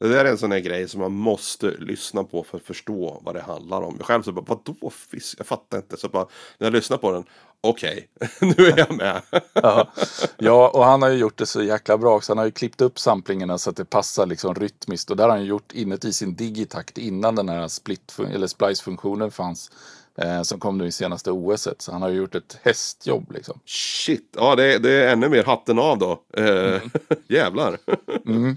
Det 0.00 0.08
där 0.08 0.24
är 0.24 0.30
en 0.30 0.38
sån 0.38 0.52
här 0.52 0.58
grej 0.58 0.88
som 0.88 1.00
man 1.00 1.12
måste 1.12 1.70
lyssna 1.70 2.24
på 2.24 2.44
för 2.44 2.56
att 2.56 2.64
förstå 2.64 3.20
vad 3.24 3.34
det 3.34 3.42
handlar 3.42 3.82
om. 3.82 3.94
Jag 3.98 4.06
själv 4.06 4.22
så 4.22 4.32
bara, 4.32 4.44
vadå 4.48 4.90
fisk? 4.90 5.40
Jag 5.40 5.46
fattar 5.46 5.78
inte. 5.78 5.96
Så 5.96 6.08
bara, 6.08 6.26
när 6.58 6.66
jag 6.66 6.72
lyssnar 6.72 6.96
på 6.96 7.12
den, 7.12 7.24
okej, 7.60 8.08
okay, 8.14 8.54
nu 8.56 8.66
är 8.66 8.78
jag 8.78 8.96
med. 8.96 9.22
ja. 9.52 9.92
ja, 10.36 10.68
och 10.68 10.84
han 10.84 11.02
har 11.02 11.08
ju 11.08 11.18
gjort 11.18 11.38
det 11.38 11.46
så 11.46 11.62
jäkla 11.62 11.98
bra 11.98 12.16
också. 12.16 12.32
Han 12.32 12.38
har 12.38 12.44
ju 12.44 12.50
klippt 12.50 12.80
upp 12.80 12.98
samplingarna 12.98 13.58
så 13.58 13.70
att 13.70 13.76
det 13.76 13.84
passar 13.84 14.26
liksom 14.26 14.54
rytmiskt. 14.54 15.10
Och 15.10 15.16
det 15.16 15.22
har 15.22 15.30
han 15.30 15.44
gjort 15.44 15.72
inuti 15.72 16.12
sin 16.12 16.34
digitakt 16.34 16.98
innan 16.98 17.34
den 17.34 17.48
här 17.48 17.68
split 17.68 18.16
eller 18.34 18.46
splice-funktionen 18.46 19.30
fanns. 19.30 19.70
Eh, 20.20 20.42
som 20.42 20.60
kom 20.60 20.78
nu 20.78 20.86
i 20.86 20.92
senaste 20.92 21.30
OS. 21.30 21.68
Så 21.78 21.92
han 21.92 22.02
har 22.02 22.08
ju 22.08 22.16
gjort 22.16 22.34
ett 22.34 22.58
hästjobb 22.62 23.32
liksom. 23.32 23.60
Shit, 23.66 24.34
ja 24.36 24.56
det, 24.56 24.78
det 24.78 24.90
är 24.90 25.12
ännu 25.12 25.28
mer 25.28 25.44
hatten 25.44 25.78
av 25.78 25.98
då. 25.98 26.22
Eh, 26.36 26.46
mm. 26.46 26.90
Jävlar. 27.28 27.78
mm. 28.26 28.56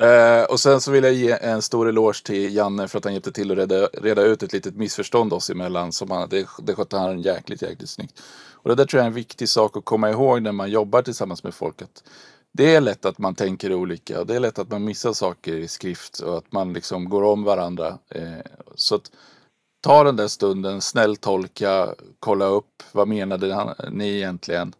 Eh, 0.00 0.44
och 0.44 0.60
sen 0.60 0.80
så 0.80 0.90
vill 0.90 1.04
jag 1.04 1.12
ge 1.12 1.30
en 1.30 1.62
stor 1.62 1.88
eloge 1.88 2.24
till 2.24 2.54
Janne 2.54 2.88
för 2.88 2.98
att 2.98 3.04
han 3.04 3.12
hjälpte 3.12 3.32
till 3.32 3.50
att 3.50 3.58
reda, 3.58 3.86
reda 3.86 4.22
ut 4.22 4.42
ett 4.42 4.52
litet 4.52 4.76
missförstånd 4.76 5.32
oss 5.32 5.50
emellan. 5.50 5.92
Som 5.92 6.10
han, 6.10 6.28
det, 6.28 6.46
det 6.62 6.74
skötte 6.74 6.96
han 6.96 7.22
jäkligt, 7.22 7.62
jäkligt 7.62 7.90
snyggt. 7.90 8.22
Och 8.52 8.68
det 8.68 8.74
där 8.74 8.84
tror 8.84 8.98
jag 8.98 9.04
är 9.04 9.08
en 9.08 9.14
viktig 9.14 9.48
sak 9.48 9.76
att 9.76 9.84
komma 9.84 10.10
ihåg 10.10 10.42
när 10.42 10.52
man 10.52 10.70
jobbar 10.70 11.02
tillsammans 11.02 11.44
med 11.44 11.54
folk. 11.54 11.82
Att 11.82 12.04
det 12.52 12.74
är 12.74 12.80
lätt 12.80 13.04
att 13.04 13.18
man 13.18 13.34
tänker 13.34 13.74
olika 13.74 14.20
och 14.20 14.26
det 14.26 14.36
är 14.36 14.40
lätt 14.40 14.58
att 14.58 14.70
man 14.70 14.84
missar 14.84 15.12
saker 15.12 15.52
i 15.52 15.68
skrift 15.68 16.18
och 16.18 16.38
att 16.38 16.52
man 16.52 16.72
liksom 16.72 17.08
går 17.08 17.22
om 17.22 17.44
varandra. 17.44 17.98
Eh, 18.08 18.22
så 18.74 18.94
att 18.94 19.10
ta 19.80 20.04
den 20.04 20.16
där 20.16 20.28
stunden, 20.28 20.80
snälltolka, 20.80 21.94
kolla 22.18 22.44
upp 22.44 22.82
vad 22.92 23.08
menade 23.08 23.74
ni 23.90 24.16
egentligen 24.16 24.74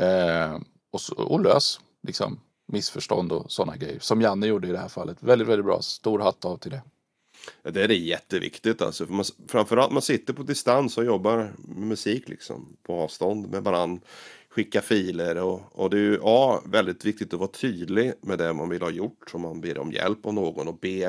eh, 0.00 0.58
och, 0.92 1.00
så, 1.00 1.14
och 1.14 1.40
lös 1.40 1.80
liksom 2.02 2.40
missförstånd 2.68 3.32
och 3.32 3.52
sådana 3.52 3.76
grejer. 3.76 3.98
Som 3.98 4.20
Janne 4.20 4.46
gjorde 4.46 4.68
i 4.68 4.72
det 4.72 4.78
här 4.78 4.88
fallet. 4.88 5.16
Väldigt, 5.20 5.48
väldigt 5.48 5.66
bra. 5.66 5.82
Stor 5.82 6.18
hatt 6.18 6.44
av 6.44 6.56
till 6.56 6.70
det. 6.70 6.82
Ja, 7.62 7.70
det 7.70 7.82
är 7.82 7.88
jätteviktigt 7.88 8.82
alltså. 8.82 9.06
För 9.06 9.12
man, 9.12 9.24
framförallt 9.48 9.92
man 9.92 10.02
sitter 10.02 10.32
på 10.32 10.42
distans 10.42 10.98
och 10.98 11.04
jobbar 11.04 11.36
med 11.58 11.86
musik 11.86 12.28
liksom. 12.28 12.76
På 12.82 12.94
avstånd 12.94 13.50
med 13.50 13.64
varandra. 13.64 14.02
Skicka 14.50 14.80
filer 14.80 15.36
och, 15.36 15.60
och 15.72 15.90
det 15.90 15.96
är 15.96 16.00
ju 16.00 16.18
A, 16.22 16.60
väldigt 16.64 17.04
viktigt 17.04 17.34
att 17.34 17.40
vara 17.40 17.50
tydlig 17.50 18.12
med 18.20 18.38
det 18.38 18.52
man 18.52 18.68
vill 18.68 18.82
ha 18.82 18.90
gjort. 18.90 19.34
Om 19.34 19.42
man 19.42 19.60
ber 19.60 19.78
om 19.78 19.92
hjälp 19.92 20.26
av 20.26 20.34
någon. 20.34 20.68
Och 20.68 20.78
B, 20.80 21.04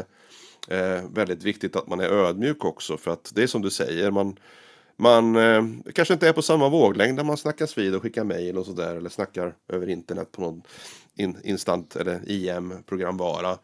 eh, 0.68 1.04
väldigt 1.14 1.44
viktigt 1.44 1.76
att 1.76 1.88
man 1.88 2.00
är 2.00 2.10
ödmjuk 2.10 2.66
också. 2.66 2.98
För 2.98 3.12
att 3.12 3.32
det 3.36 3.44
är 3.44 3.48
som 3.48 3.62
du 3.62 3.70
säger. 3.70 4.12
man 4.12 4.40
man 5.00 5.36
eh, 5.36 5.64
kanske 5.94 6.14
inte 6.14 6.28
är 6.28 6.34
på 6.34 6.42
samma 6.42 6.70
våglängd 6.70 7.16
när 7.16 7.24
man 7.24 7.38
snackas 7.38 7.78
vid 7.78 7.96
och 7.96 8.02
skickar 8.02 8.24
mejl 8.24 8.58
och 8.58 8.66
sådär. 8.66 8.96
Eller 8.96 9.10
snackar 9.10 9.56
över 9.68 9.90
internet 9.90 10.32
på 10.32 10.42
någon 10.42 10.62
in, 11.16 11.38
instant 11.44 11.96
eller 11.96 12.22
IM-programvara. 12.26 13.58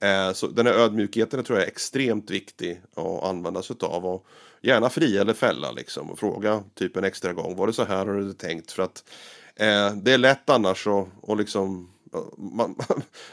Eh, 0.00 0.32
så 0.32 0.46
den 0.46 0.66
här 0.66 0.74
ödmjukheten 0.74 1.44
tror 1.44 1.58
jag 1.58 1.66
är 1.66 1.70
extremt 1.70 2.30
viktig 2.30 2.82
att 2.94 3.24
använda 3.24 3.62
sig 3.62 3.76
av. 3.80 4.06
Och 4.06 4.26
gärna 4.60 4.90
fria 4.90 5.20
eller 5.20 5.34
fälla 5.34 5.72
liksom. 5.72 6.10
Och 6.10 6.18
fråga 6.18 6.62
typ 6.74 6.96
en 6.96 7.04
extra 7.04 7.32
gång. 7.32 7.56
Var 7.56 7.66
det 7.66 7.72
så 7.72 7.84
här 7.84 8.06
har 8.06 8.14
du 8.14 8.32
tänkt? 8.32 8.72
För 8.72 8.82
att 8.82 9.04
eh, 9.56 9.94
det 9.94 10.12
är 10.12 10.18
lätt 10.18 10.50
annars 10.50 10.86
att 10.86 11.08
och 11.20 11.36
liksom 11.36 11.91
man, 12.36 12.74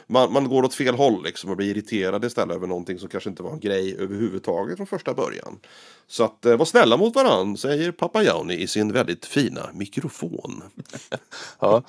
man, 0.07 0.33
man, 0.33 0.49
går 0.49 0.63
åt 0.63 0.73
fel 0.73 0.95
håll 0.95 1.23
liksom 1.23 1.49
och 1.49 1.57
blir 1.57 1.71
irriterad 1.71 2.25
istället 2.25 2.55
över 2.55 2.67
någonting 2.67 2.99
som 2.99 3.09
kanske 3.09 3.29
inte 3.29 3.43
var 3.43 3.51
en 3.51 3.59
grej 3.59 3.95
överhuvudtaget 3.99 4.77
från 4.77 4.87
första 4.87 5.13
början. 5.13 5.59
Så 6.07 6.23
att 6.23 6.45
eh, 6.45 6.57
var 6.57 6.65
snälla 6.65 6.97
mot 6.97 7.15
varandra, 7.15 7.57
säger 7.57 7.91
pappa 7.91 8.23
Jauni 8.23 8.55
i 8.55 8.67
sin 8.67 8.91
väldigt 8.91 9.25
fina 9.25 9.69
mikrofon. 9.73 10.63
ja, 11.59 11.83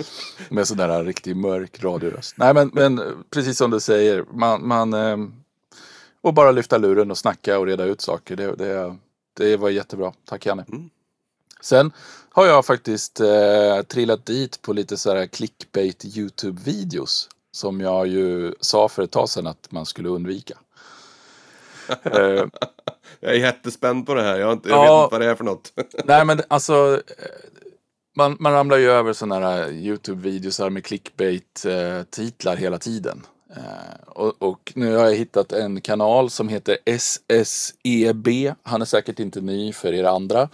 med 0.49 0.69
sån 0.69 0.77
där 0.77 1.05
riktigt 1.05 1.37
mörk 1.37 1.85
radioröst. 1.85 2.35
Nej 2.39 2.55
men, 2.55 2.71
men 2.73 3.01
precis 3.31 3.59
som 3.59 3.71
du 3.71 3.81
säger, 3.81 4.25
man, 4.33 4.69
man 4.69 4.95
eh, 4.95 5.17
och 6.21 6.35
bara 6.35 6.51
lyfta 6.51 6.79
luren 6.79 7.11
och 7.11 7.19
snacka 7.19 7.59
och 7.59 7.67
reda 7.67 7.85
ut 7.85 8.01
saker. 8.01 8.37
Det, 8.37 8.55
det, 8.55 8.97
det 9.37 9.57
var 9.57 9.71
jättebra. 9.71 10.13
Tack 10.25 10.47
Janne. 10.47 10.65
Mm. 10.69 10.91
Sen 11.61 11.93
har 12.31 12.47
jag 12.47 12.67
faktiskt 12.67 13.21
eh, 13.21 13.83
trillat 13.89 14.27
dit 14.27 14.63
på 14.63 14.73
lite 14.73 14.97
så 14.97 15.15
här 15.15 15.27
clickbait 15.27 16.05
YouTube-videos. 16.05 17.29
Som 17.53 17.81
jag 17.81 18.07
ju 18.07 18.55
sa 18.61 18.89
för 18.89 19.03
ett 19.03 19.11
tag 19.11 19.29
sedan 19.29 19.47
att 19.47 19.73
man 19.73 19.87
skulle 19.87 20.09
undvika. 20.09 20.55
eh, 22.03 22.45
jag 23.21 23.33
är 23.35 23.39
jättespänd 23.39 24.07
på 24.07 24.15
det 24.15 24.23
här. 24.23 24.39
Jag, 24.39 24.53
inte, 24.53 24.69
jag 24.69 24.87
ja, 24.87 24.97
vet 24.97 25.05
inte 25.05 25.15
vad 25.15 25.21
det 25.21 25.31
är 25.31 25.35
för 25.35 25.45
något. 25.45 25.73
nej 26.05 26.25
men 26.25 26.43
alltså. 26.49 27.03
Eh, 27.19 27.51
man, 28.17 28.37
man 28.41 28.53
ramlar 28.53 28.77
ju 28.77 28.91
över 28.91 29.13
sådana 29.13 29.49
här 29.49 29.69
YouTube-videos 29.69 30.71
med 30.71 30.85
clickbait-titlar 30.85 32.57
hela 32.57 32.79
tiden. 32.79 33.27
Uh, 33.57 34.09
och, 34.09 34.43
och, 34.43 34.73
nu 34.77 34.97
har 34.97 35.05
jag 35.05 35.15
hittat 35.15 35.53
en 35.53 35.81
kanal 35.81 36.31
som 36.31 36.49
heter 36.49 36.79
SSEB. 36.85 38.29
Han 38.63 38.83
är 38.83 38.87
säkert 38.87 39.19
inte 39.19 39.41
ny 39.41 39.73
för 39.73 39.93
er 39.93 40.05
andra. 40.05 40.49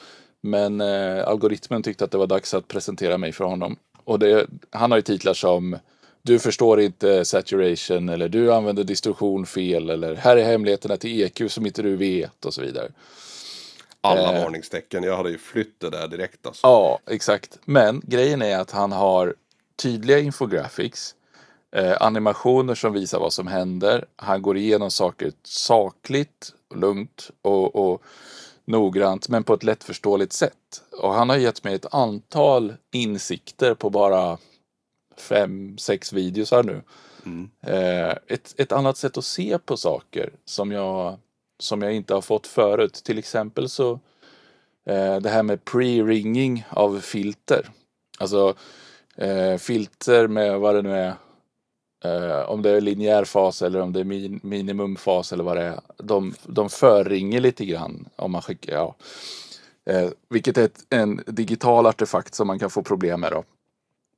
Men 0.47 0.81
eh, 0.81 1.29
algoritmen 1.29 1.83
tyckte 1.83 2.05
att 2.05 2.11
det 2.11 2.19
var 2.19 2.27
dags 2.27 2.55
att 2.55 2.69
presentera 2.69 3.19
mig 3.19 3.33
för 3.33 3.45
honom. 3.45 3.77
Och 4.05 4.19
det, 4.19 4.47
han 4.71 4.91
har 4.91 4.99
ju 4.99 5.03
titlar 5.03 5.35
som 5.35 5.79
Du 6.23 6.39
förstår 6.39 6.81
inte 6.81 7.25
saturation 7.25 8.09
eller 8.09 8.29
Du 8.29 8.53
använder 8.53 8.85
distorsion 8.85 9.47
fel 9.47 9.91
eller 9.91 10.15
Här 10.15 10.37
är 10.37 10.45
hemligheterna 10.45 10.97
till 10.97 11.23
EQ 11.23 11.51
som 11.53 11.67
inte 11.67 11.83
du 11.83 11.97
vet 11.97 12.45
och 12.45 12.55
så 12.55 12.63
vidare. 12.63 12.89
Alla 14.01 14.37
eh, 14.37 14.45
varningstecken. 14.45 15.03
Jag 15.03 15.17
hade 15.17 15.31
ju 15.31 15.39
flytt 15.39 15.81
det 15.81 15.91
där 15.91 16.09
direkt 16.09 16.47
alltså. 16.47 16.67
Ja, 16.67 16.99
exakt. 17.07 17.59
Men 17.65 18.03
grejen 18.05 18.43
är 18.43 18.59
att 18.59 18.71
han 18.71 18.93
har 18.93 19.35
tydliga 19.77 20.19
infographics. 20.19 21.15
Eh, 21.73 21.97
animationer 22.01 22.75
som 22.75 22.93
visar 22.93 23.19
vad 23.19 23.33
som 23.33 23.47
händer. 23.47 24.05
Han 24.17 24.43
går 24.43 24.57
igenom 24.57 24.91
saker 24.91 25.33
sakligt, 25.43 26.53
lugnt 26.75 27.31
och, 27.43 27.77
och 27.77 28.03
noggrant 28.67 29.29
men 29.29 29.45
på 29.45 29.55
ett 29.55 29.63
lättförståeligt 29.63 30.33
sätt. 30.33 30.83
Och 31.03 31.15
han 31.15 31.29
har 31.29 31.37
gett 31.37 31.65
mig 31.65 31.75
ett 31.75 31.95
antal 31.95 32.75
insikter 32.93 33.75
på 33.75 33.91
bara 33.91 34.39
fem, 35.17 35.79
sex 35.79 36.13
videos 36.13 36.51
här 36.51 36.63
nu. 36.63 36.83
Mm. 37.27 37.51
Eh, 37.61 38.17
ett, 38.27 38.55
ett 38.57 38.73
annat 38.73 38.97
sätt 38.97 39.17
att 39.17 39.25
se 39.25 39.59
på 39.59 39.77
saker 39.77 40.31
som 40.45 40.73
jag, 40.73 41.19
som 41.59 41.83
jag 41.83 41.95
inte 41.95 42.15
har 42.15 42.21
fått 42.21 42.47
förut. 42.47 42.95
Till 43.05 43.19
exempel 43.19 43.69
så 43.69 43.93
eh, 44.87 45.17
det 45.17 45.29
här 45.29 45.43
med 45.43 45.65
pre-ringing 45.65 46.63
av 46.71 47.01
filter. 47.01 47.71
Alltså 48.19 48.55
eh, 49.17 49.57
filter 49.57 50.29
med 50.29 50.61
vad 50.61 50.75
det 50.75 50.83
nu 50.83 50.93
är 50.93 51.15
Uh, 52.05 52.51
om 52.51 52.63
det 52.63 52.71
är 52.71 52.81
linjär 52.81 53.25
fas 53.25 53.63
eller 53.63 53.81
om 53.81 53.93
det 53.93 54.01
är 54.01 54.05
min, 54.05 54.41
minimumfas 54.43 55.33
eller 55.33 55.45
vad 55.45 55.57
det 55.57 55.63
är. 55.63 55.81
De, 55.97 56.35
de 56.43 56.69
förringer 56.69 57.41
lite 57.41 57.65
grann 57.65 58.09
om 58.17 58.33
man 58.33 58.43
skickar, 58.43 58.73
ja. 58.73 58.95
Uh, 59.91 60.11
vilket 60.29 60.59
är 60.59 60.65
ett, 60.65 60.87
en 60.91 61.23
digital 61.27 61.87
artefakt 61.87 62.35
som 62.35 62.47
man 62.47 62.59
kan 62.59 62.71
få 62.71 62.83
problem 62.83 63.21
med 63.21 63.33
då. 63.33 63.45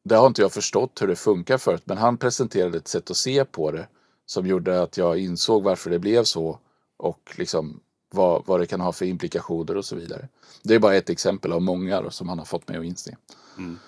Det 0.05 0.15
har 0.15 0.27
inte 0.27 0.43
jag 0.43 0.53
förstått 0.53 1.03
hur 1.03 1.07
det 1.07 1.17
funkar 1.17 1.59
förut 1.59 1.83
men 1.85 1.99
han 1.99 2.17
presenterade 2.17 2.79
ett 2.79 2.89
sätt 2.89 3.11
att 3.11 3.17
se 3.17 3.45
på 3.45 3.71
det 3.71 3.87
som 4.27 4.47
gjorde 4.47 4.83
att 4.83 4.97
jag 4.97 5.19
insåg 5.19 5.63
varför 5.63 5.91
det 5.91 5.99
blev 5.99 6.25
så 6.25 6.59
och 6.97 7.35
liksom 7.37 7.81
vad, 8.11 8.43
vad 8.47 8.61
det 8.61 8.67
kan 8.67 8.81
ha 8.81 8.93
för 8.93 9.05
implikationer 9.05 9.77
och 9.77 9.85
så 9.85 9.97
vidare. 9.97 10.29
Det 10.63 10.75
är 10.75 10.79
bara 10.79 10.95
ett 10.95 11.11
exempel 11.11 11.53
av 11.53 11.63
många 11.63 12.01
då, 12.01 12.11
som 12.11 12.29
han 12.29 12.39
har 12.39 12.45
fått 12.45 12.69
mig 12.69 12.79
att 12.79 12.85
inse. 12.85 13.17
Mm. 13.59 13.79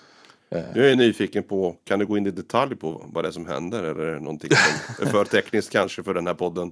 Eh. 0.55 0.61
Jag 0.75 0.91
är 0.91 0.95
nyfiken 0.95 1.43
på, 1.43 1.75
kan 1.83 1.99
du 1.99 2.05
gå 2.05 2.17
in 2.17 2.27
i 2.27 2.31
detalj 2.31 2.75
på 2.75 3.01
vad 3.13 3.23
det 3.23 3.27
är 3.27 3.31
som 3.31 3.47
händer? 3.47 3.83
Eller 3.83 4.03
är 4.03 4.13
det 4.13 4.19
någonting 4.19 4.51
som 4.97 5.07
är 5.07 5.11
för 5.11 5.25
tekniskt 5.25 5.69
kanske 5.69 6.03
för 6.03 6.13
den 6.13 6.27
här 6.27 6.33
podden? 6.33 6.71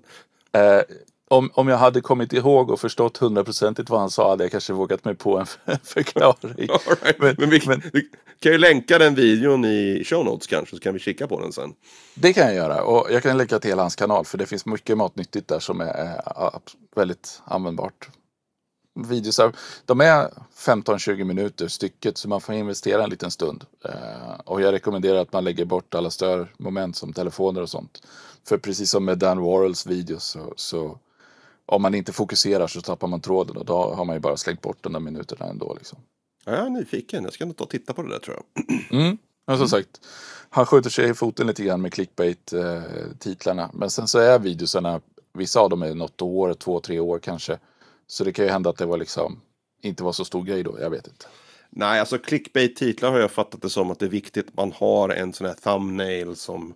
Eh, 0.51 0.81
om, 1.27 1.51
om 1.53 1.67
jag 1.67 1.77
hade 1.77 2.01
kommit 2.01 2.33
ihåg 2.33 2.69
och 2.69 2.79
förstått 2.79 3.17
hundraprocentigt 3.17 3.89
vad 3.89 3.99
han 3.99 4.09
sa 4.09 4.29
hade 4.29 4.43
jag 4.43 4.51
kanske 4.51 4.73
vågat 4.73 5.05
mig 5.05 5.15
på 5.15 5.37
en 5.37 5.45
förklaring. 5.83 6.67
right. 6.67 7.19
men, 7.19 7.35
men, 7.37 7.49
vi, 7.49 7.61
men, 7.65 7.81
vi 7.93 8.09
kan 8.39 8.51
ju 8.51 8.57
länka 8.57 8.97
den 8.97 9.15
videon 9.15 9.65
i 9.65 10.03
show 10.05 10.25
notes 10.25 10.47
kanske 10.47 10.75
så 10.75 10.81
kan 10.81 10.93
vi 10.93 10.99
kika 10.99 11.27
på 11.27 11.41
den 11.41 11.51
sen. 11.51 11.73
Det 12.15 12.33
kan 12.33 12.45
jag 12.45 12.55
göra 12.55 12.83
och 12.83 13.07
jag 13.11 13.23
kan 13.23 13.37
länka 13.37 13.59
till 13.59 13.69
hela 13.69 13.81
hans 13.81 13.95
kanal 13.95 14.25
för 14.25 14.37
det 14.37 14.45
finns 14.45 14.65
mycket 14.65 14.97
matnyttigt 14.97 15.47
där 15.47 15.59
som 15.59 15.81
är, 15.81 15.85
är 15.85 16.51
väldigt 16.95 17.41
användbart 17.45 18.09
videosar. 19.07 19.53
De 19.85 20.01
är 20.01 20.29
15-20 20.55 21.23
minuter 21.23 21.67
stycket 21.67 22.17
så 22.17 22.29
man 22.29 22.41
får 22.41 22.55
investera 22.55 23.03
en 23.03 23.09
liten 23.09 23.31
stund. 23.31 23.65
Eh, 23.85 24.39
och 24.45 24.61
jag 24.61 24.71
rekommenderar 24.73 25.19
att 25.19 25.33
man 25.33 25.43
lägger 25.43 25.65
bort 25.65 25.95
alla 25.95 26.09
störmoment 26.09 26.95
som 26.95 27.13
telefoner 27.13 27.61
och 27.61 27.69
sånt. 27.69 28.01
För 28.47 28.57
precis 28.57 28.89
som 28.91 29.05
med 29.05 29.17
Dan 29.17 29.39
Warrels 29.41 29.87
videos 29.87 30.23
så, 30.23 30.53
så 30.55 30.97
om 31.65 31.81
man 31.81 31.95
inte 31.95 32.13
fokuserar 32.13 32.67
så 32.67 32.81
tappar 32.81 33.07
man 33.07 33.21
tråden 33.21 33.57
och 33.57 33.65
då 33.65 33.93
har 33.93 34.05
man 34.05 34.15
ju 34.15 34.19
bara 34.19 34.37
slängt 34.37 34.61
bort 34.61 34.77
de 34.81 34.93
där 34.93 34.99
minuterna 34.99 35.45
ändå. 35.45 35.73
Liksom. 35.73 35.99
Ja, 36.45 36.51
jag 36.51 36.65
är 36.65 36.69
nyfiken. 36.69 37.23
Jag 37.23 37.33
ska 37.33 37.45
nog 37.45 37.57
ta 37.57 37.63
och 37.63 37.69
titta 37.69 37.93
på 37.93 38.01
det 38.01 38.09
där 38.09 38.19
tror 38.19 38.35
jag. 38.37 38.65
Mm. 39.01 39.17
Men 39.47 39.57
som 39.57 39.67
sagt, 39.67 40.01
han 40.49 40.65
skjuter 40.65 40.89
sig 40.89 41.09
i 41.09 41.13
foten 41.13 41.47
lite 41.47 41.63
grann 41.63 41.81
med 41.81 41.93
clickbait-titlarna. 41.93 43.63
Eh, 43.63 43.69
Men 43.73 43.89
sen 43.89 44.07
så 44.07 44.19
är 44.19 44.39
videosarna, 44.39 45.01
vissa 45.33 45.59
av 45.59 45.69
dem 45.69 45.81
är 45.81 45.93
något 45.93 46.21
år, 46.21 46.53
två, 46.53 46.79
tre 46.79 46.99
år 46.99 47.19
kanske. 47.19 47.59
Så 48.11 48.23
det 48.23 48.33
kan 48.33 48.45
ju 48.45 48.51
hända 48.51 48.69
att 48.69 48.77
det 48.77 48.85
var 48.85 48.97
liksom 48.97 49.41
inte 49.81 50.03
var 50.03 50.11
så 50.11 50.25
stor 50.25 50.43
grej 50.43 50.63
då, 50.63 50.77
jag 50.81 50.89
vet 50.89 51.07
inte. 51.07 51.25
Nej, 51.69 51.99
alltså 51.99 52.17
clickbait-titlar 52.17 53.11
har 53.11 53.19
jag 53.19 53.31
fattat 53.31 53.61
det 53.61 53.69
som 53.69 53.91
att 53.91 53.99
det 53.99 54.05
är 54.05 54.09
viktigt 54.09 54.47
att 54.47 54.57
man 54.57 54.71
har 54.71 55.09
en 55.09 55.33
sån 55.33 55.47
här 55.47 55.53
thumbnail 55.53 56.35
som 56.35 56.73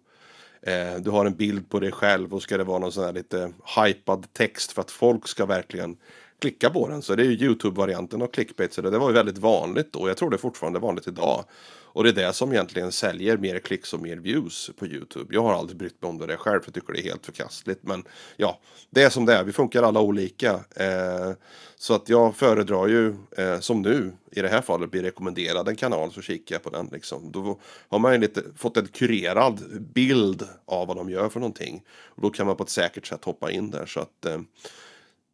eh, 0.62 0.96
du 0.96 1.10
har 1.10 1.26
en 1.26 1.36
bild 1.36 1.70
på 1.70 1.80
dig 1.80 1.92
själv 1.92 2.34
och 2.34 2.42
ska 2.42 2.58
det 2.58 2.64
vara 2.64 2.80
någon 2.80 2.92
sån 2.92 3.04
här 3.04 3.14
lite 3.14 3.54
hypad 3.78 4.34
text 4.34 4.72
för 4.72 4.82
att 4.82 4.92
folk 4.92 5.28
ska 5.28 5.46
verkligen 5.46 5.98
klicka 6.40 6.70
på 6.70 6.88
den. 6.88 7.02
Så 7.02 7.16
det 7.16 7.24
är 7.24 7.26
ju 7.26 7.46
YouTube-varianten 7.46 8.22
av 8.22 8.28
clickbait. 8.28 8.74
Så 8.74 8.82
det, 8.82 8.90
det 8.90 8.98
var 8.98 9.10
ju 9.10 9.14
väldigt 9.14 9.38
vanligt 9.38 9.94
då. 9.94 10.08
Jag 10.08 10.18
tror 10.18 10.30
det 10.30 10.36
är 10.36 10.38
fortfarande 10.38 10.80
vanligt 10.80 11.08
idag. 11.08 11.46
Och 11.94 12.04
det 12.04 12.10
är 12.10 12.14
det 12.14 12.34
som 12.34 12.52
egentligen 12.52 12.92
säljer 12.92 13.38
mer 13.38 13.60
klicks 13.60 13.94
och 13.94 14.00
mer 14.00 14.18
views 14.18 14.72
på 14.80 14.88
YouTube. 14.88 15.36
Jag 15.36 15.42
har 15.42 15.54
aldrig 15.54 15.78
brytt 15.78 16.02
mig 16.02 16.10
om 16.10 16.18
det 16.18 16.26
där 16.26 16.36
själv 16.36 16.60
för 16.60 16.68
jag 16.68 16.74
tycker 16.74 16.94
det 16.94 17.00
är 17.00 17.04
helt 17.04 17.26
förkastligt. 17.26 17.80
Men 17.84 18.04
ja, 18.38 18.60
det 18.90 19.04
är 19.04 19.10
som 19.10 19.26
det 19.26 19.34
är. 19.34 19.44
Vi 19.44 19.52
funkar 19.52 19.84
alla 19.84 20.00
olika. 20.00 20.52
Eh, 20.76 21.32
så 21.76 21.94
att 21.94 22.10
jag 22.10 22.36
föredrar 22.36 22.88
ju, 22.88 23.16
eh, 23.38 23.60
som 23.60 23.82
nu 23.82 24.12
i 24.32 24.42
det 24.42 24.50
här 24.50 24.62
fallet, 24.62 24.92
blir 24.92 25.04
rekommenderad 25.04 25.68
en 25.68 25.76
kanal 25.76 26.12
så 26.12 26.22
kikar 26.22 26.56
jag 26.56 26.64
på 26.64 26.70
den. 26.70 26.90
Liksom. 26.92 27.32
Då 27.32 27.60
har 27.90 28.00
man 28.00 28.14
ju 28.14 28.20
lite, 28.20 28.44
fått 28.56 28.78
en 28.78 28.88
kurerad 28.88 29.82
bild 29.94 30.48
av 30.66 30.88
vad 30.88 30.98
de 30.98 31.10
gör 31.10 31.30
för 31.30 31.40
någonting. 31.40 31.84
Och 32.06 32.22
då 32.22 32.30
kan 32.30 32.48
man 32.48 32.56
på 32.56 32.64
ett 32.64 32.70
säkert 32.70 33.06
sätt 33.06 33.26
hoppa 33.26 33.52
in 33.52 33.72
där. 33.72 33.86
Så 33.86 34.00
att 34.00 34.26
eh, 34.26 34.40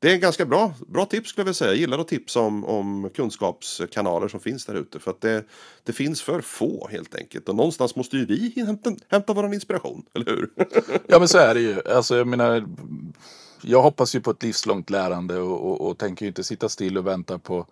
det 0.01 0.09
är 0.09 0.13
en 0.13 0.19
ganska 0.19 0.45
bra, 0.45 0.73
bra 0.87 1.05
tips 1.05 1.29
skulle 1.29 1.41
jag 1.41 1.45
vilja 1.45 1.53
säga. 1.53 1.71
Jag 1.71 1.77
gillar 1.77 1.99
att 1.99 2.07
tipsa 2.07 2.39
om, 2.39 2.65
om 2.65 3.09
kunskapskanaler 3.15 4.27
som 4.27 4.39
finns 4.39 4.65
där 4.65 4.75
ute. 4.75 4.99
För 4.99 5.11
att 5.11 5.21
det, 5.21 5.45
det 5.83 5.93
finns 5.93 6.21
för 6.21 6.41
få 6.41 6.87
helt 6.91 7.15
enkelt. 7.15 7.49
Och 7.49 7.55
någonstans 7.55 7.95
måste 7.95 8.17
ju 8.17 8.25
vi 8.25 8.53
hämta, 8.55 8.91
hämta 9.07 9.33
vår 9.33 9.53
inspiration, 9.53 10.05
eller 10.13 10.25
hur? 10.25 10.49
ja 11.07 11.19
men 11.19 11.27
så 11.27 11.37
är 11.37 11.53
det 11.53 11.61
ju. 11.61 11.81
Alltså 11.85 12.17
jag 12.17 12.27
menar, 12.27 12.67
jag 13.61 13.81
hoppas 13.81 14.15
ju 14.15 14.21
på 14.21 14.31
ett 14.31 14.43
livslångt 14.43 14.89
lärande 14.89 15.39
och, 15.39 15.71
och, 15.71 15.89
och 15.89 15.97
tänker 15.97 16.25
ju 16.25 16.27
inte 16.27 16.43
sitta 16.43 16.69
still 16.69 16.97
och 16.97 17.07
vänta 17.07 17.39
på, 17.39 17.65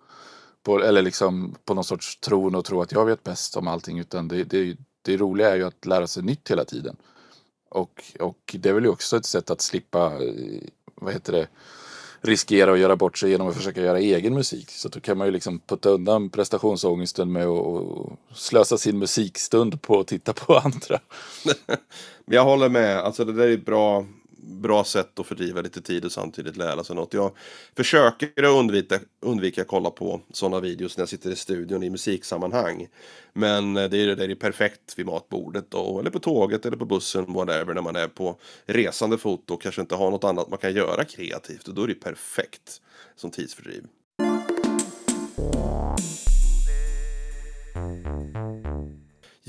på, 0.63 0.83
eller 0.83 1.01
liksom 1.01 1.55
på 1.65 1.73
någon 1.73 1.83
sorts 1.83 2.19
tron 2.19 2.55
och 2.55 2.65
tro 2.65 2.81
att 2.81 2.91
jag 2.91 3.05
vet 3.05 3.23
bäst 3.23 3.57
om 3.57 3.67
allting. 3.67 3.99
Utan 3.99 4.27
det, 4.27 4.43
det, 4.43 4.77
det 5.01 5.17
roliga 5.17 5.49
är 5.49 5.55
ju 5.55 5.63
att 5.63 5.85
lära 5.85 6.07
sig 6.07 6.23
nytt 6.23 6.51
hela 6.51 6.65
tiden. 6.65 6.95
Och, 7.69 8.03
och 8.19 8.55
det 8.59 8.69
är 8.69 8.73
väl 8.73 8.87
också 8.87 9.17
ett 9.17 9.25
sätt 9.25 9.49
att 9.49 9.61
slippa, 9.61 10.05
eh, 10.05 10.61
vad 10.95 11.13
heter 11.13 11.33
det, 11.33 11.47
riskera 12.21 12.73
att 12.73 12.79
göra 12.79 12.95
bort 12.95 13.17
sig 13.17 13.29
genom 13.29 13.47
att 13.47 13.55
försöka 13.55 13.81
göra 13.81 13.99
egen 13.99 14.33
musik. 14.33 14.71
Så 14.71 14.89
då 14.89 14.99
kan 14.99 15.17
man 15.17 15.27
ju 15.27 15.33
liksom 15.33 15.59
putta 15.59 15.89
undan 15.89 16.29
prestationsångesten 16.29 17.31
med 17.31 17.47
att 17.47 18.09
slösa 18.33 18.77
sin 18.77 18.99
musikstund 18.99 19.81
på 19.81 19.99
att 19.99 20.07
titta 20.07 20.33
på 20.33 20.57
andra. 20.57 20.99
Jag 22.25 22.43
håller 22.43 22.69
med, 22.69 22.99
alltså 22.99 23.25
det 23.25 23.33
där 23.33 23.47
är 23.47 23.57
bra, 23.57 24.05
bra 24.47 24.83
sätt 24.83 25.19
att 25.19 25.27
fördriva 25.27 25.61
lite 25.61 25.81
tid 25.81 26.05
och 26.05 26.11
samtidigt 26.11 26.57
lära 26.57 26.83
sig 26.83 26.95
något. 26.95 27.13
Jag 27.13 27.31
försöker 27.75 28.43
att 28.43 28.49
undvika, 28.49 28.99
undvika 29.19 29.61
att 29.61 29.67
kolla 29.67 29.89
på 29.89 30.21
sådana 30.31 30.59
videos 30.59 30.97
när 30.97 31.01
jag 31.01 31.09
sitter 31.09 31.31
i 31.31 31.35
studion 31.35 31.83
i 31.83 31.89
musiksammanhang. 31.89 32.87
Men 33.33 33.77
eh, 33.77 33.89
det 33.89 33.97
är 33.97 34.07
det 34.07 34.15
där 34.15 34.29
är 34.29 34.35
perfekt 34.35 34.99
vid 34.99 35.05
matbordet 35.05 35.71
då, 35.71 35.99
eller 35.99 36.09
på 36.09 36.19
tåget 36.19 36.65
eller 36.65 36.77
på 36.77 36.85
bussen, 36.85 37.33
whatever, 37.33 37.73
när 37.73 37.81
man 37.81 37.95
är 37.95 38.07
på 38.07 38.35
resande 38.65 39.17
fot 39.17 39.51
och 39.51 39.61
kanske 39.61 39.81
inte 39.81 39.95
har 39.95 40.11
något 40.11 40.23
annat 40.23 40.49
man 40.49 40.59
kan 40.59 40.73
göra 40.73 41.03
kreativt. 41.03 41.67
Och 41.67 41.73
då 41.73 41.83
är 41.83 41.87
det 41.87 41.93
perfekt 41.93 42.81
som 43.15 43.31
tidsfördriv. 43.31 43.83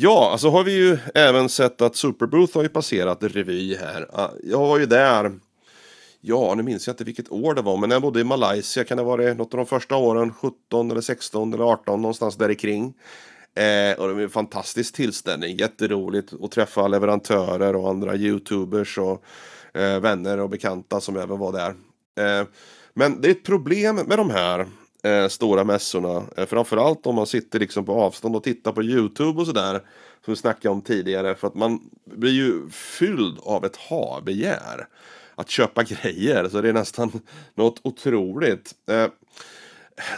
Ja, 0.01 0.31
alltså 0.33 0.51
har 0.51 0.65
vi 0.65 0.73
ju 0.73 0.99
även 1.15 1.49
sett 1.49 1.83
att 1.83 1.97
Superbooth 1.97 2.55
har 2.57 2.63
ju 2.63 2.69
passerat 2.69 3.19
revy 3.21 3.77
här. 3.77 4.07
Ah, 4.13 4.29
jag 4.43 4.59
var 4.59 4.79
ju 4.79 4.87
där, 4.87 5.33
ja 6.21 6.55
nu 6.55 6.63
minns 6.63 6.87
jag 6.87 6.95
inte 6.95 7.05
vilket 7.05 7.33
år 7.33 7.55
det 7.55 7.63
var, 7.63 7.77
men 7.77 7.89
när 7.89 7.97
jag 7.97 8.03
bodde 8.03 8.21
i 8.21 8.25
Malaysia 8.25 8.85
kan 8.85 8.97
det 8.97 9.03
ha 9.03 9.11
varit 9.11 9.37
något 9.37 9.55
av 9.55 9.59
de 9.59 9.67
första 9.67 9.97
åren, 9.97 10.33
17 10.33 10.91
eller 10.91 11.01
16 11.01 11.55
eller 11.55 11.65
18 11.65 12.03
någonstans 12.03 12.37
där 12.37 12.55
kring. 12.55 12.95
Eh, 13.55 13.99
och 13.99 14.09
det 14.09 14.15
var 14.15 14.21
en 14.21 14.31
fantastisk 14.31 14.95
tillställning, 14.95 15.57
jätteroligt 15.57 16.33
att 16.43 16.51
träffa 16.51 16.89
leverantörer 16.89 17.77
och 17.77 17.89
andra 17.89 18.17
YouTubers 18.17 18.99
och 18.99 19.25
eh, 19.75 20.01
vänner 20.01 20.41
och 20.41 20.51
bekanta 20.51 21.01
som 21.01 21.17
även 21.17 21.39
var 21.39 21.53
där. 21.53 21.75
Eh, 22.21 22.47
men 22.95 23.21
det 23.21 23.29
är 23.29 23.33
ett 23.33 23.45
problem 23.45 23.97
med 23.97 24.19
de 24.19 24.31
här 24.31 24.67
eh, 25.03 25.29
stora 25.29 25.65
mässorna. 25.65 26.23
Eh, 26.37 26.47
framförallt 26.47 27.07
om 27.07 27.15
man 27.15 27.27
sitter 27.27 27.59
liksom 27.59 27.85
på 27.85 27.93
avstånd 27.93 28.37
och 28.37 28.43
tittar 28.43 28.73
på 28.73 28.83
YouTube 28.83 29.41
och 29.41 29.47
sådär. 29.47 29.83
Som 30.25 30.33
vi 30.33 30.37
snackade 30.37 30.69
om 30.69 30.83
tidigare. 30.83 31.35
För 31.35 31.47
att 31.47 31.55
man 31.55 31.81
blir 32.05 32.33
ju 32.33 32.71
fylld 32.71 33.39
av 33.43 33.65
ett 33.65 33.77
ha-begär. 33.77 34.89
Att 35.35 35.51
köpa 35.51 35.83
grejer. 36.03 36.49
Så 36.49 36.61
det 36.61 36.69
är 36.69 36.73
nästan 36.73 37.21
något 37.55 37.81
otroligt. 37.85 38.75
Eh, 38.91 39.07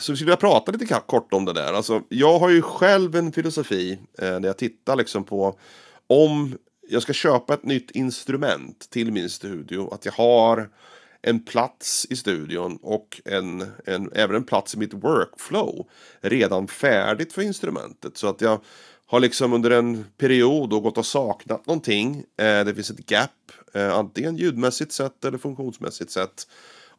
så 0.01 0.13
vi 0.13 0.17
skulle 0.17 0.27
vilja 0.27 0.37
prata 0.37 0.73
lite 0.73 1.01
kort 1.07 1.35
om 1.35 1.45
det 1.45 1.53
där. 1.53 1.73
Alltså, 1.73 2.03
jag 2.09 2.39
har 2.39 2.51
ju 2.51 2.63
själv 2.63 3.17
en 3.17 3.33
filosofi 3.33 3.99
eh, 4.19 4.41
när 4.41 4.47
jag 4.49 4.59
tittar 4.59 4.97
liksom 4.97 5.25
på 5.25 5.59
om 6.07 6.59
jag 6.89 7.03
ska 7.03 7.13
köpa 7.13 7.55
ett 7.55 7.65
nytt 7.65 7.91
instrument 7.91 8.91
till 8.91 9.13
min 9.13 9.31
studio. 9.31 9.95
Att 9.95 10.05
jag 10.05 10.13
har 10.13 10.69
en 11.23 11.45
plats 11.45 12.07
i 12.11 12.17
studion 12.17 12.79
och 12.83 13.21
en, 13.25 13.67
en, 13.85 14.11
även 14.15 14.37
en 14.37 14.45
plats 14.45 14.75
i 14.75 14.79
mitt 14.79 14.95
workflow 14.95 15.89
redan 16.21 16.69
färdigt 16.69 17.33
för 17.33 17.43
instrumentet. 17.43 18.17
Så 18.17 18.29
att 18.29 18.41
jag 18.41 18.61
har 19.07 19.21
liksom 19.21 19.53
under 19.53 19.71
en 19.71 20.05
period 20.19 20.71
då 20.71 20.81
gått 20.81 20.99
och 20.99 21.07
saknat 21.07 21.67
någonting. 21.67 22.25
Eh, 22.37 22.65
det 22.65 22.75
finns 22.75 22.91
ett 22.91 23.11
gap, 23.11 23.31
eh, 23.75 23.95
antingen 23.95 24.37
ljudmässigt 24.37 24.93
sett 24.93 25.25
eller 25.25 25.39
funktionsmässigt 25.39 26.11
sett. 26.11 26.47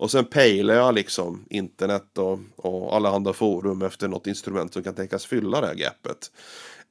Och 0.01 0.11
sen 0.11 0.25
pejlar 0.25 0.73
jag 0.73 0.95
liksom 0.95 1.45
internet 1.49 2.17
och, 2.17 2.39
och 2.55 2.95
alla 2.95 3.09
andra 3.09 3.33
forum 3.33 3.81
efter 3.81 4.07
något 4.07 4.27
instrument 4.27 4.73
som 4.73 4.83
kan 4.83 4.95
tänkas 4.95 5.25
fylla 5.25 5.61
det 5.61 5.67
här 5.67 5.75
gapet. 5.75 6.31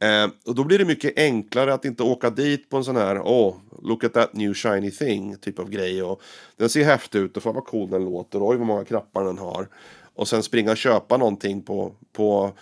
Eh, 0.01 0.31
och 0.47 0.55
då 0.55 0.65
blir 0.65 0.79
det 0.79 0.85
mycket 0.85 1.19
enklare 1.19 1.75
att 1.75 1.85
inte 1.85 2.03
åka 2.03 2.31
dit 2.31 2.71
på 2.71 2.77
en 2.77 2.85
sån 2.85 2.97
här, 2.97 3.19
oh, 3.19 3.55
look 3.83 4.05
at 4.05 4.13
that 4.13 4.35
new 4.35 4.55
shiny 4.55 4.91
thing, 4.91 5.37
typ 5.37 5.59
av 5.59 5.71
grej. 5.71 6.03
Och 6.03 6.23
den 6.57 6.69
ser 6.69 6.85
häftig 6.85 7.19
ut 7.19 7.37
och 7.37 7.43
fan 7.43 7.55
vad 7.55 7.65
cool 7.65 7.91
den 7.91 8.05
låter, 8.05 8.51
oj 8.51 8.57
vad 8.57 8.67
många 8.67 8.85
knappar 8.85 9.25
den 9.25 9.39
har. 9.39 9.69
Och 10.15 10.29
sen 10.29 10.43
springa 10.43 10.71
och 10.71 10.77
köpa 10.77 11.17
någonting 11.17 11.63
på, 11.63 11.93
på 12.13 12.53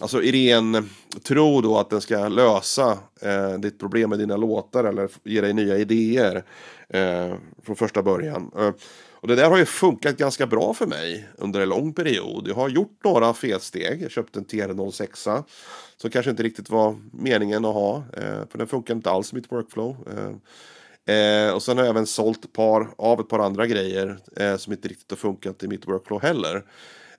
Alltså 0.00 0.22
i 0.22 0.32
ren 0.32 0.88
tro 1.22 1.60
då 1.60 1.78
att 1.78 1.90
den 1.90 2.00
ska 2.00 2.28
lösa 2.28 2.98
eh, 3.20 3.52
ditt 3.58 3.78
problem 3.78 4.10
med 4.10 4.18
dina 4.18 4.36
låtar 4.36 4.84
eller 4.84 5.08
ge 5.24 5.40
dig 5.40 5.52
nya 5.52 5.78
idéer 5.78 6.44
eh, 6.88 7.34
från 7.62 7.76
första 7.76 8.02
början. 8.02 8.50
Eh, 8.58 8.70
och 9.20 9.28
det 9.28 9.34
där 9.34 9.50
har 9.50 9.58
ju 9.58 9.64
funkat 9.64 10.16
ganska 10.16 10.46
bra 10.46 10.74
för 10.74 10.86
mig 10.86 11.28
under 11.38 11.60
en 11.60 11.68
lång 11.68 11.92
period. 11.92 12.48
Jag 12.48 12.54
har 12.54 12.68
gjort 12.68 13.04
några 13.04 13.34
felsteg. 13.34 14.02
Jag 14.02 14.10
köpte 14.10 14.38
en 14.38 14.46
TR06 14.46 15.44
som 15.96 16.10
kanske 16.10 16.30
inte 16.30 16.42
riktigt 16.42 16.70
var 16.70 16.96
meningen 17.12 17.64
att 17.64 17.74
ha. 17.74 17.96
Eh, 17.96 18.48
för 18.50 18.58
den 18.58 18.66
funkar 18.66 18.94
inte 18.94 19.10
alls 19.10 19.32
i 19.32 19.36
mitt 19.36 19.52
workflow. 19.52 19.96
Eh, 20.08 21.14
eh 21.16 21.54
och 21.54 21.62
sen 21.62 21.76
har 21.76 21.84
jag 21.84 21.90
även 21.90 22.06
sålt 22.06 22.52
par, 22.52 22.88
av 22.98 23.20
ett 23.20 23.28
par 23.28 23.38
andra 23.38 23.66
grejer 23.66 24.18
eh, 24.36 24.56
som 24.56 24.72
inte 24.72 24.88
riktigt 24.88 25.10
har 25.10 25.16
funkat 25.16 25.62
i 25.62 25.68
mitt 25.68 25.88
workflow 25.88 26.22
heller. 26.22 26.56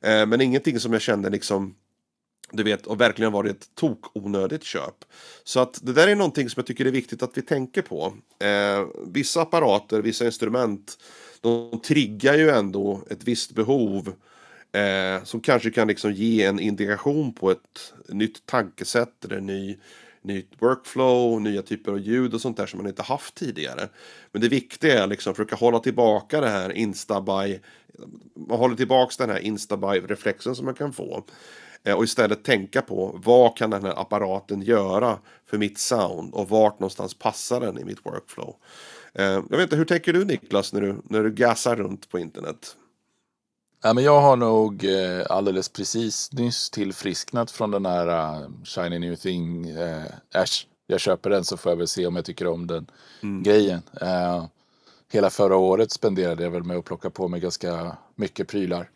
Eh, 0.02 0.26
men 0.26 0.42
ingenting 0.42 0.80
som 0.80 0.94
jag 0.94 1.02
kände 1.02 1.30
liksom 1.30 1.76
du 2.52 2.64
vet, 2.64 2.88
och 2.88 3.02
verkligen 3.02 3.32
varit 3.32 3.52
ett 3.52 3.76
tok-onödigt 3.76 4.64
köp. 4.64 5.06
Så 5.44 5.60
att 5.60 5.80
det 5.82 5.94
där 5.94 6.08
är 6.08 6.16
någonting 6.16 6.50
som 6.50 6.60
jag 6.60 6.68
tycker 6.68 6.86
är 6.86 6.92
viktigt 6.92 7.24
att 7.24 7.38
vi 7.38 7.42
tänker 7.42 7.82
på. 7.82 8.14
Eh, 8.40 8.88
vissa 9.08 9.42
apparater, 9.42 10.02
vissa 10.02 10.26
instrument, 10.26 10.98
de 11.42 11.82
triggar 11.82 12.34
ju 12.34 12.50
ändå 12.50 13.04
ett 13.10 13.24
visst 13.24 13.52
behov 13.52 14.14
Eh, 14.74 15.24
som 15.24 15.42
kanske 15.42 15.72
kan 15.72 15.88
liksom 15.88 16.12
ge 16.12 16.46
en 16.46 16.60
indikation 16.60 17.34
på 17.34 17.52
ett 17.52 17.94
nytt 18.08 18.46
tankesätt 18.46 19.26
eller 19.26 19.42
ny, 19.42 19.78
nytt 20.22 20.52
workflow, 20.60 21.42
nya 21.42 21.62
typer 21.62 21.92
av 21.92 22.00
ljud 22.00 22.34
och 22.34 22.42
sånt 22.42 22.58
där 22.58 22.66
som 22.66 22.78
man 22.78 22.88
inte 22.88 23.02
haft 23.02 23.36
tidigare. 23.36 23.90
Men 24.32 24.42
det 24.42 24.48
viktiga 24.48 25.04
är 25.04 25.08
liksom 25.08 25.32
att 25.32 25.38
försöka 25.38 25.56
hålla 25.56 25.80
tillbaka 25.80 26.42
det 26.42 26.50
här 26.50 26.72
instabuy, 26.72 27.60
man 28.48 28.60
håller 28.60 28.76
tillbaka 28.76 29.14
den 29.18 29.36
här 29.36 29.42
instaby-reflexen 29.42 30.56
som 30.56 30.66
man 30.66 30.76
kan 30.76 30.94
få. 30.94 31.24
Eh, 31.84 31.96
och 31.96 32.04
istället 32.04 32.44
tänka 32.44 32.82
på 32.82 33.20
vad 33.24 33.58
kan 33.58 33.70
den 33.70 33.86
här 33.86 34.02
apparaten 34.02 34.62
göra 34.62 35.20
för 35.46 35.58
mitt 35.58 35.78
sound 35.78 36.34
och 36.34 36.50
vart 36.50 36.80
någonstans 36.80 37.14
passar 37.14 37.62
den 37.62 37.80
i 37.80 37.84
mitt 37.84 38.06
workflow. 38.06 38.56
Eh, 39.14 39.26
jag 39.26 39.58
vet 39.58 39.62
inte, 39.62 39.76
hur 39.76 39.86
tänker 39.86 40.14
du 40.14 40.26
Niklas 40.26 40.74
när 40.74 40.82
du, 40.82 40.96
när 41.04 41.24
du 41.24 41.32
gassar 41.32 41.76
runt 41.76 42.10
på 42.10 42.20
internet? 42.20 42.76
Ja, 43.84 43.94
men 43.94 44.04
jag 44.04 44.22
har 44.22 44.36
nog 44.36 44.86
eh, 44.86 45.26
alldeles 45.30 45.70
precis 45.70 46.34
nyss 46.34 46.70
tillfrisknat 46.70 47.52
från 47.52 47.72
den 47.72 47.86
här 47.86 48.08
uh, 48.08 48.50
Shiny 48.64 49.00
New 49.00 49.16
Thing. 49.16 49.70
Eh, 49.70 50.06
äsch, 50.36 50.68
jag 50.88 51.00
köper 51.00 51.30
den 51.30 51.44
så 51.44 51.58
får 51.58 51.72
jag 51.72 51.78
väl 51.78 51.88
se 51.88 52.08
om 52.08 52.16
jag 52.16 52.26
tycker 52.26 52.48
om 52.48 52.68
den 52.68 52.88
mm. 53.24 53.44
grejen. 53.44 53.82
Eh, 54.02 54.46
hela 55.12 55.30
förra 55.30 55.56
året 55.56 55.92
spenderade 55.92 56.44
jag 56.44 56.52
väl 56.52 56.64
med 56.64 56.78
att 56.78 56.86
plocka 56.86 57.10
på 57.10 57.28
mig 57.28 57.40
ganska 57.40 57.98
mycket 58.16 58.48
prylar. 58.48 58.90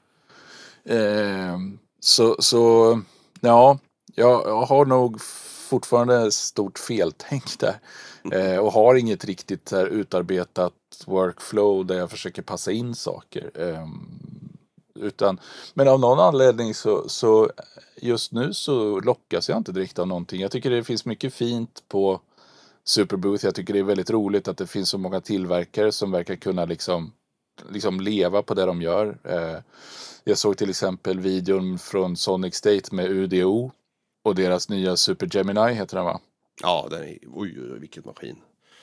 Eh, 0.84 1.58
så, 2.00 2.36
så 2.40 3.02
ja, 3.40 3.80
jag, 4.16 4.66
har 4.66 4.86
nog 4.86 5.22
fortfarande 5.66 6.32
stort 6.32 6.80
feltänk 6.80 7.60
där. 7.60 7.80
Eh, 8.32 8.58
och 8.58 8.72
har 8.72 8.96
inget 8.96 9.26
riktigt 9.26 9.72
här, 9.72 9.86
utarbetat 9.86 10.74
workflow 11.06 11.86
där 11.86 11.96
jag 11.96 12.12
försöker 12.12 12.42
passa 12.42 12.72
in 12.72 12.96
saker. 12.96 13.52
Eh, 13.56 13.88
utan, 14.96 15.40
men 15.74 15.88
av 15.88 16.00
någon 16.00 16.20
anledning 16.20 16.74
så, 16.74 17.10
så 17.10 17.52
just 17.96 18.32
nu 18.32 18.54
så 18.54 19.00
lockas 19.00 19.50
jag 19.50 19.58
inte 19.58 19.72
direkt 19.72 20.00
av 20.00 20.08
någonting. 20.08 20.42
Jag 20.42 20.52
tycker 20.52 20.70
det 20.70 20.84
finns 20.84 21.06
mycket 21.06 21.34
fint 21.34 21.84
på 21.88 22.22
Superbooth. 22.84 23.46
Jag 23.46 23.56
tycker 23.56 23.74
det 23.74 23.80
är 23.80 23.84
väldigt 23.84 24.10
roligt 24.10 24.48
att 24.48 24.58
det 24.58 24.68
finns 24.68 24.90
så 24.90 24.98
många 24.98 25.22
tillverkare 25.22 25.92
som 25.92 26.12
verkar 26.12 26.36
kunna 26.36 26.66
liksom 26.66 27.12
liksom 27.70 28.00
leva 28.00 28.44
på 28.44 28.54
det 28.54 28.66
de 28.66 28.82
gör. 28.82 29.18
Eh, 29.24 29.60
jag 30.24 30.38
såg 30.38 30.58
till 30.58 30.70
exempel 30.70 31.20
videon 31.20 31.80
från 31.80 32.18
Sonic 32.18 32.56
State 32.56 32.96
med 32.96 33.12
UDO 33.12 33.72
och 34.26 34.36
deras 34.36 34.70
nya 34.70 34.98
Super 34.98 35.30
Gemini 35.32 35.74
heter 35.74 35.96
den 35.96 36.06
va? 36.06 36.20
Ja, 36.62 36.88
den 36.90 37.04
är, 37.04 37.18
oj, 37.34 37.58
oj, 37.62 37.80
vilken 37.80 38.04
maskin. 38.06 38.36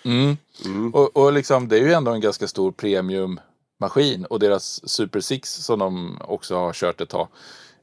Mm. 0.05 0.37
Mm. 0.65 0.95
Och, 0.95 1.17
och 1.17 1.33
liksom, 1.33 1.69
det 1.69 1.77
är 1.77 1.81
ju 1.81 1.93
ändå 1.93 2.11
en 2.11 2.21
ganska 2.21 2.49
stor 2.49 2.73
premiummaskin 2.73 4.25
och 4.31 4.39
deras 4.39 4.89
Super 4.89 5.21
Six 5.21 5.55
som 5.55 5.79
de 5.79 6.19
också 6.21 6.57
har 6.57 6.73
kört 6.73 7.01
ett 7.01 7.09
tag 7.09 7.29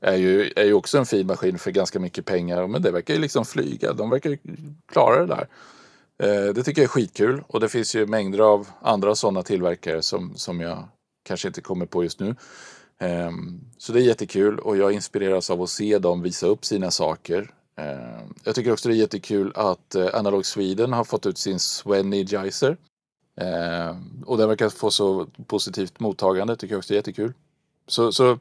är 0.01 0.15
ju, 0.15 0.53
är 0.55 0.65
ju 0.65 0.73
också 0.73 0.97
en 0.97 1.05
fin 1.05 1.27
maskin 1.27 1.59
för 1.59 1.71
ganska 1.71 1.99
mycket 1.99 2.25
pengar. 2.25 2.67
Men 2.67 2.81
det 2.81 2.91
verkar 2.91 3.13
ju 3.13 3.19
liksom 3.19 3.45
flyga. 3.45 3.93
De 3.93 4.09
verkar 4.09 4.29
ju 4.29 4.37
klara 4.91 5.25
det 5.25 5.35
där. 5.35 5.47
Eh, 6.23 6.53
det 6.53 6.63
tycker 6.63 6.81
jag 6.81 6.87
är 6.87 6.89
skitkul 6.89 7.43
och 7.47 7.59
det 7.59 7.69
finns 7.69 7.95
ju 7.95 8.05
mängder 8.05 8.39
av 8.39 8.67
andra 8.81 9.15
sådana 9.15 9.43
tillverkare 9.43 10.01
som, 10.01 10.35
som 10.35 10.59
jag 10.59 10.87
kanske 11.23 11.47
inte 11.47 11.61
kommer 11.61 11.85
på 11.85 12.03
just 12.03 12.19
nu. 12.19 12.35
Ehm, 12.99 13.61
så 13.77 13.93
det 13.93 13.99
är 13.99 14.03
jättekul 14.03 14.59
och 14.59 14.77
jag 14.77 14.91
inspireras 14.91 15.49
av 15.49 15.61
att 15.61 15.69
se 15.69 15.99
dem 15.99 16.21
visa 16.21 16.47
upp 16.47 16.65
sina 16.65 16.91
saker. 16.91 17.51
Ehm, 17.75 18.33
jag 18.43 18.55
tycker 18.55 18.71
också 18.71 18.89
det 18.89 18.95
är 18.95 18.99
jättekul 18.99 19.51
att 19.55 19.95
eh, 19.95 20.07
Analog 20.13 20.45
Sweden 20.45 20.93
har 20.93 21.03
fått 21.03 21.25
ut 21.25 21.37
sin 21.37 21.59
Swenigizer. 21.59 22.77
Ehm, 23.41 24.23
och 24.25 24.37
den 24.37 24.49
verkar 24.49 24.69
få 24.69 24.91
så 24.91 25.27
positivt 25.47 25.99
mottagande, 25.99 26.55
tycker 26.55 26.73
jag 26.73 26.79
också 26.79 26.93
är 26.93 26.95
jättekul. 26.95 27.33
Så, 27.87 28.11
så 28.11 28.39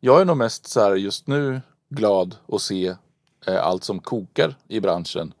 jag 0.00 0.20
är 0.20 0.24
nog 0.24 0.36
mest 0.36 0.66
så 0.66 0.80
här 0.80 0.94
just 0.94 1.26
nu 1.26 1.60
glad 1.88 2.36
att 2.48 2.62
se 2.62 2.94
eh, 3.46 3.66
allt 3.66 3.84
som 3.84 3.98
kokar 3.98 4.54
i 4.68 4.80
branschen. 4.80 5.32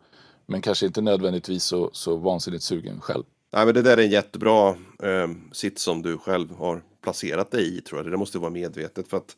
Men 0.46 0.62
kanske 0.62 0.86
inte 0.86 1.00
nödvändigtvis 1.00 1.64
så, 1.64 1.90
så 1.92 2.16
vansinnigt 2.16 2.64
sugen 2.64 3.00
själv. 3.00 3.24
Nej, 3.52 3.64
men 3.64 3.74
det 3.74 3.82
där 3.82 3.96
är 3.96 4.02
en 4.02 4.10
jättebra 4.10 4.68
eh, 5.02 5.28
sitt 5.52 5.78
som 5.78 6.02
du 6.02 6.18
själv 6.18 6.54
har 6.54 6.82
placerat 7.06 7.50
dig 7.50 7.78
i 7.78 7.80
tror 7.80 8.00
jag. 8.00 8.10
Det 8.10 8.16
måste 8.16 8.38
vara 8.38 8.50
medvetet. 8.50 9.08
för 9.08 9.16
att 9.16 9.36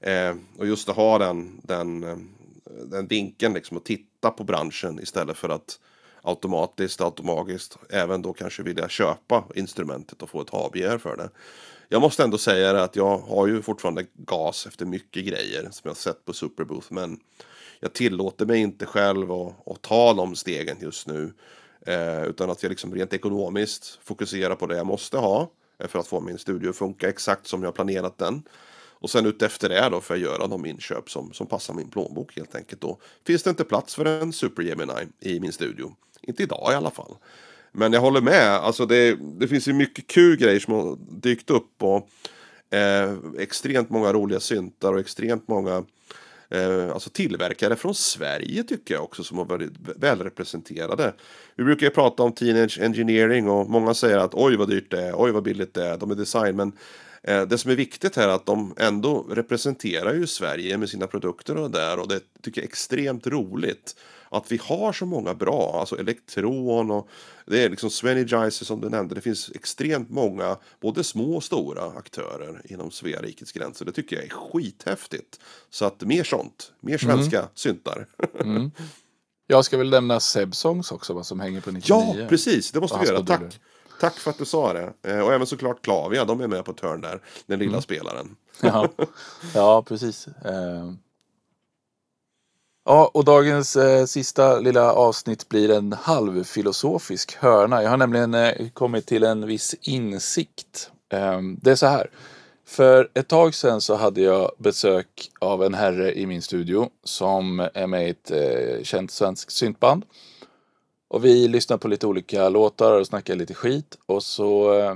eh, 0.00 0.34
Och 0.58 0.66
just 0.66 0.88
att 0.88 0.96
ha 0.96 1.18
den, 1.18 1.60
den, 1.64 2.04
eh, 2.04 2.16
den 2.84 3.06
vinkeln 3.06 3.54
liksom 3.54 3.76
att 3.76 3.84
titta 3.84 4.30
på 4.30 4.44
branschen 4.44 5.00
istället 5.02 5.36
för 5.36 5.48
att 5.48 5.80
automatiskt, 6.22 7.00
automatiskt 7.00 7.78
även 7.90 8.22
då 8.22 8.32
kanske 8.32 8.62
vilja 8.62 8.88
köpa 8.88 9.44
instrumentet 9.54 10.22
och 10.22 10.30
få 10.30 10.40
ett 10.40 10.50
HBR 10.50 10.98
för 10.98 11.16
det. 11.16 11.30
Jag 11.88 12.00
måste 12.00 12.24
ändå 12.24 12.38
säga 12.38 12.72
det 12.72 12.82
att 12.82 12.96
jag 12.96 13.18
har 13.18 13.46
ju 13.46 13.62
fortfarande 13.62 14.06
gas 14.14 14.66
efter 14.66 14.86
mycket 14.86 15.24
grejer 15.24 15.68
som 15.70 15.88
jag 15.88 15.96
sett 15.96 16.24
på 16.24 16.32
Superbooth. 16.32 16.86
Men 16.92 17.20
jag 17.80 17.92
tillåter 17.92 18.46
mig 18.46 18.60
inte 18.60 18.86
själv 18.86 19.32
att, 19.32 19.68
att 19.68 19.82
ta 19.82 20.14
de 20.14 20.36
stegen 20.36 20.76
just 20.80 21.06
nu. 21.06 21.32
Eh, 21.86 22.24
utan 22.24 22.50
att 22.50 22.62
jag 22.62 22.70
liksom 22.70 22.94
rent 22.94 23.12
ekonomiskt 23.12 23.98
fokuserar 24.04 24.54
på 24.54 24.66
det 24.66 24.76
jag 24.76 24.86
måste 24.86 25.18
ha. 25.18 25.50
Eh, 25.78 25.88
för 25.88 25.98
att 25.98 26.06
få 26.06 26.20
min 26.20 26.38
studio 26.38 26.70
att 26.70 26.76
funka 26.76 27.08
exakt 27.08 27.46
som 27.46 27.62
jag 27.62 27.74
planerat 27.74 28.18
den. 28.18 28.42
Och 28.98 29.10
sen 29.10 29.26
utefter 29.26 29.68
det 29.68 29.88
då 29.90 30.00
får 30.00 30.16
jag 30.16 30.22
göra 30.22 30.46
de 30.46 30.66
inköp 30.66 31.10
som, 31.10 31.32
som 31.32 31.46
passar 31.46 31.74
min 31.74 31.90
plånbok 31.90 32.36
helt 32.36 32.54
enkelt. 32.54 32.80
Då 32.80 32.98
finns 33.26 33.42
det 33.42 33.50
inte 33.50 33.64
plats 33.64 33.94
för 33.94 34.04
en 34.04 34.32
Super 34.32 34.62
Gemini 34.62 35.08
i 35.20 35.40
min 35.40 35.52
studio. 35.52 35.94
Inte 36.22 36.42
idag 36.42 36.72
i 36.72 36.74
alla 36.74 36.90
fall. 36.90 37.16
Men 37.72 37.92
jag 37.92 38.00
håller 38.00 38.20
med, 38.20 38.50
alltså 38.50 38.86
det, 38.86 39.14
det 39.14 39.48
finns 39.48 39.68
ju 39.68 39.72
mycket 39.72 40.06
kul 40.06 40.36
grejer 40.36 40.60
som 40.60 40.74
har 40.74 40.98
dykt 41.20 41.50
upp 41.50 41.82
och 41.82 42.08
eh, 42.76 43.14
extremt 43.38 43.90
många 43.90 44.12
roliga 44.12 44.40
syntar 44.40 44.92
och 44.92 45.00
extremt 45.00 45.48
många 45.48 45.84
eh, 46.50 46.92
alltså 46.92 47.10
tillverkare 47.10 47.76
från 47.76 47.94
Sverige 47.94 48.62
tycker 48.62 48.94
jag 48.94 49.04
också 49.04 49.24
som 49.24 49.38
har 49.38 49.44
varit 49.44 49.72
välrepresenterade. 49.96 51.12
Vi 51.56 51.64
brukar 51.64 51.86
ju 51.86 51.90
prata 51.90 52.22
om 52.22 52.32
Teenage 52.32 52.78
Engineering 52.80 53.48
och 53.48 53.70
många 53.70 53.94
säger 53.94 54.18
att 54.18 54.34
oj 54.34 54.56
vad 54.56 54.68
dyrt 54.68 54.90
det 54.90 55.02
är, 55.02 55.12
oj 55.16 55.30
vad 55.30 55.42
billigt 55.42 55.74
det 55.74 55.86
är, 55.86 55.96
de 55.96 56.10
är 56.10 56.14
design. 56.14 56.56
Men 56.56 56.72
eh, 57.22 57.42
det 57.42 57.58
som 57.58 57.70
är 57.70 57.76
viktigt 57.76 58.16
här 58.16 58.28
är 58.28 58.32
att 58.32 58.46
de 58.46 58.74
ändå 58.78 59.26
representerar 59.30 60.14
ju 60.14 60.26
Sverige 60.26 60.78
med 60.78 60.88
sina 60.88 61.06
produkter 61.06 61.56
och 61.56 61.70
där 61.70 61.98
och 61.98 62.08
det 62.08 62.20
tycker 62.42 62.60
jag 62.60 62.64
är 62.64 62.68
extremt 62.68 63.26
roligt 63.26 63.96
att 64.30 64.52
vi 64.52 64.60
har 64.62 64.92
så 64.92 65.06
många 65.06 65.34
bra, 65.34 65.76
alltså 65.80 65.98
elektron 65.98 66.90
och 66.90 67.08
det 67.46 67.64
är 67.64 67.70
liksom 67.70 67.90
Svenigizer 67.90 68.64
som 68.64 68.80
du 68.80 68.88
nämnde. 68.88 69.14
Det 69.14 69.20
finns 69.20 69.50
extremt 69.54 70.10
många, 70.10 70.56
både 70.80 71.04
små 71.04 71.36
och 71.36 71.44
stora 71.44 71.84
aktörer 71.84 72.62
inom 72.64 72.90
Svea 72.90 73.22
rikets 73.22 73.52
gränser. 73.52 73.84
Det 73.84 73.92
tycker 73.92 74.16
jag 74.16 74.24
är 74.24 74.30
skithäftigt. 74.30 75.40
Så 75.70 75.84
att 75.84 76.02
mer 76.02 76.24
sånt, 76.24 76.72
mer 76.80 76.98
svenska 76.98 77.38
mm. 77.38 77.50
syntar. 77.54 78.06
Mm. 78.40 78.70
Jag 79.46 79.64
ska 79.64 79.78
väl 79.78 79.90
nämna 79.90 80.20
Sebsongs 80.20 80.92
också, 80.92 81.12
vad 81.12 81.26
som 81.26 81.40
hänger 81.40 81.60
på 81.60 81.70
99. 81.70 82.14
Ja, 82.18 82.28
precis, 82.28 82.72
det 82.72 82.80
måste 82.80 82.98
vi 82.98 83.06
göra. 83.06 83.24
Tack. 83.24 83.60
Tack 84.00 84.14
för 84.14 84.30
att 84.30 84.38
du 84.38 84.44
sa 84.44 84.72
det. 84.72 84.92
Eh, 85.02 85.20
och 85.20 85.32
även 85.32 85.46
såklart 85.46 85.82
Klavia, 85.82 86.24
de 86.24 86.40
är 86.40 86.48
med 86.48 86.64
på 86.64 86.72
törn 86.72 87.00
där. 87.00 87.22
Den 87.46 87.58
lilla 87.58 87.70
mm. 87.70 87.82
spelaren. 87.82 88.36
ja. 88.60 88.88
ja, 89.54 89.82
precis. 89.82 90.26
Eh, 90.26 90.92
Ja, 92.88 93.10
och 93.14 93.24
dagens 93.24 93.76
eh, 93.76 94.04
sista 94.04 94.60
lilla 94.60 94.92
avsnitt 94.92 95.48
blir 95.48 95.70
en 95.70 95.92
halvfilosofisk 95.92 97.36
hörna. 97.36 97.82
Jag 97.82 97.90
har 97.90 97.96
nämligen 97.96 98.34
eh, 98.34 98.68
kommit 98.72 99.06
till 99.06 99.24
en 99.24 99.46
viss 99.46 99.74
insikt. 99.80 100.90
Eh, 101.12 101.40
det 101.62 101.70
är 101.70 101.74
så 101.74 101.86
här. 101.86 102.10
För 102.66 103.10
ett 103.14 103.28
tag 103.28 103.54
sedan 103.54 103.80
så 103.80 103.94
hade 103.94 104.20
jag 104.20 104.50
besök 104.58 105.30
av 105.40 105.62
en 105.62 105.74
herre 105.74 106.18
i 106.18 106.26
min 106.26 106.42
studio 106.42 106.90
som 107.04 107.60
är 107.74 107.86
med 107.86 108.06
i 108.06 108.10
ett 108.10 108.30
eh, 108.30 108.82
känt 108.82 109.10
svenskt 109.10 109.52
syntband. 109.52 110.04
Och 111.08 111.24
vi 111.24 111.48
lyssnade 111.48 111.80
på 111.80 111.88
lite 111.88 112.06
olika 112.06 112.48
låtar 112.48 113.00
och 113.00 113.06
snackade 113.06 113.38
lite 113.38 113.54
skit. 113.54 113.98
Och 114.06 114.22
så 114.22 114.78
eh, 114.78 114.94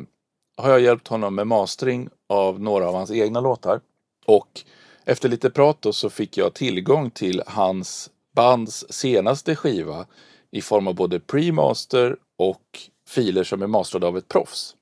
har 0.57 0.71
jag 0.71 0.81
hjälpt 0.81 1.09
honom 1.09 1.35
med 1.35 1.47
mastering 1.47 2.09
av 2.29 2.61
några 2.61 2.89
av 2.89 2.95
hans 2.95 3.11
egna 3.11 3.41
låtar. 3.41 3.81
Och 4.27 4.65
efter 5.11 5.29
lite 5.29 5.51
prat 5.51 5.83
då 5.83 5.93
så 5.93 6.11
fick 6.11 6.37
jag 6.37 6.55
tillgång 6.55 7.11
till 7.11 7.43
hans 7.47 8.11
bands 8.35 8.85
senaste 8.91 9.57
skiva 9.57 10.07
i 10.51 10.61
form 10.61 10.89
av 10.89 10.95
både 10.95 11.21
pre-master 11.21 12.17
och 12.37 12.79
filer 13.09 13.45
som 13.45 13.63
är 13.63 13.67
mastrade 13.67 14.07
av 14.07 14.19
ett 14.19 14.29
proffs. 14.29 14.75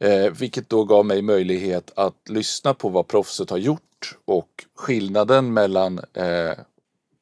Eh, 0.00 0.32
vilket 0.32 0.68
då 0.68 0.84
gav 0.84 1.06
mig 1.06 1.22
möjlighet 1.22 1.92
att 1.96 2.28
lyssna 2.28 2.74
på 2.74 2.88
vad 2.88 3.08
proffset 3.08 3.50
har 3.50 3.58
gjort 3.58 4.18
och 4.24 4.64
skillnaden 4.74 5.52
mellan 5.52 5.98
eh, 5.98 6.54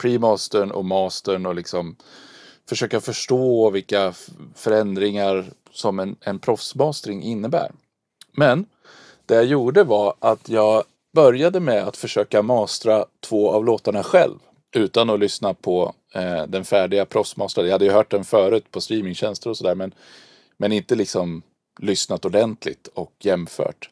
pre-mastern 0.03 0.71
och 0.71 0.85
mastern 0.85 1.47
och 1.47 1.55
liksom 1.55 1.97
försöka 2.69 3.01
förstå 3.01 3.71
vilka 3.71 4.15
förändringar 4.55 5.45
som 5.73 5.99
en, 5.99 6.17
en 6.21 6.39
proffsmastering 6.39 7.23
innebär. 7.23 7.73
Men 8.33 8.67
det 9.27 9.35
jag 9.35 9.45
gjorde 9.45 9.85
var 9.85 10.15
att 10.19 10.49
jag 10.49 10.85
började 11.13 11.61
med 11.61 11.89
att 11.89 11.97
försöka 11.97 12.43
mastra 12.43 13.07
två 13.21 13.51
av 13.51 13.65
låtarna 13.65 14.03
själv. 14.03 14.39
Utan 14.77 15.11
att 15.11 15.21
lyssna 15.21 15.55
på 15.55 15.95
eh, 16.15 16.47
den 16.47 16.65
färdiga 16.65 17.07
proffsmastrade. 17.07 17.69
Jag 17.69 17.75
hade 17.75 17.85
ju 17.85 17.91
hört 17.91 18.11
den 18.11 18.25
förut 18.25 18.71
på 18.71 18.81
streamingtjänster 18.81 19.51
och 19.51 19.57
sådär. 19.57 19.75
Men, 19.75 19.95
men 20.57 20.73
inte 20.73 20.95
liksom 20.95 21.43
lyssnat 21.81 22.25
ordentligt 22.25 22.89
och 22.95 23.13
jämfört. 23.19 23.91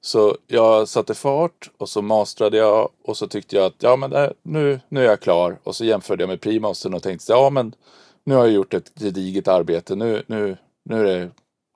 Så 0.00 0.36
jag 0.46 0.88
satte 0.88 1.14
fart 1.14 1.70
och 1.78 1.88
så 1.88 2.02
mastrade 2.02 2.56
jag 2.56 2.90
och 3.04 3.16
så 3.16 3.28
tyckte 3.28 3.56
jag 3.56 3.64
att 3.64 3.82
ja 3.82 3.96
men 3.96 4.10
där, 4.10 4.34
nu, 4.42 4.80
nu 4.88 5.00
är 5.00 5.04
jag 5.04 5.20
klar. 5.20 5.58
Och 5.62 5.76
så 5.76 5.84
jämförde 5.84 6.22
jag 6.22 6.28
med 6.28 6.40
primastern 6.40 6.94
och 6.94 7.02
tänkte 7.02 7.32
ja 7.32 7.50
men 7.50 7.74
nu 8.24 8.34
har 8.34 8.44
jag 8.44 8.54
gjort 8.54 8.74
ett 8.74 8.92
gediget 9.00 9.48
arbete. 9.48 9.94
Nu, 9.94 10.22
nu, 10.26 10.56
nu 10.84 11.00
är 11.00 11.18
det 11.18 11.30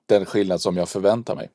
den 0.05 0.25
skillnad 0.25 0.61
som 0.61 0.77
jag 0.77 0.89
förväntar 0.89 1.35
mig. 1.35 1.49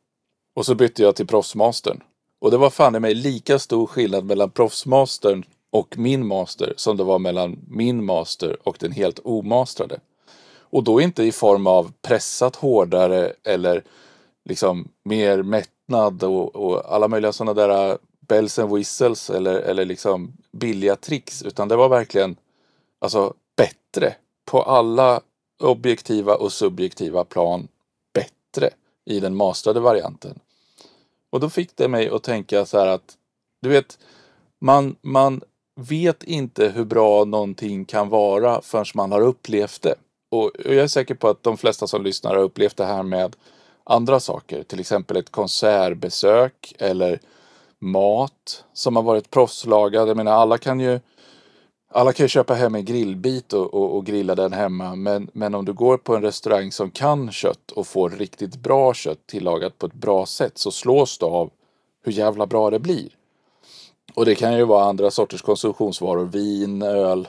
Och 0.54 0.66
så 0.66 0.74
bytte 0.74 1.02
jag 1.02 1.16
till 1.16 1.26
proffsmastern. 1.26 2.00
Och 2.40 2.51
det 2.51 2.57
var 2.57 2.70
fan 2.70 2.94
i 2.94 3.01
mig 3.01 3.14
lika 3.14 3.59
stor 3.59 3.87
skillnad 3.87 4.25
mellan 4.25 4.51
proffsmastern 4.51 5.44
och 5.70 5.99
min 5.99 6.27
master 6.27 6.75
som 6.77 6.96
det 6.96 7.05
var 7.05 7.18
mellan 7.18 7.59
min 7.68 8.05
master 8.05 8.57
och 8.62 8.77
den 8.81 8.92
helt 8.92 9.20
omastrade. 9.25 10.01
Och 10.61 10.85
då 10.85 11.01
inte 11.01 11.22
i 11.22 11.33
form 11.33 11.66
av 11.66 11.92
pressat 12.03 12.57
hårdare 12.57 13.33
eller 13.44 13.85
liksom 14.44 14.88
mer 15.05 15.42
mättnad 15.42 16.25
och, 16.25 16.57
och 16.57 16.94
alla 16.94 17.09
möjliga 17.09 17.33
sådana 17.33 17.55
där 17.55 17.90
äh, 17.90 17.96
bells 18.20 18.59
and 18.59 18.75
whistles 18.75 19.31
eller, 19.31 19.55
eller 19.55 19.85
liksom 19.85 20.33
billiga 20.53 20.96
tricks. 20.96 21.42
Utan 21.42 21.68
det 21.68 21.77
var 21.77 21.88
verkligen 21.88 22.37
alltså 22.99 23.35
bättre 23.57 24.14
på 24.51 24.62
alla 24.62 25.20
objektiva 25.62 26.35
och 26.35 26.53
subjektiva 26.53 27.25
plan 27.25 27.68
bättre 28.14 28.70
i 29.05 29.20
den 29.20 29.37
mastrade 29.37 29.81
varianten. 29.81 30.38
Och 31.37 31.40
då 31.40 31.51
fick 31.51 31.77
det 31.77 31.88
mig 31.88 32.09
att 32.09 32.22
tänka 32.22 32.66
så 32.66 32.79
här 32.79 32.87
att 32.87 33.16
du 33.62 33.68
vet, 33.68 33.99
man, 34.61 34.97
man 35.03 35.41
vet 35.80 36.22
inte 36.22 36.68
hur 36.68 36.84
bra 36.84 37.24
någonting 37.24 37.84
kan 37.84 38.09
vara 38.09 38.61
förrän 38.62 38.84
man 38.95 39.12
har 39.12 39.20
upplevt 39.20 39.82
det. 39.82 39.95
Och 40.30 40.51
jag 40.64 40.74
är 40.74 40.87
säker 40.87 41.14
på 41.14 41.28
att 41.28 41.43
de 41.43 41.57
flesta 41.57 41.87
som 41.87 42.03
lyssnar 42.03 42.34
har 42.34 42.43
upplevt 42.43 42.76
det 42.76 42.84
här 42.84 43.03
med 43.03 43.37
andra 43.84 44.20
saker, 44.20 44.62
till 44.62 44.80
exempel 44.80 45.16
ett 45.16 45.30
konsertbesök 45.30 46.74
eller 46.78 47.20
mat 47.80 48.64
som 48.72 48.97
har 48.97 49.03
varit 49.03 49.30
proffslagad. 49.30 50.09
Jag 50.09 50.16
menar, 50.16 50.32
alla 50.32 50.59
kan 50.59 50.80
ju 50.80 51.01
alla 51.97 52.12
kan 52.12 52.24
ju 52.24 52.28
köpa 52.28 52.55
hem 52.55 52.74
en 52.74 52.84
grillbit 52.84 53.53
och, 53.53 53.74
och, 53.74 53.97
och, 53.97 54.07
grilla 54.07 54.34
den 54.34 54.53
hemma. 54.53 54.94
Men, 54.94 55.30
men 55.32 55.55
om 55.55 55.64
du 55.64 55.72
går 55.72 55.97
på 55.97 56.16
en 56.16 56.22
restaurang 56.22 56.72
som 56.72 56.90
kan 56.90 57.32
kött 57.32 57.70
och 57.70 57.86
får 57.86 58.11
riktigt 58.11 58.57
bra 58.57 58.94
kött 58.94 59.26
tillagat 59.26 59.78
på 59.78 59.86
ett 59.86 59.92
bra 59.92 60.26
sätt 60.26 60.59
så 60.59 60.70
slås 60.70 61.18
du 61.18 61.26
av 61.26 61.51
hur 62.05 62.12
jävla 62.12 62.47
bra 62.47 62.70
det 62.70 62.78
blir. 62.78 63.09
Och 64.14 64.24
det 64.24 64.34
kan 64.34 64.57
ju 64.57 64.64
vara 64.64 64.84
andra 64.84 65.11
sorters 65.11 65.42
konsumtionsvaror, 65.42 66.24
vin, 66.24 66.82
öl, 66.82 67.28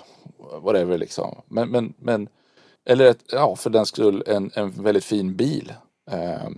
whatever 0.61 0.97
liksom. 0.97 1.41
Men, 1.47 1.69
men, 1.69 1.93
men 1.99 2.29
eller 2.85 3.05
ett, 3.05 3.23
ja, 3.31 3.55
för 3.55 3.69
den 3.69 3.85
skull 3.85 4.23
en, 4.27 4.51
en 4.53 4.83
väldigt 4.83 5.05
fin 5.05 5.35
bil. 5.35 5.73
Eh, 6.11 6.49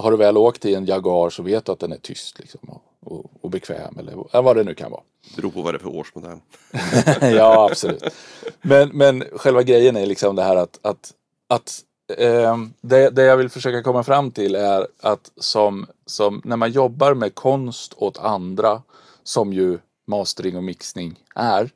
har 0.00 0.10
du 0.10 0.16
väl 0.16 0.36
åkt 0.36 0.64
i 0.64 0.74
en 0.74 0.86
Jaguar 0.86 1.30
så 1.30 1.42
vet 1.42 1.64
du 1.64 1.72
att 1.72 1.78
den 1.78 1.92
är 1.92 1.98
tyst 1.98 2.38
liksom, 2.38 2.60
och, 3.00 3.30
och, 3.40 3.50
bekväm 3.50 3.98
eller 3.98 4.42
vad 4.42 4.56
det 4.56 4.64
nu 4.64 4.74
kan 4.74 4.90
vara. 4.90 5.02
Det 5.28 5.36
beror 5.36 5.50
på 5.50 5.62
vad 5.62 5.74
det 5.74 5.78
är 5.78 5.80
för 5.80 5.96
årsmodell. 5.96 6.38
ja, 7.36 7.68
absolut. 7.70 8.04
Men, 8.62 8.88
men 8.88 9.24
själva 9.32 9.62
grejen 9.62 9.96
är 9.96 10.06
liksom 10.06 10.36
det 10.36 10.42
här 10.42 10.56
att, 10.56 10.78
att, 10.82 11.12
att 11.48 11.80
eh, 12.18 12.56
det, 12.80 13.10
det 13.10 13.22
jag 13.22 13.36
vill 13.36 13.48
försöka 13.48 13.82
komma 13.82 14.02
fram 14.02 14.30
till 14.30 14.54
är 14.54 14.86
att 15.00 15.32
som, 15.36 15.86
som 16.06 16.42
när 16.44 16.56
man 16.56 16.70
jobbar 16.70 17.14
med 17.14 17.34
konst 17.34 17.94
åt 17.96 18.18
andra, 18.18 18.82
som 19.22 19.52
ju 19.52 19.78
mastering 20.06 20.56
och 20.56 20.64
mixning 20.64 21.18
är, 21.34 21.70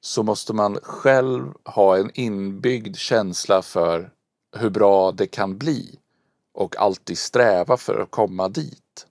så 0.00 0.22
måste 0.22 0.52
man 0.52 0.78
själv 0.82 1.52
ha 1.64 1.96
en 1.96 2.10
inbyggd 2.14 2.96
känsla 2.96 3.62
för 3.62 4.10
hur 4.56 4.70
bra 4.70 5.12
det 5.12 5.26
kan 5.26 5.58
bli 5.58 5.98
och 6.56 6.76
alltid 6.76 7.18
sträva 7.18 7.76
för 7.76 8.00
att 8.00 8.10
komma 8.10 8.48
dit. 8.48 9.06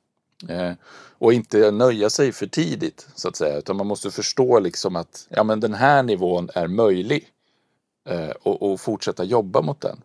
Eh, 0.50 0.72
och 1.18 1.34
inte 1.34 1.72
nöja 1.72 2.10
sig 2.10 2.32
för 2.32 2.48
tidigt 2.48 3.08
så 3.16 3.28
att 3.28 3.36
säga, 3.36 3.58
utan 3.58 3.76
man 3.76 3.88
måste 3.88 4.12
förstå 4.12 4.60
liksom 4.60 4.96
att 4.96 5.28
ja, 5.30 5.44
men 5.44 5.60
den 5.60 5.74
här 5.74 6.04
nivån 6.04 6.50
är 6.56 6.68
möjlig 6.68 7.28
eh, 8.10 8.30
och, 8.30 8.72
och, 8.72 8.82
fortsätta 8.82 9.24
jobba 9.24 9.62
mot 9.62 9.82
den. 9.82 10.02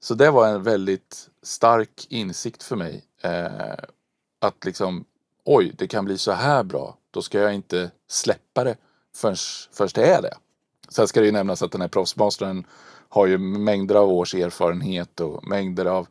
Så 0.00 0.14
det 0.14 0.30
var 0.30 0.48
en 0.48 0.62
väldigt 0.62 1.28
stark 1.42 2.06
insikt 2.08 2.62
för 2.62 2.76
mig. 2.76 3.04
Eh, 3.22 3.74
att 4.40 4.64
liksom, 4.64 5.04
oj, 5.44 5.72
det 5.78 5.86
kan 5.86 6.04
bli 6.04 6.18
så 6.18 6.32
här 6.32 6.62
bra. 6.62 6.96
Då 7.10 7.22
ska 7.22 7.38
jag 7.38 7.54
inte 7.54 7.90
släppa 8.08 8.64
det 8.64 8.76
förrän, 9.16 9.36
förrän 9.72 9.90
det 9.94 10.06
är 10.06 10.22
det. 10.22 10.34
Sen 10.88 11.08
ska 11.08 11.20
det 11.20 11.26
ju 11.26 11.32
nämnas 11.32 11.62
att 11.62 11.72
den 11.72 11.80
här 11.80 11.88
proffsmastern 11.88 12.66
har 13.08 13.26
ju 13.26 13.38
mängder 13.38 13.94
av 13.94 14.12
års 14.12 14.34
erfarenhet 14.34 15.20
och 15.20 15.48
mängder 15.48 15.86
av 15.86 16.08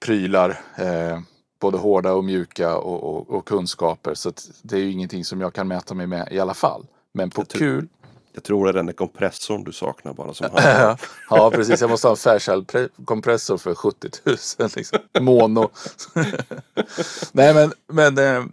prylar. 0.00 0.60
Eh, 0.76 1.20
både 1.60 1.78
hårda 1.78 2.12
och 2.12 2.24
mjuka 2.24 2.76
och, 2.76 3.02
och, 3.02 3.30
och 3.30 3.46
kunskaper. 3.46 4.14
Så 4.14 4.32
det 4.62 4.76
är 4.76 4.80
ju 4.80 4.90
ingenting 4.90 5.24
som 5.24 5.40
jag 5.40 5.52
kan 5.52 5.68
mäta 5.68 5.94
mig 5.94 6.06
med 6.06 6.28
i 6.30 6.40
alla 6.40 6.54
fall. 6.54 6.86
Men 7.12 7.30
på 7.30 7.40
jag 7.40 7.48
kul. 7.48 7.88
Jag 8.32 8.44
tror 8.44 8.64
det 8.64 8.70
är 8.70 8.74
den 8.74 8.86
där 8.86 8.92
kompressorn 8.92 9.64
du 9.64 9.72
saknar 9.72 10.12
bara 10.12 10.34
som 10.34 10.48
Ja 11.30 11.50
precis, 11.50 11.80
jag 11.80 11.90
måste 11.90 12.06
ha 12.06 12.12
en 12.12 12.16
Fairchild 12.16 12.90
kompressor 13.04 13.58
för 13.58 13.74
70 13.74 14.08
000 14.24 14.36
liksom. 14.76 14.98
Mono. 15.20 15.70
Nej 17.32 17.54
men, 17.54 17.72
men 17.86 18.18
eh, 18.18 18.44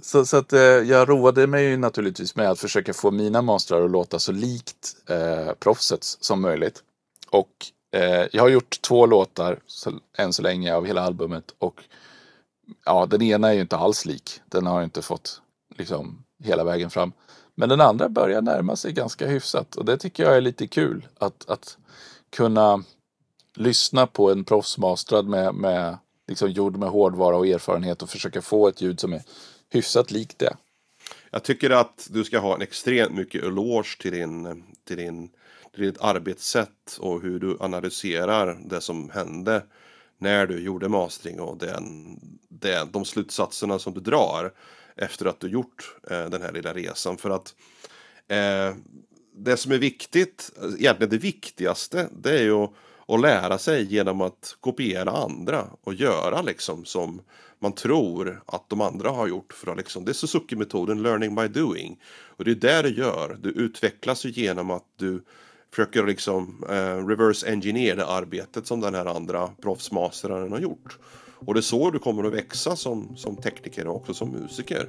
så, 0.00 0.26
så 0.26 0.36
att 0.36 0.52
eh, 0.52 0.60
jag 0.60 1.08
roade 1.08 1.46
mig 1.46 1.76
naturligtvis 1.76 2.36
med 2.36 2.50
att 2.50 2.58
försöka 2.58 2.94
få 2.94 3.10
mina 3.10 3.42
mastrar 3.42 3.84
att 3.84 3.90
låta 3.90 4.18
så 4.18 4.32
likt 4.32 4.96
eh, 5.08 5.52
proffsets 5.54 6.18
som 6.20 6.40
möjligt. 6.40 6.82
Och 7.30 7.50
eh, 7.92 8.26
jag 8.32 8.42
har 8.42 8.48
gjort 8.48 8.82
två 8.82 9.06
låtar 9.06 9.58
så, 9.66 9.92
än 10.16 10.32
så 10.32 10.42
länge 10.42 10.74
av 10.74 10.86
hela 10.86 11.02
albumet 11.02 11.54
och 11.58 11.82
ja, 12.84 13.06
den 13.06 13.22
ena 13.22 13.48
är 13.48 13.52
ju 13.52 13.60
inte 13.60 13.76
alls 13.76 14.04
lik. 14.04 14.40
Den 14.46 14.66
har 14.66 14.82
inte 14.82 15.02
fått 15.02 15.42
liksom 15.76 16.24
hela 16.44 16.64
vägen 16.64 16.90
fram. 16.90 17.12
Men 17.54 17.68
den 17.68 17.80
andra 17.80 18.08
börjar 18.08 18.42
närma 18.42 18.76
sig 18.76 18.92
ganska 18.92 19.26
hyfsat 19.26 19.76
och 19.76 19.84
det 19.84 19.98
tycker 19.98 20.22
jag 20.22 20.36
är 20.36 20.40
lite 20.40 20.66
kul. 20.66 21.08
Att, 21.18 21.50
att 21.50 21.78
kunna 22.30 22.84
lyssna 23.54 24.06
på 24.06 24.30
en 24.30 24.44
proffsmastrad 24.44 25.26
med, 25.26 25.54
med 25.54 25.98
liksom 26.28 26.50
gjord 26.50 26.76
med 26.76 26.88
hårdvara 26.88 27.36
och 27.36 27.46
erfarenhet 27.46 28.02
och 28.02 28.10
försöka 28.10 28.42
få 28.42 28.68
ett 28.68 28.80
ljud 28.80 29.00
som 29.00 29.12
är 29.12 29.22
hyfsat 29.70 30.10
likt 30.10 30.38
det. 30.38 30.56
Jag 31.30 31.42
tycker 31.42 31.70
att 31.70 32.08
du 32.10 32.24
ska 32.24 32.38
ha 32.38 32.54
en 32.54 32.62
extremt 32.62 33.14
mycket 33.14 33.44
eloge 33.44 33.98
till 34.00 34.12
din, 34.12 34.64
till 34.84 34.96
din 34.96 35.30
ditt 35.76 36.00
arbetssätt 36.00 36.98
och 37.00 37.22
hur 37.22 37.40
du 37.40 37.56
analyserar 37.60 38.58
det 38.64 38.80
som 38.80 39.10
hände 39.10 39.62
när 40.18 40.46
du 40.46 40.60
gjorde 40.60 40.88
mastering 40.88 41.40
och 41.40 41.58
den, 41.58 42.18
den, 42.48 42.92
de 42.92 43.04
slutsatserna 43.04 43.78
som 43.78 43.94
du 43.94 44.00
drar 44.00 44.52
efter 44.96 45.26
att 45.26 45.40
du 45.40 45.48
gjort 45.48 45.96
eh, 46.10 46.24
den 46.24 46.42
här 46.42 46.52
lilla 46.52 46.74
resan. 46.74 47.16
För 47.16 47.30
att 47.30 47.54
eh, 48.28 48.76
det 49.34 49.56
som 49.56 49.72
är 49.72 49.78
viktigt, 49.78 50.50
egentligen 50.78 51.10
det 51.10 51.18
viktigaste, 51.18 52.08
det 52.12 52.38
är 52.38 52.42
ju 52.42 52.52
att, 52.52 52.72
att 53.08 53.20
lära 53.20 53.58
sig 53.58 53.94
genom 53.94 54.20
att 54.20 54.56
kopiera 54.60 55.10
andra 55.10 55.66
och 55.84 55.94
göra 55.94 56.42
liksom 56.42 56.84
som 56.84 57.20
man 57.58 57.72
tror 57.72 58.42
att 58.46 58.68
de 58.68 58.80
andra 58.80 59.10
har 59.10 59.28
gjort. 59.28 59.52
För 59.52 59.70
att 59.70 59.78
liksom, 59.78 60.04
det 60.04 60.10
är 60.10 60.14
Suzuki-metoden, 60.14 61.02
learning 61.02 61.34
by 61.34 61.48
doing. 61.48 62.00
Och 62.08 62.44
det 62.44 62.50
är 62.50 62.54
det 62.54 62.82
du 62.82 62.94
gör. 62.96 63.38
Du 63.40 63.50
utvecklas 63.50 64.24
ju 64.24 64.30
genom 64.30 64.70
att 64.70 64.86
du 64.96 65.22
försöker 65.70 66.06
liksom 66.06 66.64
eh, 66.68 67.06
reverse 67.06 67.52
engineer 67.52 67.96
det 67.96 68.06
arbetet 68.06 68.66
som 68.66 68.80
den 68.80 68.94
här 68.94 69.06
andra 69.06 69.48
proffsmastern 69.62 70.52
har 70.52 70.60
gjort. 70.60 70.98
Och 71.46 71.54
det 71.54 71.60
är 71.60 71.62
så 71.62 71.90
du 71.90 71.98
kommer 71.98 72.24
att 72.24 72.32
växa 72.32 72.76
som, 72.76 73.16
som 73.16 73.36
tekniker 73.36 73.86
och 73.86 73.96
också 73.96 74.14
som 74.14 74.30
musiker. 74.30 74.88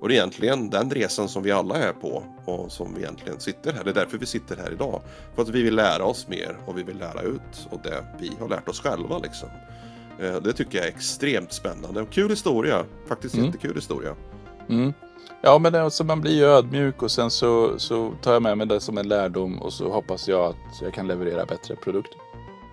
Och 0.00 0.08
det 0.08 0.14
är 0.14 0.16
egentligen 0.16 0.70
den 0.70 0.90
resan 0.90 1.28
som 1.28 1.42
vi 1.42 1.52
alla 1.52 1.76
är 1.76 1.92
på 1.92 2.22
och 2.44 2.72
som 2.72 2.94
vi 2.94 3.00
egentligen 3.00 3.40
sitter 3.40 3.72
här. 3.72 3.84
Det 3.84 3.90
är 3.90 3.94
därför 3.94 4.18
vi 4.18 4.26
sitter 4.26 4.56
här 4.56 4.72
idag. 4.72 5.02
För 5.34 5.42
att 5.42 5.48
vi 5.48 5.62
vill 5.62 5.74
lära 5.74 6.04
oss 6.04 6.28
mer 6.28 6.56
och 6.66 6.78
vi 6.78 6.82
vill 6.82 6.98
lära 6.98 7.22
ut 7.22 7.68
och 7.70 7.80
det 7.82 8.04
vi 8.20 8.32
har 8.40 8.48
lärt 8.48 8.68
oss 8.68 8.80
själva 8.80 9.18
liksom. 9.18 9.48
Eh, 10.20 10.36
det 10.42 10.52
tycker 10.52 10.78
jag 10.78 10.86
är 10.86 10.90
extremt 10.90 11.52
spännande 11.52 12.00
och 12.02 12.10
kul 12.10 12.30
historia. 12.30 12.84
Faktiskt 13.08 13.34
mm. 13.34 13.46
jättekul 13.46 13.74
historia. 13.74 14.14
Mm. 14.68 14.92
Ja, 15.40 15.58
men 15.58 15.74
alltså, 15.74 16.04
man 16.04 16.20
blir 16.20 16.32
ju 16.32 16.44
ödmjuk 16.44 17.02
och 17.02 17.10
sen 17.10 17.30
så, 17.30 17.78
så 17.78 18.12
tar 18.22 18.32
jag 18.32 18.42
med 18.42 18.58
mig 18.58 18.66
det 18.66 18.80
som 18.80 18.98
en 18.98 19.08
lärdom 19.08 19.62
och 19.62 19.72
så 19.72 19.92
hoppas 19.92 20.28
jag 20.28 20.40
att 20.40 20.82
jag 20.82 20.94
kan 20.94 21.06
leverera 21.06 21.44
bättre 21.44 21.76
produkter. 21.76 22.18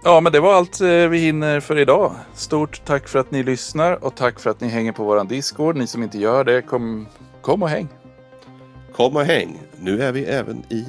Ja, 0.04 0.22
men 0.22 0.32
det 0.32 0.40
var 0.40 0.54
allt 0.54 0.82
eh, 0.82 0.88
vi 0.88 1.18
hinner 1.18 1.60
för 1.60 1.78
idag. 1.78 2.16
Stort 2.34 2.86
tack 2.86 3.08
för 3.08 3.20
att 3.20 3.32
ni 3.32 3.44
lyssnar 3.44 4.06
och 4.06 4.16
tack 4.16 4.40
för 4.40 4.50
att 4.50 4.62
ni 4.62 4.68
hänger 4.68 4.92
på 4.92 5.04
våran 5.04 5.28
Discord. 5.28 5.76
Ni 5.76 5.88
som 5.88 6.04
inte 6.04 6.18
gör 6.18 6.44
det, 6.44 6.62
kom, 6.62 7.08
kom 7.42 7.64
och 7.64 7.70
häng. 7.70 7.88
Kom 8.96 9.16
och 9.16 9.26
häng. 9.26 9.62
Nu 9.80 10.02
är 10.02 10.12
vi 10.12 10.26
även 10.26 10.64
i 10.70 10.86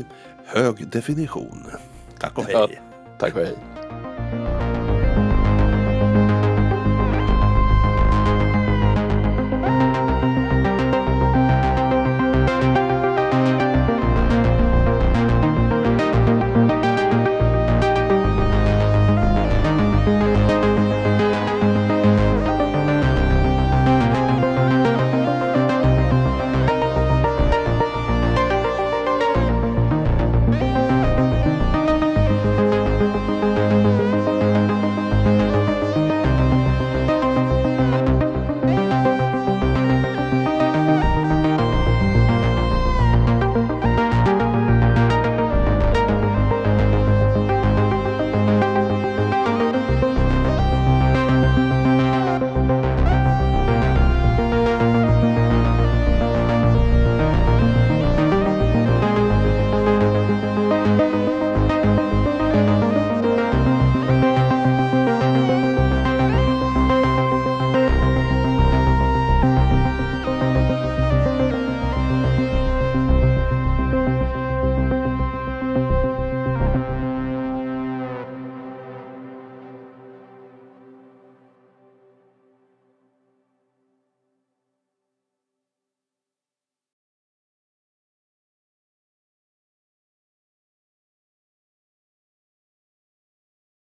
hög 0.46 0.88
definition. 0.88 1.64
Tack 2.18 2.38
och 2.38 2.44
hej. 2.44 2.54
Ja, 2.54 2.68
tack 3.18 3.36
och 3.36 3.40
hej. 3.40 3.56